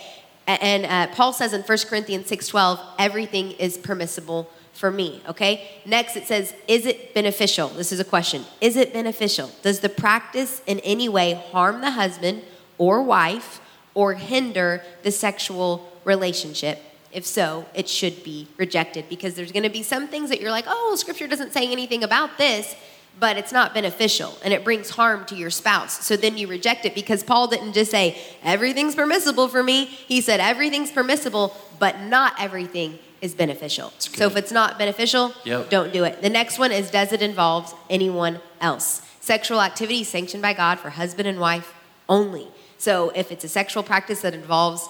and 0.47 0.85
uh, 0.85 1.07
Paul 1.13 1.33
says 1.33 1.53
in 1.53 1.61
1 1.61 1.77
Corinthians 1.89 2.29
6:12, 2.29 2.79
everything 2.99 3.51
is 3.53 3.77
permissible 3.77 4.49
for 4.73 4.91
me, 4.91 5.21
okay? 5.27 5.67
Next 5.85 6.15
it 6.15 6.27
says, 6.27 6.53
is 6.67 6.85
it 6.85 7.13
beneficial? 7.13 7.69
This 7.69 7.91
is 7.91 7.99
a 7.99 8.03
question. 8.03 8.43
Is 8.59 8.75
it 8.75 8.93
beneficial? 8.93 9.49
Does 9.61 9.79
the 9.79 9.89
practice 9.89 10.61
in 10.67 10.79
any 10.81 11.07
way 11.07 11.33
harm 11.51 11.81
the 11.81 11.91
husband 11.91 12.43
or 12.77 13.01
wife 13.01 13.61
or 13.93 14.13
hinder 14.13 14.83
the 15.03 15.11
sexual 15.11 15.89
relationship? 16.03 16.81
If 17.13 17.25
so, 17.25 17.65
it 17.73 17.87
should 17.87 18.25
be 18.25 18.49
rejected 18.57 19.07
because 19.07 19.35
there's 19.35 19.53
going 19.53 19.63
to 19.63 19.69
be 19.69 19.83
some 19.83 20.09
things 20.09 20.29
that 20.29 20.41
you're 20.41 20.51
like, 20.51 20.65
"Oh, 20.67 20.95
scripture 20.97 21.27
doesn't 21.27 21.53
say 21.53 21.71
anything 21.71 22.03
about 22.03 22.37
this." 22.37 22.75
But 23.19 23.37
it's 23.37 23.51
not 23.51 23.73
beneficial 23.73 24.37
and 24.43 24.53
it 24.53 24.63
brings 24.63 24.89
harm 24.89 25.25
to 25.25 25.35
your 25.35 25.49
spouse. 25.49 26.05
So 26.05 26.17
then 26.17 26.37
you 26.37 26.47
reject 26.47 26.85
it 26.85 26.93
because 26.93 27.23
Paul 27.23 27.47
didn't 27.47 27.73
just 27.73 27.91
say, 27.91 28.17
everything's 28.43 28.95
permissible 28.95 29.47
for 29.47 29.63
me. 29.63 29.85
He 29.85 30.21
said, 30.21 30.39
everything's 30.39 30.91
permissible, 30.91 31.55
but 31.79 32.01
not 32.01 32.33
everything 32.39 32.99
is 33.21 33.33
beneficial. 33.33 33.93
So 33.97 34.27
if 34.27 34.35
it's 34.35 34.51
not 34.51 34.77
beneficial, 34.77 35.33
yep. 35.45 35.69
don't 35.69 35.93
do 35.93 36.03
it. 36.03 36.21
The 36.21 36.29
next 36.29 36.59
one 36.59 36.71
is, 36.71 36.91
does 36.91 37.13
it 37.13 37.21
involve 37.21 37.73
anyone 37.89 38.39
else? 38.59 39.01
Sexual 39.21 39.61
activity 39.61 40.03
sanctioned 40.03 40.43
by 40.43 40.53
God 40.53 40.79
for 40.79 40.91
husband 40.91 41.27
and 41.27 41.39
wife 41.39 41.73
only. 42.07 42.47
So 42.77 43.11
if 43.15 43.31
it's 43.31 43.43
a 43.43 43.49
sexual 43.49 43.81
practice 43.81 44.21
that 44.21 44.33
involves 44.33 44.87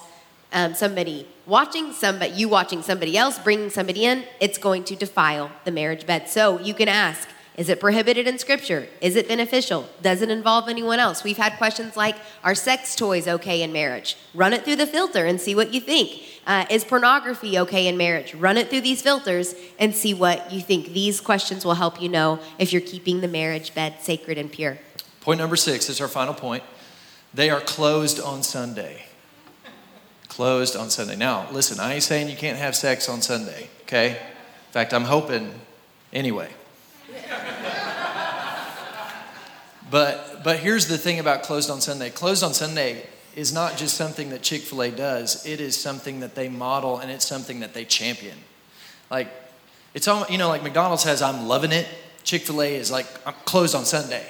um, 0.52 0.74
somebody 0.74 1.26
watching 1.46 1.92
somebody, 1.92 2.32
you 2.32 2.48
watching 2.48 2.82
somebody 2.82 3.16
else, 3.16 3.38
bringing 3.38 3.70
somebody 3.70 4.04
in, 4.04 4.24
it's 4.40 4.58
going 4.58 4.84
to 4.84 4.96
defile 4.96 5.50
the 5.64 5.70
marriage 5.70 6.06
bed. 6.06 6.28
So 6.28 6.60
you 6.60 6.74
can 6.74 6.88
ask, 6.88 7.28
is 7.56 7.70
it 7.70 7.80
prohibited 7.80 8.26
in 8.26 8.38
scripture? 8.38 8.86
Is 9.00 9.16
it 9.16 9.28
beneficial? 9.28 9.88
Does 10.02 10.20
it 10.20 10.28
involve 10.30 10.68
anyone 10.68 10.98
else? 10.98 11.24
We've 11.24 11.38
had 11.38 11.56
questions 11.56 11.96
like 11.96 12.16
Are 12.44 12.54
sex 12.54 12.94
toys 12.94 13.26
okay 13.26 13.62
in 13.62 13.72
marriage? 13.72 14.16
Run 14.34 14.52
it 14.52 14.64
through 14.64 14.76
the 14.76 14.86
filter 14.86 15.24
and 15.24 15.40
see 15.40 15.54
what 15.54 15.72
you 15.72 15.80
think. 15.80 16.22
Uh, 16.46 16.66
is 16.70 16.84
pornography 16.84 17.58
okay 17.58 17.86
in 17.86 17.96
marriage? 17.96 18.34
Run 18.34 18.58
it 18.58 18.68
through 18.68 18.82
these 18.82 19.00
filters 19.00 19.54
and 19.78 19.94
see 19.94 20.12
what 20.12 20.52
you 20.52 20.60
think. 20.60 20.88
These 20.88 21.20
questions 21.20 21.64
will 21.64 21.74
help 21.74 22.00
you 22.00 22.10
know 22.10 22.40
if 22.58 22.72
you're 22.72 22.82
keeping 22.82 23.22
the 23.22 23.28
marriage 23.28 23.74
bed 23.74 23.96
sacred 24.00 24.36
and 24.36 24.52
pure. 24.52 24.78
Point 25.22 25.38
number 25.38 25.56
six 25.56 25.88
is 25.88 26.00
our 26.00 26.08
final 26.08 26.34
point. 26.34 26.62
They 27.32 27.48
are 27.50 27.60
closed 27.60 28.20
on 28.20 28.42
Sunday. 28.42 29.06
Closed 30.28 30.76
on 30.76 30.90
Sunday. 30.90 31.16
Now, 31.16 31.50
listen, 31.50 31.80
I 31.80 31.94
ain't 31.94 32.02
saying 32.02 32.28
you 32.28 32.36
can't 32.36 32.58
have 32.58 32.76
sex 32.76 33.08
on 33.08 33.22
Sunday, 33.22 33.68
okay? 33.82 34.10
In 34.10 34.72
fact, 34.72 34.92
I'm 34.92 35.04
hoping 35.04 35.52
anyway. 36.12 36.50
But 39.90 40.42
but 40.42 40.58
here's 40.58 40.88
the 40.88 40.98
thing 40.98 41.18
about 41.18 41.42
closed 41.42 41.70
on 41.70 41.80
Sunday. 41.80 42.10
Closed 42.10 42.42
on 42.42 42.54
Sunday 42.54 43.06
is 43.34 43.52
not 43.52 43.76
just 43.76 43.96
something 43.96 44.30
that 44.30 44.42
Chick-fil-A 44.42 44.90
does. 44.90 45.44
It 45.46 45.60
is 45.60 45.76
something 45.76 46.20
that 46.20 46.34
they 46.34 46.48
model 46.48 46.98
and 46.98 47.10
it's 47.10 47.26
something 47.26 47.60
that 47.60 47.74
they 47.74 47.84
champion. 47.84 48.38
Like 49.10 49.28
it's 49.94 50.08
all 50.08 50.26
you 50.28 50.38
know, 50.38 50.48
like 50.48 50.62
McDonald's 50.62 51.04
has 51.04 51.22
I'm 51.22 51.46
loving 51.46 51.72
it. 51.72 51.86
Chick-fil-A 52.24 52.76
is 52.76 52.90
like 52.90 53.06
I'm 53.26 53.34
closed 53.44 53.74
on 53.74 53.84
Sunday. 53.84 54.24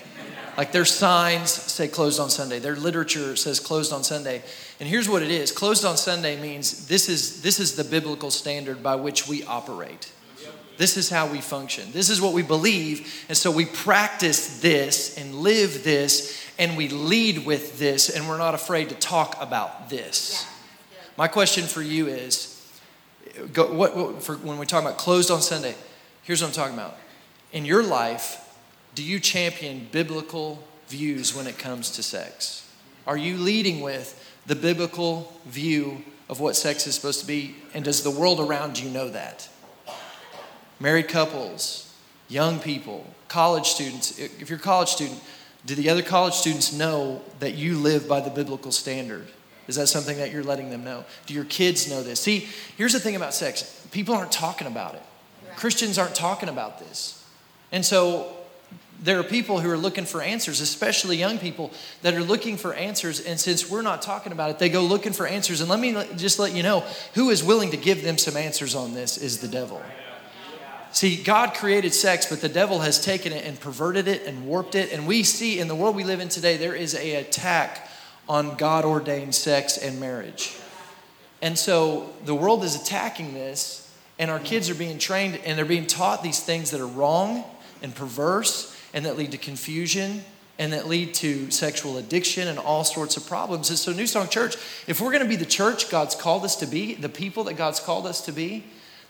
Like 0.57 0.73
their 0.73 0.85
signs 0.87 1.51
say 1.51 1.87
closed 1.87 2.19
on 2.19 2.31
Sunday. 2.31 2.59
Their 2.59 2.77
literature 2.77 3.37
says 3.37 3.61
closed 3.61 3.93
on 3.93 4.03
Sunday. 4.05 4.43
And 4.81 4.89
here's 4.89 5.09
what 5.09 5.23
it 5.23 5.31
is. 5.31 5.53
Closed 5.53 5.85
on 5.85 5.97
Sunday 5.97 6.41
means 6.41 6.87
this 6.89 7.09
is 7.09 7.43
this 7.43 7.61
is 7.61 7.77
the 7.77 7.85
biblical 7.85 8.31
standard 8.31 8.83
by 8.83 8.97
which 8.97 9.29
we 9.29 9.45
operate. 9.45 10.13
This 10.77 10.97
is 10.97 11.09
how 11.09 11.27
we 11.27 11.41
function. 11.41 11.91
This 11.93 12.11
is 12.11 12.21
what 12.21 12.33
we 12.33 12.43
believe. 12.43 13.25
And 13.29 13.37
so 13.37 13.51
we 13.51 13.65
practice 13.65 14.61
this 14.61 15.17
and 15.17 15.35
live 15.37 15.85
this 15.85 16.45
and 16.59 16.77
we 16.77 16.89
lead 16.89 17.47
with 17.47 17.79
this 17.79 18.09
and 18.09 18.29
we're 18.29 18.39
not 18.39 18.55
afraid 18.55 18.89
to 18.91 18.95
talk 18.95 19.37
about 19.41 19.89
this. 19.89 20.47
My 21.17 21.29
question 21.29 21.65
for 21.65 21.83
you 21.83 22.09
is 22.09 22.53
go, 23.53 23.73
what, 23.73 23.97
what, 23.97 24.23
for 24.23 24.37
when 24.37 24.59
we 24.59 24.67
talk 24.67 24.83
about 24.83 24.99
closed 24.99 25.31
on 25.31 25.41
Sunday, 25.41 25.75
here's 26.23 26.43
what 26.43 26.49
I'm 26.49 26.55
talking 26.55 26.75
about. 26.75 26.97
In 27.53 27.65
your 27.65 27.83
life, 27.83 28.43
do 28.95 29.03
you 29.03 29.21
champion 29.21 29.89
biblical 29.93 30.63
views 30.89 31.35
when 31.35 31.47
it 31.47 31.59
comes 31.59 31.91
to 31.93 32.03
sex? 32.03 32.71
Are 33.07 33.17
you 33.17 33.37
leading 33.37 33.81
with 33.81 34.23
the 34.47 34.55
biblical 34.57 35.33
view 35.47 36.03
of 36.29 36.41
what 36.41 36.57
sex 36.57 36.87
is 36.87 36.95
supposed 36.95 37.21
to 37.21 37.27
be? 37.27 37.55
And 37.73 37.85
does 37.85 38.03
the 38.03 38.11
world 38.11 38.41
around 38.41 38.79
you 38.79 38.91
know 38.91 39.09
that? 39.11 39.49
Married 40.79 41.09
couples, 41.09 41.95
young 42.29 42.59
people, 42.59 43.07
college 43.29 43.67
students. 43.67 44.19
If 44.19 44.51
you're 44.51 44.59
a 44.59 44.63
college 44.63 44.91
student, 44.91 45.21
do 45.65 45.75
the 45.75 45.89
other 45.89 46.03
college 46.03 46.35
students 46.35 46.73
know 46.73 47.23
that 47.41 47.55
you 47.55 47.77
live 47.77 48.07
by 48.07 48.21
the 48.21 48.31
biblical 48.31 48.73
standard? 48.73 49.27
Is 49.69 49.77
that 49.77 49.89
something 49.89 50.17
that 50.19 50.31
you're 50.31 50.45
letting 50.45 50.71
them 50.71 50.85
know? 50.85 51.05
Do 51.27 51.35
your 51.35 51.45
kids 51.45 51.91
know 51.91 52.03
this? 52.03 52.21
See, 52.21 52.49
here's 52.77 52.93
the 52.93 53.01
thing 53.01 53.17
about 53.17 53.35
sex 53.35 53.87
people 53.91 54.15
aren't 54.15 54.33
talking 54.33 54.67
about 54.67 54.95
it, 54.95 55.03
Christians 55.57 55.99
aren't 55.99 56.15
talking 56.15 56.49
about 56.49 56.79
this. 56.79 57.25
And 57.73 57.85
so 57.85 58.37
there 59.03 59.19
are 59.19 59.25
people 59.25 59.61
who 59.61 59.71
are 59.71 59.77
looking 59.77 60.05
for 60.05 60.23
answers, 60.23 60.61
especially 60.61 61.17
young 61.17 61.39
people 61.39 61.73
that 62.03 62.15
are 62.15 62.23
looking 62.23 62.57
for 62.57 62.73
answers. 62.75 63.21
And 63.21 63.39
since 63.39 63.69
we're 63.69 63.83
not 63.83 64.03
talking 64.03 64.33
about 64.33 64.51
it, 64.51 64.59
they 64.59 64.69
go 64.69 64.83
looking 64.83 65.13
for 65.13 65.27
answers. 65.27 65.61
And 65.61 65.69
let 65.69 65.81
me 65.81 65.93
just 66.17 66.39
let 66.39 66.55
you 66.55 66.63
know 66.63 66.81
who 67.15 67.31
is 67.31 67.43
willing 67.43 67.71
to 67.73 67.77
give 67.77 68.03
them 68.03 68.19
some 68.19 68.37
answers 68.37 68.75
on 68.75 68.95
this 68.95 69.19
is 69.19 69.41
the 69.41 69.49
devil. 69.49 69.83
See, 70.97 71.23
God 71.23 71.53
created 71.53 71.93
sex, 71.93 72.25
but 72.25 72.41
the 72.41 72.49
devil 72.49 72.79
has 72.79 72.99
taken 72.99 73.31
it 73.31 73.45
and 73.45 73.61
perverted 73.61 74.09
it 74.09 74.27
and 74.27 74.47
warped 74.47 74.75
it. 74.75 74.95
And 74.95 75.07
we 75.07 75.25
see 75.25 75.59
in 75.59 75.69
the 75.69 75.75
world 75.75 75.95
we 75.95 76.05
live 76.05 76.21
in 76.21 76.31
today, 76.31 76.57
there 76.57 76.75
is 76.75 76.95
a 76.95 77.17
attack 77.17 77.87
on 78.31 78.57
God 78.57 78.87
ordained 78.87 79.35
sex 79.35 79.77
and 79.77 80.01
marriage. 80.01 80.57
And 81.43 81.59
so 81.59 82.15
the 82.25 82.35
world 82.35 82.65
is 82.65 82.81
attacking 82.81 83.35
this, 83.35 83.95
and 84.19 84.31
our 84.31 84.39
kids 84.39 84.71
are 84.71 84.75
being 84.75 84.97
trained 84.97 85.39
and 85.45 85.59
they're 85.59 85.67
being 85.67 85.87
taught 85.87 86.23
these 86.23 86.41
things 86.41 86.71
that 86.71 86.81
are 86.81 86.87
wrong 86.87 87.45
and 87.83 87.95
perverse 87.95 88.75
and 88.95 89.05
that 89.05 89.19
lead 89.19 89.33
to 89.33 89.39
confusion 89.39 90.25
and 90.59 90.73
that 90.73 90.89
lead 90.89 91.13
to 91.17 91.51
sexual 91.51 91.99
addiction 91.99 92.49
and 92.49 92.59
all 92.59 92.85
sorts 92.85 93.19
of 93.19 93.27
problems. 93.27 93.69
And 93.69 93.79
so, 93.79 93.93
New 93.93 94.07
Song 94.07 94.31
Church, 94.31 94.57
if 94.87 95.03
we're 95.03 95.13
going 95.13 95.23
to 95.23 95.29
be 95.29 95.37
the 95.37 95.45
church 95.45 95.91
God's 95.91 96.15
called 96.15 96.43
us 96.43 96.57
to 96.57 96.67
be, 96.67 96.95
the 96.95 97.11
people 97.11 97.45
that 97.45 97.59
God's 97.59 97.81
called 97.81 98.07
us 98.07 98.23
to 98.23 98.33
be, 98.33 98.65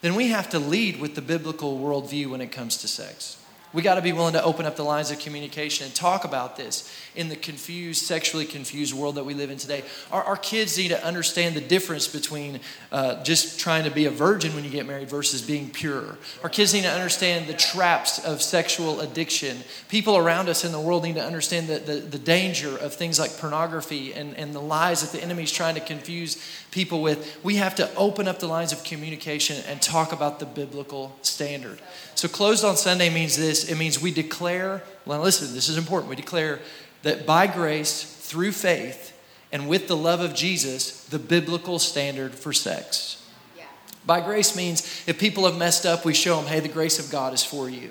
then 0.07 0.14
we 0.14 0.28
have 0.28 0.48
to 0.50 0.61
lead 0.61 1.00
with 1.00 1.16
the 1.16 1.20
biblical 1.20 1.80
worldview 1.80 2.30
when 2.30 2.40
it 2.40 2.52
comes 2.52 2.76
to 2.76 2.86
sex. 2.86 3.36
We 3.72 3.82
got 3.82 3.96
to 3.96 4.02
be 4.02 4.12
willing 4.12 4.34
to 4.34 4.42
open 4.42 4.64
up 4.64 4.76
the 4.76 4.84
lines 4.84 5.11
of 5.11 5.18
communication 5.18 5.84
and 5.84 5.94
talk 5.94 6.24
about 6.24 6.57
this 6.57 6.90
in 7.14 7.28
the 7.28 7.36
confused, 7.36 8.07
sexually 8.07 8.46
confused 8.46 8.94
world 8.94 9.16
that 9.16 9.24
we 9.24 9.34
live 9.34 9.50
in 9.50 9.59
today. 9.59 9.82
Our, 10.11 10.22
our 10.22 10.36
kids 10.36 10.78
need 10.78 10.88
to 10.88 11.04
understand 11.04 11.57
the 11.57 11.61
difference 11.61 12.07
between 12.07 12.61
uh, 12.92 13.22
just 13.22 13.59
trying 13.59 13.84
to 13.84 13.90
be 13.90 14.07
a 14.07 14.11
virgin 14.11 14.54
when 14.54 14.64
you 14.64 14.70
get 14.70 14.86
married 14.86 15.11
versus 15.11 15.42
being 15.42 15.68
pure. 15.68 16.16
Our 16.42 16.48
kids 16.48 16.72
need 16.72 16.84
to 16.84 16.90
understand 16.90 17.48
the 17.48 17.54
traps 17.54 18.24
of 18.24 18.40
sexual 18.40 19.00
addiction. 19.00 19.59
People 19.88 20.16
around 20.16 20.48
us 20.48 20.64
in 20.64 20.72
the 20.72 20.80
world 20.80 21.02
need 21.02 21.16
to 21.16 21.24
understand 21.24 21.66
the, 21.66 21.78
the, 21.78 21.96
the 21.96 22.18
danger 22.18 22.78
of 22.78 22.94
things 22.94 23.18
like 23.18 23.36
pornography 23.36 24.14
and, 24.14 24.34
and 24.36 24.54
the 24.54 24.62
lies 24.62 25.02
that 25.02 25.11
the 25.11 25.22
enemy's 25.22 25.52
trying 25.52 25.74
to 25.74 25.82
confuse 25.82 26.42
people 26.76 27.00
with. 27.00 27.40
We 27.42 27.56
have 27.56 27.74
to 27.76 27.92
open 27.96 28.28
up 28.28 28.38
the 28.38 28.46
lines 28.46 28.70
of 28.70 28.84
communication 28.84 29.64
and 29.66 29.80
talk 29.80 30.12
about 30.12 30.38
the 30.38 30.46
biblical 30.46 31.16
standard. 31.22 31.80
So, 32.14 32.28
closed 32.28 32.64
on 32.64 32.76
Sunday 32.76 33.08
means 33.08 33.36
this 33.36 33.68
it 33.68 33.76
means 33.76 34.00
we 34.00 34.12
declare, 34.12 34.82
well, 35.06 35.22
listen, 35.22 35.54
this 35.54 35.68
is 35.68 35.78
important. 35.78 36.10
We 36.10 36.16
declare 36.16 36.60
that 37.02 37.26
by 37.26 37.46
grace, 37.46 38.04
through 38.04 38.52
faith, 38.52 39.18
and 39.50 39.68
with 39.68 39.88
the 39.88 39.96
love 39.96 40.20
of 40.20 40.34
Jesus, 40.34 41.04
the 41.06 41.18
biblical 41.18 41.78
standard 41.78 42.34
for 42.34 42.52
sex. 42.52 43.24
Yeah. 43.56 43.64
By 44.04 44.20
grace 44.20 44.54
means 44.54 44.82
if 45.06 45.18
people 45.18 45.46
have 45.46 45.56
messed 45.56 45.86
up, 45.86 46.04
we 46.04 46.12
show 46.12 46.36
them, 46.36 46.46
hey, 46.46 46.60
the 46.60 46.68
grace 46.68 46.98
of 46.98 47.10
God 47.10 47.32
is 47.32 47.42
for 47.42 47.70
you. 47.70 47.90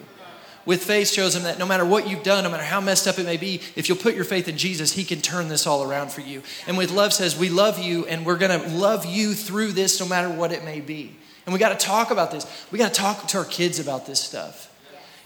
With 0.65 0.83
faith 0.83 1.09
shows 1.09 1.35
them 1.35 1.43
that 1.43 1.59
no 1.59 1.65
matter 1.65 1.85
what 1.85 2.09
you've 2.09 2.23
done, 2.23 2.43
no 2.43 2.49
matter 2.49 2.63
how 2.63 2.81
messed 2.81 3.07
up 3.07 3.19
it 3.19 3.25
may 3.25 3.37
be, 3.37 3.61
if 3.75 3.87
you'll 3.87 3.97
put 3.97 4.15
your 4.15 4.23
faith 4.23 4.47
in 4.47 4.57
Jesus, 4.57 4.93
He 4.93 5.03
can 5.03 5.21
turn 5.21 5.47
this 5.47 5.67
all 5.67 5.83
around 5.83 6.11
for 6.11 6.21
you. 6.21 6.41
And 6.65 6.77
with 6.77 6.91
love 6.91 7.13
says, 7.13 7.37
we 7.37 7.49
love 7.49 7.77
you 7.77 8.05
and 8.07 8.25
we're 8.25 8.37
gonna 8.37 8.67
love 8.69 9.05
you 9.05 9.33
through 9.33 9.73
this 9.73 9.99
no 9.99 10.07
matter 10.07 10.29
what 10.29 10.51
it 10.51 10.65
may 10.65 10.81
be. 10.81 11.15
And 11.45 11.53
we 11.53 11.59
got 11.59 11.79
to 11.79 11.85
talk 11.85 12.11
about 12.11 12.31
this. 12.31 12.45
We 12.71 12.79
got 12.79 12.93
to 12.93 12.99
talk 12.99 13.27
to 13.27 13.37
our 13.37 13.45
kids 13.45 13.79
about 13.79 14.05
this 14.05 14.19
stuff. 14.19 14.71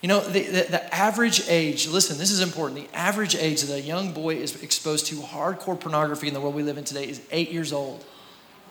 You 0.01 0.07
know, 0.07 0.21
the, 0.21 0.43
the, 0.43 0.63
the, 0.69 0.95
average 0.95 1.47
age, 1.49 1.87
listen, 1.87 2.17
this 2.17 2.31
is 2.31 2.39
important. 2.39 2.89
The 2.89 2.97
average 2.97 3.35
age 3.35 3.63
that 3.63 3.73
a 3.73 3.81
young 3.81 4.13
boy 4.13 4.35
is 4.35 4.61
exposed 4.63 5.07
to 5.07 5.15
hardcore 5.15 5.77
pornography 5.77 6.27
in 6.27 6.33
the 6.33 6.39
world 6.39 6.55
we 6.55 6.63
live 6.63 6.77
in 6.77 6.85
today 6.85 7.09
is 7.09 7.21
eight 7.31 7.51
years 7.51 7.73
old. 7.73 8.05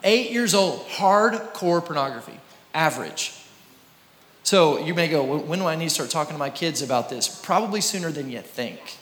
Eight 0.03 0.31
years 0.31 0.55
old, 0.55 0.87
hardcore 0.87 1.85
pornography, 1.85 2.39
average. 2.73 3.33
So 4.43 4.79
you 4.79 4.93
may 4.93 5.07
go, 5.07 5.23
when 5.37 5.59
do 5.59 5.65
I 5.65 5.75
need 5.75 5.89
to 5.89 5.93
start 5.93 6.09
talking 6.09 6.33
to 6.33 6.39
my 6.39 6.49
kids 6.49 6.81
about 6.81 7.09
this? 7.09 7.27
Probably 7.27 7.81
sooner 7.81 8.11
than 8.11 8.29
you 8.29 8.41
think. 8.41 8.97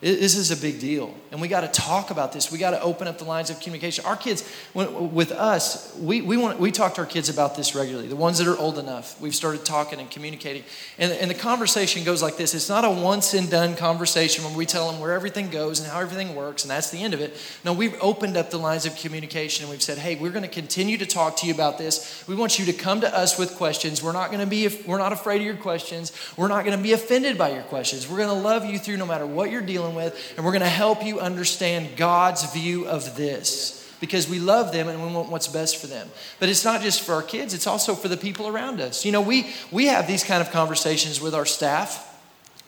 This 0.00 0.36
is 0.36 0.50
a 0.50 0.56
big 0.56 0.80
deal. 0.80 1.14
And 1.36 1.42
we 1.42 1.48
got 1.48 1.70
to 1.70 1.80
talk 1.82 2.10
about 2.10 2.32
this. 2.32 2.50
We 2.50 2.56
got 2.56 2.70
to 2.70 2.80
open 2.80 3.06
up 3.06 3.18
the 3.18 3.26
lines 3.26 3.50
of 3.50 3.60
communication. 3.60 4.06
Our 4.06 4.16
kids, 4.16 4.50
when, 4.72 5.12
with 5.12 5.32
us, 5.32 5.94
we, 5.98 6.22
we, 6.22 6.38
want, 6.38 6.58
we 6.58 6.72
talk 6.72 6.94
to 6.94 7.02
our 7.02 7.06
kids 7.06 7.28
about 7.28 7.54
this 7.54 7.74
regularly. 7.74 8.08
The 8.08 8.16
ones 8.16 8.38
that 8.38 8.46
are 8.46 8.56
old 8.56 8.78
enough, 8.78 9.20
we've 9.20 9.34
started 9.34 9.62
talking 9.62 10.00
and 10.00 10.10
communicating. 10.10 10.64
And, 10.96 11.12
and 11.12 11.30
the 11.30 11.34
conversation 11.34 12.04
goes 12.04 12.22
like 12.22 12.38
this 12.38 12.54
it's 12.54 12.70
not 12.70 12.86
a 12.86 12.90
once 12.90 13.34
and 13.34 13.50
done 13.50 13.76
conversation 13.76 14.44
when 14.44 14.54
we 14.54 14.64
tell 14.64 14.90
them 14.90 14.98
where 14.98 15.12
everything 15.12 15.50
goes 15.50 15.78
and 15.78 15.90
how 15.90 16.00
everything 16.00 16.34
works, 16.34 16.64
and 16.64 16.70
that's 16.70 16.88
the 16.88 17.02
end 17.02 17.12
of 17.12 17.20
it. 17.20 17.36
No, 17.66 17.74
we've 17.74 18.00
opened 18.00 18.38
up 18.38 18.48
the 18.48 18.58
lines 18.58 18.86
of 18.86 18.96
communication 18.96 19.64
and 19.64 19.70
we've 19.70 19.82
said, 19.82 19.98
hey, 19.98 20.14
we're 20.14 20.30
going 20.30 20.40
to 20.40 20.48
continue 20.48 20.96
to 20.96 21.04
talk 21.04 21.36
to 21.36 21.46
you 21.46 21.52
about 21.52 21.76
this. 21.76 22.24
We 22.26 22.34
want 22.34 22.58
you 22.58 22.64
to 22.64 22.72
come 22.72 23.02
to 23.02 23.14
us 23.14 23.38
with 23.38 23.56
questions. 23.56 24.02
We're 24.02 24.12
not 24.12 24.30
going 24.30 24.40
to 24.40 24.46
be, 24.46 24.66
we're 24.86 24.96
not 24.96 25.12
afraid 25.12 25.42
of 25.42 25.46
your 25.46 25.56
questions. 25.56 26.12
We're 26.38 26.48
not 26.48 26.64
going 26.64 26.78
to 26.78 26.82
be 26.82 26.94
offended 26.94 27.36
by 27.36 27.50
your 27.50 27.64
questions. 27.64 28.08
We're 28.08 28.16
going 28.16 28.30
to 28.30 28.42
love 28.42 28.64
you 28.64 28.78
through 28.78 28.96
no 28.96 29.04
matter 29.04 29.26
what 29.26 29.50
you're 29.50 29.60
dealing 29.60 29.94
with, 29.94 30.32
and 30.38 30.46
we're 30.46 30.52
going 30.52 30.62
to 30.62 30.68
help 30.68 31.04
you 31.04 31.25
understand 31.26 31.96
God's 31.96 32.50
view 32.52 32.86
of 32.86 33.16
this 33.16 33.82
because 34.00 34.28
we 34.28 34.38
love 34.38 34.72
them 34.72 34.88
and 34.88 35.04
we 35.04 35.12
want 35.12 35.30
what's 35.30 35.48
best 35.48 35.78
for 35.78 35.86
them. 35.86 36.08
But 36.38 36.48
it's 36.48 36.64
not 36.64 36.80
just 36.82 37.02
for 37.02 37.14
our 37.14 37.22
kids, 37.22 37.52
it's 37.54 37.66
also 37.66 37.94
for 37.94 38.08
the 38.08 38.16
people 38.16 38.46
around 38.46 38.80
us. 38.80 39.04
You 39.04 39.12
know, 39.12 39.20
we, 39.20 39.50
we 39.70 39.86
have 39.86 40.06
these 40.06 40.24
kind 40.24 40.40
of 40.40 40.50
conversations 40.50 41.20
with 41.20 41.34
our 41.34 41.46
staff. 41.46 42.14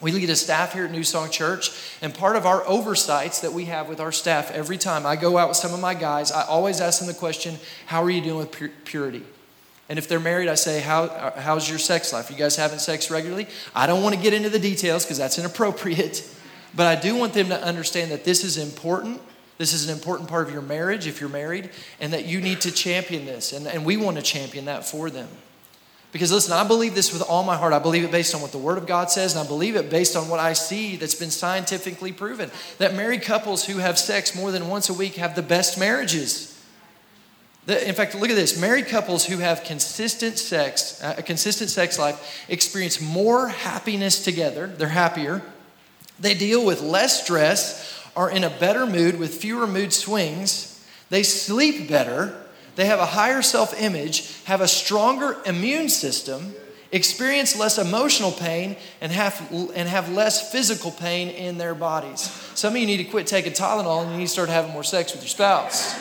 We 0.01 0.13
lead 0.13 0.31
a 0.31 0.37
staff 0.37 0.75
here 0.75 0.85
at 0.85 0.93
New 0.93 1.03
Song 1.03 1.29
Church, 1.29 1.73
and 2.01 2.15
part 2.15 2.37
of 2.37 2.47
our 2.47 2.65
oversights 2.69 3.41
that 3.41 3.53
we 3.53 3.65
have 3.65 3.89
with 3.89 3.99
our 3.99 4.13
staff 4.13 4.51
every 4.53 4.79
time 4.79 5.05
I 5.05 5.17
go 5.17 5.37
out 5.37 5.49
with 5.49 5.57
some 5.57 5.75
of 5.75 5.81
my 5.81 5.95
guys, 5.95 6.31
I 6.31 6.45
always 6.45 6.81
ask 6.81 7.01
them 7.01 7.09
the 7.09 7.15
question, 7.15 7.57
How 7.87 8.05
are 8.05 8.11
you 8.11 8.21
doing 8.21 8.39
with 8.39 8.71
purity? 8.85 9.25
And 9.89 9.99
if 9.99 10.07
they're 10.07 10.21
married, 10.21 10.49
I 10.49 10.55
say, 10.55 10.81
How, 10.81 11.33
How's 11.37 11.69
your 11.69 11.81
sex 11.81 12.13
life? 12.13 12.31
You 12.31 12.37
guys 12.37 12.55
having 12.55 12.79
sex 12.79 13.11
regularly? 13.11 13.49
I 13.75 13.89
don't 13.89 14.05
want 14.05 14.15
to 14.15 14.21
get 14.21 14.33
into 14.33 14.51
the 14.51 14.61
details 14.61 15.05
because 15.05 15.19
that's 15.19 15.37
inappropriate. 15.37 16.23
But 16.75 16.87
I 16.87 17.01
do 17.01 17.17
want 17.17 17.33
them 17.33 17.49
to 17.49 17.63
understand 17.63 18.11
that 18.11 18.25
this 18.25 18.45
is 18.45 18.59
important. 18.59 19.21
This 19.57 19.73
is 19.73 19.89
an 19.89 19.95
important 19.95 20.29
part 20.29 20.47
of 20.47 20.53
your 20.53 20.63
marriage 20.63 21.07
if 21.07 21.21
you're 21.21 21.31
married, 21.31 21.71
and 22.01 22.13
that 22.13 22.27
you 22.27 22.41
need 22.41 22.61
to 22.63 22.71
champion 22.71 23.27
this. 23.27 23.53
And, 23.53 23.67
and 23.67 23.85
we 23.85 23.97
want 23.97 24.17
to 24.17 24.23
champion 24.23 24.67
that 24.67 24.85
for 24.87 25.11
them. 25.11 25.29
Because 26.11 26.33
listen, 26.33 26.53
I 26.53 26.67
believe 26.67 26.95
this 26.95 27.13
with 27.13 27.23
all 27.23 27.43
my 27.43 27.57
heart. 27.57 27.73
I 27.73 27.79
believe 27.79 28.03
it 28.03 28.11
based 28.11 28.35
on 28.35 28.41
what 28.41 28.53
the 28.53 28.59
Word 28.59 28.79
of 28.79 28.87
God 28.87 29.11
says, 29.11 29.35
and 29.35 29.45
I 29.45 29.47
believe 29.47 29.77
it 29.77 29.91
based 29.91 30.17
on 30.17 30.29
what 30.29 30.41
I 30.41 30.55
see 30.55 30.97
that's 30.97 31.15
been 31.15 31.31
scientifically 31.31 32.13
proven. 32.13 32.51
That 32.79 32.95
married 32.95 33.23
couples 33.23 33.67
who 33.67 33.79
have 33.79 33.99
sex 33.99 34.35
more 34.35 34.51
than 34.51 34.69
once 34.69 34.89
a 34.89 34.95
week 34.95 35.17
have 35.17 35.35
the 35.35 35.43
best 35.43 35.79
marriages. 35.79 36.55
In 37.67 37.95
fact, 37.95 38.15
look 38.15 38.31
at 38.31 38.37
this. 38.37 38.59
Married 38.59 38.87
couples 38.87 39.27
who 39.27 39.39
have 39.39 39.65
consistent 39.65 40.39
sex, 40.39 41.03
uh, 41.03 41.17
a 41.19 41.23
consistent 41.23 41.69
sex 41.69 41.99
life, 41.99 42.47
experience 42.49 42.99
more 42.99 43.49
happiness 43.49 44.25
together. 44.25 44.67
They're 44.67 44.89
happier 44.89 45.43
they 46.19 46.35
deal 46.35 46.65
with 46.65 46.81
less 46.81 47.23
stress, 47.23 48.03
are 48.17 48.31
in 48.31 48.43
a 48.43 48.51
better 48.51 48.85
mood 48.85 49.19
with 49.19 49.35
fewer 49.35 49.67
mood 49.67 49.93
swings. 49.93 50.85
They 51.09 51.23
sleep 51.23 51.89
better. 51.89 52.35
They 52.75 52.87
have 52.87 52.99
a 52.99 53.07
higher 53.07 53.43
self 53.43 53.81
image, 53.81 54.43
have 54.45 54.61
a 54.61 54.69
stronger 54.69 55.37
immune 55.47 55.89
system, 55.89 56.55
experience 56.91 57.57
less 57.57 57.79
emotional 57.79 58.33
pain 58.33 58.77
and 59.01 59.13
have, 59.13 59.49
and 59.53 59.89
have 59.89 60.11
less 60.11 60.51
physical 60.51 60.91
pain 60.91 61.29
in 61.29 61.59
their 61.59 61.75
bodies. 61.75 62.21
Some 62.55 62.75
of 62.75 62.81
you 62.81 62.87
need 62.87 62.99
to 62.99 63.05
quit 63.05 63.27
taking 63.27 63.53
Tylenol 63.53 64.03
and 64.03 64.13
you 64.13 64.19
need 64.19 64.27
to 64.27 64.33
start 64.33 64.49
having 64.49 64.73
more 64.73 64.85
sex 64.85 65.13
with 65.13 65.23
your 65.23 65.29
spouse. 65.29 65.99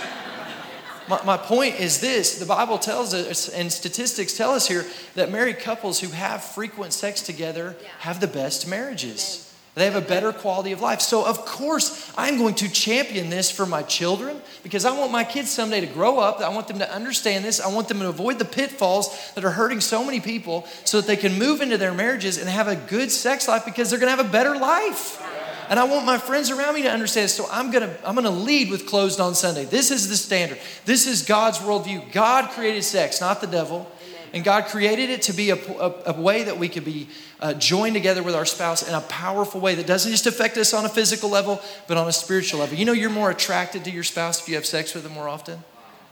My, 1.10 1.24
my 1.24 1.38
point 1.38 1.80
is 1.80 2.00
this 2.00 2.40
the 2.40 2.46
Bible 2.46 2.78
tells 2.78 3.14
us, 3.14 3.50
and 3.50 3.72
statistics 3.72 4.36
tell 4.36 4.52
us 4.52 4.68
here, 4.68 4.86
that 5.16 5.32
married 5.32 5.60
couples 5.60 6.00
who 6.00 6.10
have 6.10 6.44
frequent 6.44 6.94
sex 6.94 7.22
together 7.22 7.76
have 8.00 8.20
the 8.20 8.28
best 8.28 8.68
marriages. 8.68 9.47
They 9.78 9.86
have 9.86 9.96
a 9.96 10.02
better 10.02 10.34
quality 10.34 10.72
of 10.72 10.82
life. 10.82 11.02
So, 11.02 11.24
of 11.24 11.46
course, 11.46 12.12
I'm 12.18 12.40
going 12.40 12.56
to 12.56 12.68
champion 12.68 13.30
this 13.30 13.52
for 13.52 13.68
my 13.68 13.84
children 13.84 14.42
because 14.64 14.86
I 14.86 14.98
want 14.98 15.12
my 15.12 15.24
kids 15.24 15.52
someday 15.52 15.82
to 15.82 15.86
grow 15.86 16.18
up. 16.18 16.42
I 16.42 16.50
want 16.50 16.68
them 16.68 16.80
to 16.80 16.92
understand 16.92 17.46
this. 17.46 17.62
I 17.62 17.68
want 17.68 17.88
them 17.88 18.00
to 18.00 18.10
avoid 18.10 18.40
the 18.40 18.46
pitfalls 18.46 19.16
that 19.36 19.46
are 19.46 19.52
hurting 19.52 19.80
so 19.82 20.04
many 20.04 20.20
people 20.20 20.66
so 20.84 21.00
that 21.00 21.06
they 21.06 21.16
can 21.16 21.38
move 21.38 21.62
into 21.62 21.78
their 21.78 21.94
marriages 21.94 22.40
and 22.40 22.50
have 22.50 22.68
a 22.68 22.76
good 22.76 23.12
sex 23.12 23.48
life 23.48 23.66
because 23.66 23.92
they're 23.92 24.00
going 24.00 24.12
to 24.12 24.18
have 24.18 24.28
a 24.28 24.32
better 24.32 24.58
life. 24.58 25.24
And 25.70 25.80
I 25.80 25.84
want 25.84 26.08
my 26.08 26.18
friends 26.18 26.50
around 26.50 26.74
me 26.74 26.82
to 26.82 26.90
understand 26.90 27.26
this. 27.26 27.36
So 27.36 27.46
I'm 27.52 27.70
gonna, 27.70 27.96
I'm 28.04 28.16
gonna 28.16 28.32
lead 28.32 28.72
with 28.72 28.88
closed 28.88 29.20
on 29.20 29.36
Sunday. 29.36 29.66
This 29.66 29.92
is 29.92 30.08
the 30.08 30.16
standard. 30.16 30.60
This 30.86 31.06
is 31.06 31.24
God's 31.24 31.60
worldview. 31.60 32.12
God 32.14 32.50
created 32.52 32.84
sex, 32.84 33.20
not 33.20 33.42
the 33.42 33.48
devil. 33.48 33.92
And 34.38 34.46
God 34.46 34.66
created 34.66 35.10
it 35.10 35.24
to 35.24 35.34
be 35.34 35.50
a, 35.50 35.56
a, 35.56 35.94
a 36.06 36.14
way 36.14 36.44
that 36.44 36.60
we 36.60 36.70
could 36.70 36.86
be 36.86 37.08
uh, 37.40 37.56
joined 37.56 37.96
together 37.96 38.22
with 38.22 38.36
our 38.36 38.46
spouse 38.46 38.88
in 38.88 38.94
a 38.94 39.02
powerful 39.02 39.60
way 39.60 39.74
that 39.74 39.88
doesn't 39.88 40.12
just 40.12 40.28
affect 40.28 40.58
us 40.58 40.76
on 40.76 40.86
a 40.86 40.90
physical 40.90 41.28
level, 41.28 41.60
but 41.88 41.98
on 41.98 42.08
a 42.08 42.12
spiritual 42.12 42.60
level. 42.60 42.78
You 42.78 42.86
know, 42.86 42.94
you're 42.94 43.10
more 43.10 43.32
attracted 43.32 43.84
to 43.86 43.90
your 43.90 44.04
spouse 44.04 44.40
if 44.40 44.48
you 44.48 44.54
have 44.54 44.64
sex 44.64 44.94
with 44.94 45.02
them 45.02 45.14
more 45.14 45.28
often. 45.28 45.64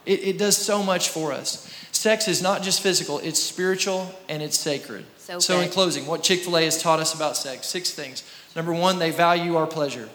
It, 0.06 0.24
it 0.24 0.38
does 0.38 0.56
so 0.56 0.82
much 0.82 1.08
for 1.08 1.30
us. 1.30 1.72
Sex 1.92 2.26
is 2.26 2.42
not 2.42 2.64
just 2.64 2.80
physical, 2.80 3.20
it's 3.20 3.40
spiritual 3.40 4.12
and 4.28 4.42
it's 4.42 4.58
sacred. 4.58 5.04
So, 5.18 5.38
so 5.38 5.60
in 5.60 5.68
closing, 5.68 6.04
what 6.08 6.24
Chick 6.24 6.40
fil 6.40 6.56
A 6.56 6.64
has 6.64 6.82
taught 6.82 6.98
us 6.98 7.14
about 7.14 7.36
sex 7.36 7.68
six 7.68 7.92
things. 7.92 8.24
Number 8.56 8.72
one, 8.72 8.98
they 8.98 9.12
value 9.12 9.54
our 9.54 9.68
pleasure. 9.68 10.08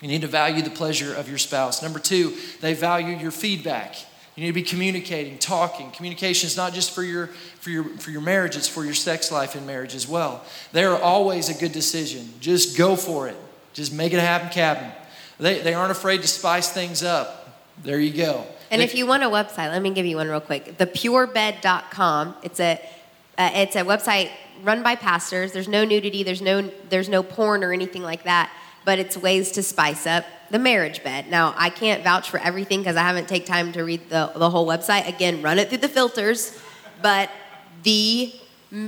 You 0.00 0.08
need 0.08 0.22
to 0.22 0.26
value 0.26 0.62
the 0.62 0.70
pleasure 0.70 1.14
of 1.14 1.28
your 1.28 1.36
spouse. 1.36 1.82
Number 1.82 1.98
two, 1.98 2.34
they 2.62 2.72
value 2.72 3.14
your 3.14 3.30
feedback. 3.30 3.96
You 4.34 4.42
need 4.42 4.48
to 4.48 4.54
be 4.54 4.62
communicating, 4.62 5.38
talking. 5.38 5.90
Communication 5.90 6.46
is 6.46 6.56
not 6.56 6.72
just 6.72 6.92
for 6.92 7.02
your, 7.02 7.26
for, 7.26 7.68
your, 7.68 7.84
for 7.84 8.10
your 8.10 8.22
marriage, 8.22 8.56
it's 8.56 8.68
for 8.68 8.84
your 8.84 8.94
sex 8.94 9.30
life 9.30 9.54
in 9.54 9.66
marriage 9.66 9.94
as 9.94 10.08
well. 10.08 10.42
They 10.72 10.84
are 10.84 10.98
always 11.00 11.50
a 11.50 11.54
good 11.54 11.72
decision. 11.72 12.32
Just 12.40 12.78
go 12.78 12.96
for 12.96 13.28
it. 13.28 13.36
Just 13.74 13.92
make 13.92 14.14
it 14.14 14.20
happen, 14.20 14.48
Captain. 14.48 14.90
They, 15.38 15.60
they 15.60 15.74
aren't 15.74 15.92
afraid 15.92 16.22
to 16.22 16.28
spice 16.28 16.70
things 16.70 17.02
up. 17.02 17.60
There 17.82 18.00
you 18.00 18.12
go. 18.12 18.46
And 18.70 18.80
they, 18.80 18.84
if 18.84 18.94
you 18.94 19.06
want 19.06 19.22
a 19.22 19.26
website, 19.26 19.70
let 19.70 19.82
me 19.82 19.90
give 19.90 20.06
you 20.06 20.16
one 20.16 20.28
real 20.28 20.40
quick. 20.40 20.78
Thepurebed.com. 20.78 22.36
It's 22.42 22.60
a, 22.60 22.80
uh, 23.36 23.50
it's 23.54 23.76
a 23.76 23.80
website 23.80 24.30
run 24.62 24.82
by 24.82 24.94
pastors. 24.94 25.52
There's 25.52 25.68
no 25.68 25.84
nudity, 25.84 26.22
there's 26.22 26.40
no, 26.40 26.70
there's 26.88 27.08
no 27.08 27.22
porn 27.22 27.64
or 27.64 27.72
anything 27.72 28.02
like 28.02 28.24
that 28.24 28.50
but 28.84 28.98
it's 28.98 29.16
ways 29.16 29.52
to 29.52 29.62
spice 29.62 30.06
up 30.06 30.24
the 30.50 30.58
marriage 30.58 31.02
bed. 31.02 31.30
Now, 31.30 31.54
I 31.56 31.70
can't 31.70 32.04
vouch 32.04 32.30
for 32.30 32.38
everything 32.38 32.80
because 32.80 32.96
I 32.96 33.02
haven't 33.02 33.28
taken 33.28 33.48
time 33.48 33.72
to 33.72 33.82
read 33.82 34.10
the, 34.10 34.30
the 34.36 34.50
whole 34.50 34.66
website. 34.66 35.08
Again, 35.08 35.42
run 35.42 35.58
it 35.58 35.70
through 35.70 35.78
the 35.78 35.88
filters, 35.88 36.58
but 37.00 37.30
the, 37.82 38.34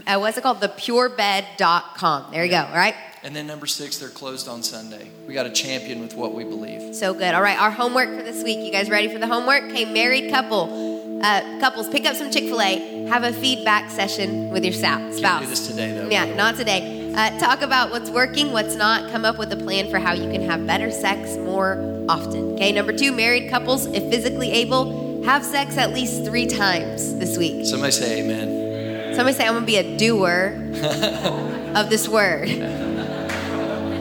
uh, 0.06 0.18
what's 0.18 0.36
it 0.36 0.42
called? 0.42 0.60
The 0.60 0.68
Thepurebed.com. 0.68 2.32
There 2.32 2.44
you 2.44 2.50
go, 2.50 2.68
right? 2.74 2.94
And 3.22 3.34
then 3.34 3.46
number 3.46 3.66
six, 3.66 3.96
they're 3.96 4.10
closed 4.10 4.48
on 4.48 4.62
Sunday. 4.62 5.10
We 5.26 5.32
got 5.32 5.46
a 5.46 5.50
champion 5.50 6.02
with 6.02 6.14
what 6.14 6.34
we 6.34 6.44
believe. 6.44 6.94
So 6.94 7.14
good. 7.14 7.34
All 7.34 7.40
right, 7.40 7.58
our 7.58 7.70
homework 7.70 8.10
for 8.10 8.22
this 8.22 8.44
week. 8.44 8.58
You 8.58 8.70
guys 8.70 8.90
ready 8.90 9.10
for 9.10 9.18
the 9.18 9.26
homework? 9.26 9.64
Okay, 9.64 9.86
married 9.86 10.30
couple, 10.30 11.22
uh, 11.24 11.58
couples, 11.58 11.88
pick 11.88 12.04
up 12.04 12.16
some 12.16 12.30
Chick 12.30 12.44
fil 12.44 12.60
A, 12.60 13.06
have 13.06 13.22
a 13.22 13.32
feedback 13.32 13.90
session 13.90 14.50
with 14.50 14.62
your 14.62 14.74
spouse. 14.74 15.18
Can't 15.18 15.42
do 15.42 15.48
this 15.48 15.66
today, 15.66 15.94
though. 15.94 16.10
Yeah, 16.10 16.34
not 16.34 16.56
today. 16.56 17.03
Uh, 17.16 17.38
talk 17.38 17.62
about 17.62 17.92
what's 17.92 18.10
working, 18.10 18.50
what's 18.50 18.74
not. 18.74 19.08
Come 19.12 19.24
up 19.24 19.38
with 19.38 19.52
a 19.52 19.56
plan 19.56 19.88
for 19.88 20.00
how 20.00 20.12
you 20.12 20.28
can 20.32 20.42
have 20.42 20.66
better 20.66 20.90
sex 20.90 21.36
more 21.36 22.04
often. 22.08 22.54
Okay, 22.54 22.72
number 22.72 22.92
two, 22.92 23.12
married 23.12 23.48
couples, 23.48 23.86
if 23.86 24.02
physically 24.10 24.50
able, 24.50 25.22
have 25.24 25.44
sex 25.44 25.76
at 25.76 25.92
least 25.92 26.24
three 26.24 26.46
times 26.46 27.16
this 27.18 27.38
week. 27.38 27.64
Somebody 27.66 27.92
say 27.92 28.20
amen. 28.20 29.14
Somebody 29.14 29.36
say, 29.36 29.46
I'm 29.46 29.54
gonna 29.54 29.64
be 29.64 29.76
a 29.76 29.96
doer 29.96 30.54
of 31.76 31.88
this 31.88 32.08
word. 32.08 32.48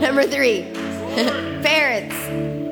number 0.02 0.24
three, 0.24 0.64
parents. 1.62 2.16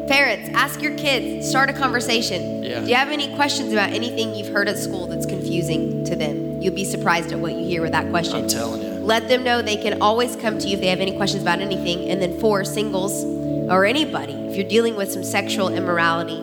Parents, 0.10 0.50
ask 0.56 0.82
your 0.82 0.98
kids, 0.98 1.48
start 1.48 1.70
a 1.70 1.74
conversation. 1.74 2.64
Yeah. 2.64 2.82
Do 2.82 2.88
you 2.88 2.96
have 2.96 3.10
any 3.10 3.34
questions 3.36 3.72
about 3.72 3.92
anything 3.92 4.34
you've 4.34 4.52
heard 4.52 4.68
at 4.68 4.78
school 4.78 5.06
that's 5.06 5.28
confusing 5.28 6.04
to 6.06 6.16
them? 6.16 6.60
You'll 6.62 6.74
be 6.74 6.84
surprised 6.84 7.32
at 7.32 7.40
what 7.40 7.54
you 7.54 7.64
hear 7.64 7.82
with 7.82 7.92
that 7.92 8.10
question. 8.10 8.38
I'm 8.38 8.48
telling 8.50 8.82
you. 8.82 8.91
Let 9.12 9.28
them 9.28 9.44
know 9.44 9.62
they 9.62 9.76
can 9.76 10.02
always 10.02 10.38
come 10.38 10.58
to 10.58 10.68
you 10.70 10.76
if 10.76 10.80
they 10.80 10.88
have 10.88 11.02
any 11.02 11.18
questions 11.18 11.42
about 11.42 11.60
anything. 11.60 12.10
And 12.10 12.22
then, 12.22 12.40
for 12.40 12.64
singles 12.64 13.26
or 13.70 13.84
anybody, 13.84 14.32
if 14.32 14.56
you're 14.56 14.70
dealing 14.70 14.96
with 14.96 15.12
some 15.12 15.22
sexual 15.22 15.68
immorality, 15.68 16.38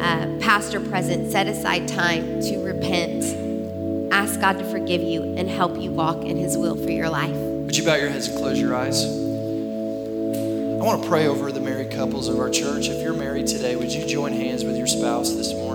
uh, 0.00 0.26
pastor 0.40 0.80
present, 0.80 1.30
set 1.30 1.46
aside 1.46 1.86
time 1.86 2.40
to 2.40 2.64
repent. 2.64 3.22
Ask 4.12 4.40
God 4.40 4.58
to 4.58 4.64
forgive 4.72 5.00
you 5.00 5.22
and 5.36 5.48
help 5.48 5.80
you 5.80 5.92
walk 5.92 6.24
in 6.24 6.36
His 6.36 6.58
will 6.58 6.74
for 6.74 6.90
your 6.90 7.08
life. 7.08 7.30
Would 7.30 7.76
you 7.76 7.84
bow 7.84 7.94
your 7.94 8.10
heads 8.10 8.26
and 8.26 8.36
close 8.36 8.60
your 8.60 8.74
eyes? 8.74 9.04
I 9.04 10.82
want 10.82 11.04
to 11.04 11.08
pray 11.08 11.28
over 11.28 11.52
the 11.52 11.60
married 11.60 11.92
couples 11.92 12.26
of 12.26 12.40
our 12.40 12.50
church. 12.50 12.88
If 12.88 13.04
you're 13.04 13.14
married 13.14 13.46
today, 13.46 13.76
would 13.76 13.92
you 13.92 14.04
join 14.04 14.32
hands 14.32 14.64
with 14.64 14.76
your 14.76 14.88
spouse 14.88 15.30
this 15.34 15.54
morning? 15.54 15.69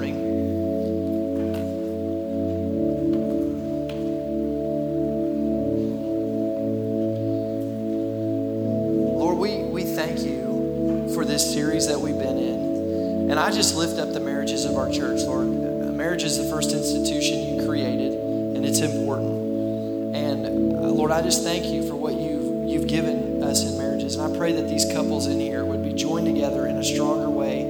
I 13.45 13.51
just 13.51 13.75
lift 13.75 13.99
up 13.99 14.11
the 14.11 14.19
marriages 14.19 14.65
of 14.65 14.75
our 14.75 14.89
church, 14.89 15.21
Lord. 15.21 15.47
Marriage 15.95 16.23
is 16.23 16.37
the 16.37 16.43
first 16.45 16.73
institution 16.73 17.39
you 17.39 17.65
created, 17.65 18.13
and 18.13 18.65
it's 18.65 18.79
important. 18.79 20.15
And 20.15 20.75
uh, 20.75 20.89
Lord, 20.89 21.11
I 21.11 21.21
just 21.21 21.43
thank 21.43 21.65
you 21.65 21.87
for 21.87 21.95
what 21.95 22.15
you've, 22.15 22.67
you've 22.67 22.87
given 22.87 23.43
us 23.43 23.63
in 23.63 23.77
marriages. 23.77 24.15
And 24.15 24.33
I 24.33 24.37
pray 24.37 24.53
that 24.53 24.67
these 24.67 24.91
couples 24.91 25.27
in 25.27 25.39
here 25.39 25.63
would 25.63 25.83
be 25.83 25.93
joined 25.93 26.25
together 26.25 26.65
in 26.65 26.77
a 26.77 26.83
stronger 26.83 27.29
way 27.29 27.63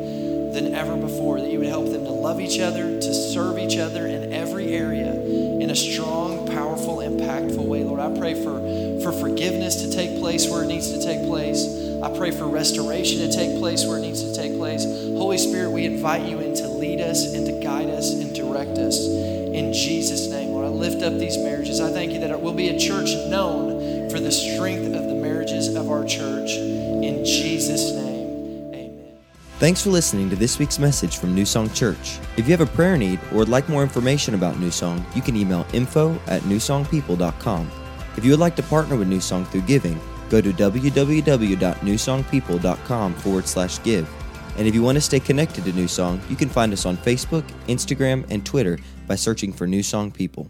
than 0.54 0.74
ever 0.74 0.96
before, 0.96 1.42
that 1.42 1.52
you 1.52 1.60
would 1.60 1.68
help 1.68 1.92
them 1.92 2.06
to 2.06 2.12
love 2.12 2.40
each 2.40 2.60
other, 2.60 3.00
to 3.00 3.14
serve 3.14 3.60
each 3.60 3.78
other 3.78 4.08
in 4.08 4.32
every 4.32 4.74
area 4.74 5.14
in 5.14 5.70
a 5.70 5.76
strong, 5.76 6.48
powerful, 6.48 6.98
impactful 6.98 7.66
way. 7.66 7.84
Lord, 7.84 8.00
I 8.00 8.18
pray 8.18 8.34
for, 8.34 8.60
for 9.02 9.12
forgiveness 9.12 9.82
to 9.82 9.92
take 9.92 10.20
place 10.20 10.50
where 10.50 10.64
it 10.64 10.68
needs 10.68 10.92
to 10.92 11.04
take 11.04 11.26
place. 11.28 11.85
I 12.06 12.16
pray 12.16 12.30
for 12.30 12.46
restoration 12.46 13.18
to 13.18 13.36
take 13.36 13.58
place 13.58 13.84
where 13.84 13.98
it 13.98 14.02
needs 14.02 14.22
to 14.22 14.32
take 14.32 14.56
place. 14.58 14.84
Holy 14.84 15.40
Spirit, 15.40 15.72
we 15.72 15.86
invite 15.86 16.30
you 16.30 16.38
in 16.40 16.54
to 16.58 16.68
lead 16.68 17.02
us 17.02 17.34
and 17.34 17.48
to 17.48 17.60
guide 17.64 17.90
us 17.90 18.14
and 18.14 18.34
direct 18.36 18.78
us. 18.78 19.08
In 19.08 19.74
Jesus' 19.74 20.28
name, 20.28 20.50
Lord, 20.50 20.68
I 20.68 20.70
lift 20.70 21.02
up 21.02 21.18
these 21.18 21.36
marriages. 21.36 21.82
I 21.82 21.90
thank 21.92 22.12
you 22.12 22.20
that 22.20 22.30
it 22.30 22.40
will 22.40 22.54
be 22.54 22.70
a 22.70 22.78
church 22.78 23.10
known 23.28 24.12
for 24.12 24.20
the 24.20 24.32
strength 24.32 24.86
of 24.86 25.08
the 25.08 25.16
marriages 25.16 25.74
of 25.74 25.90
our 25.90 26.06
church. 26.06 26.52
In 26.52 27.26
Jesus' 27.26 27.94
name, 27.94 28.72
amen. 28.72 29.18
Thanks 29.58 29.82
for 29.82 29.90
listening 29.90 30.30
to 30.30 30.36
this 30.36 30.60
week's 30.60 30.78
message 30.78 31.18
from 31.18 31.34
New 31.34 31.46
Song 31.46 31.72
Church. 31.72 32.20
If 32.38 32.48
you 32.48 32.56
have 32.56 32.62
a 32.62 32.72
prayer 32.72 32.98
need 32.98 33.20
or 33.32 33.38
would 33.38 33.50
like 33.50 33.68
more 33.68 33.82
information 33.82 34.36
about 34.36 34.60
New 34.60 34.70
Song, 34.70 35.04
you 35.16 35.24
can 35.24 35.36
email 35.36 35.66
info 35.74 36.14
at 36.28 36.44
newsongpeople.com. 36.44 37.72
If 38.16 38.24
you 38.24 38.30
would 38.30 38.40
like 38.40 38.56
to 38.58 38.64
partner 38.64 38.96
with 38.96 39.08
New 39.08 39.22
Song 39.22 39.44
through 39.46 39.62
giving, 39.62 40.00
go 40.30 40.42
to 40.42 40.52
www.newsongpeople.com 40.52 43.14
forward 43.16 43.48
slash 43.48 43.82
give. 43.84 44.10
And 44.58 44.68
if 44.68 44.74
you 44.74 44.82
want 44.82 44.96
to 44.96 45.02
stay 45.02 45.20
connected 45.20 45.66
to 45.66 45.74
New 45.74 45.88
Song, 45.88 46.22
you 46.30 46.36
can 46.36 46.50
find 46.50 46.72
us 46.72 46.86
on 46.86 46.98
Facebook, 46.98 47.44
Instagram, 47.68 48.26
and 48.30 48.46
Twitter 48.46 48.80
by 49.08 49.16
searching 49.16 49.52
for 49.52 49.68
New 49.68 49.84
Song 49.84 50.12
People. 50.12 50.50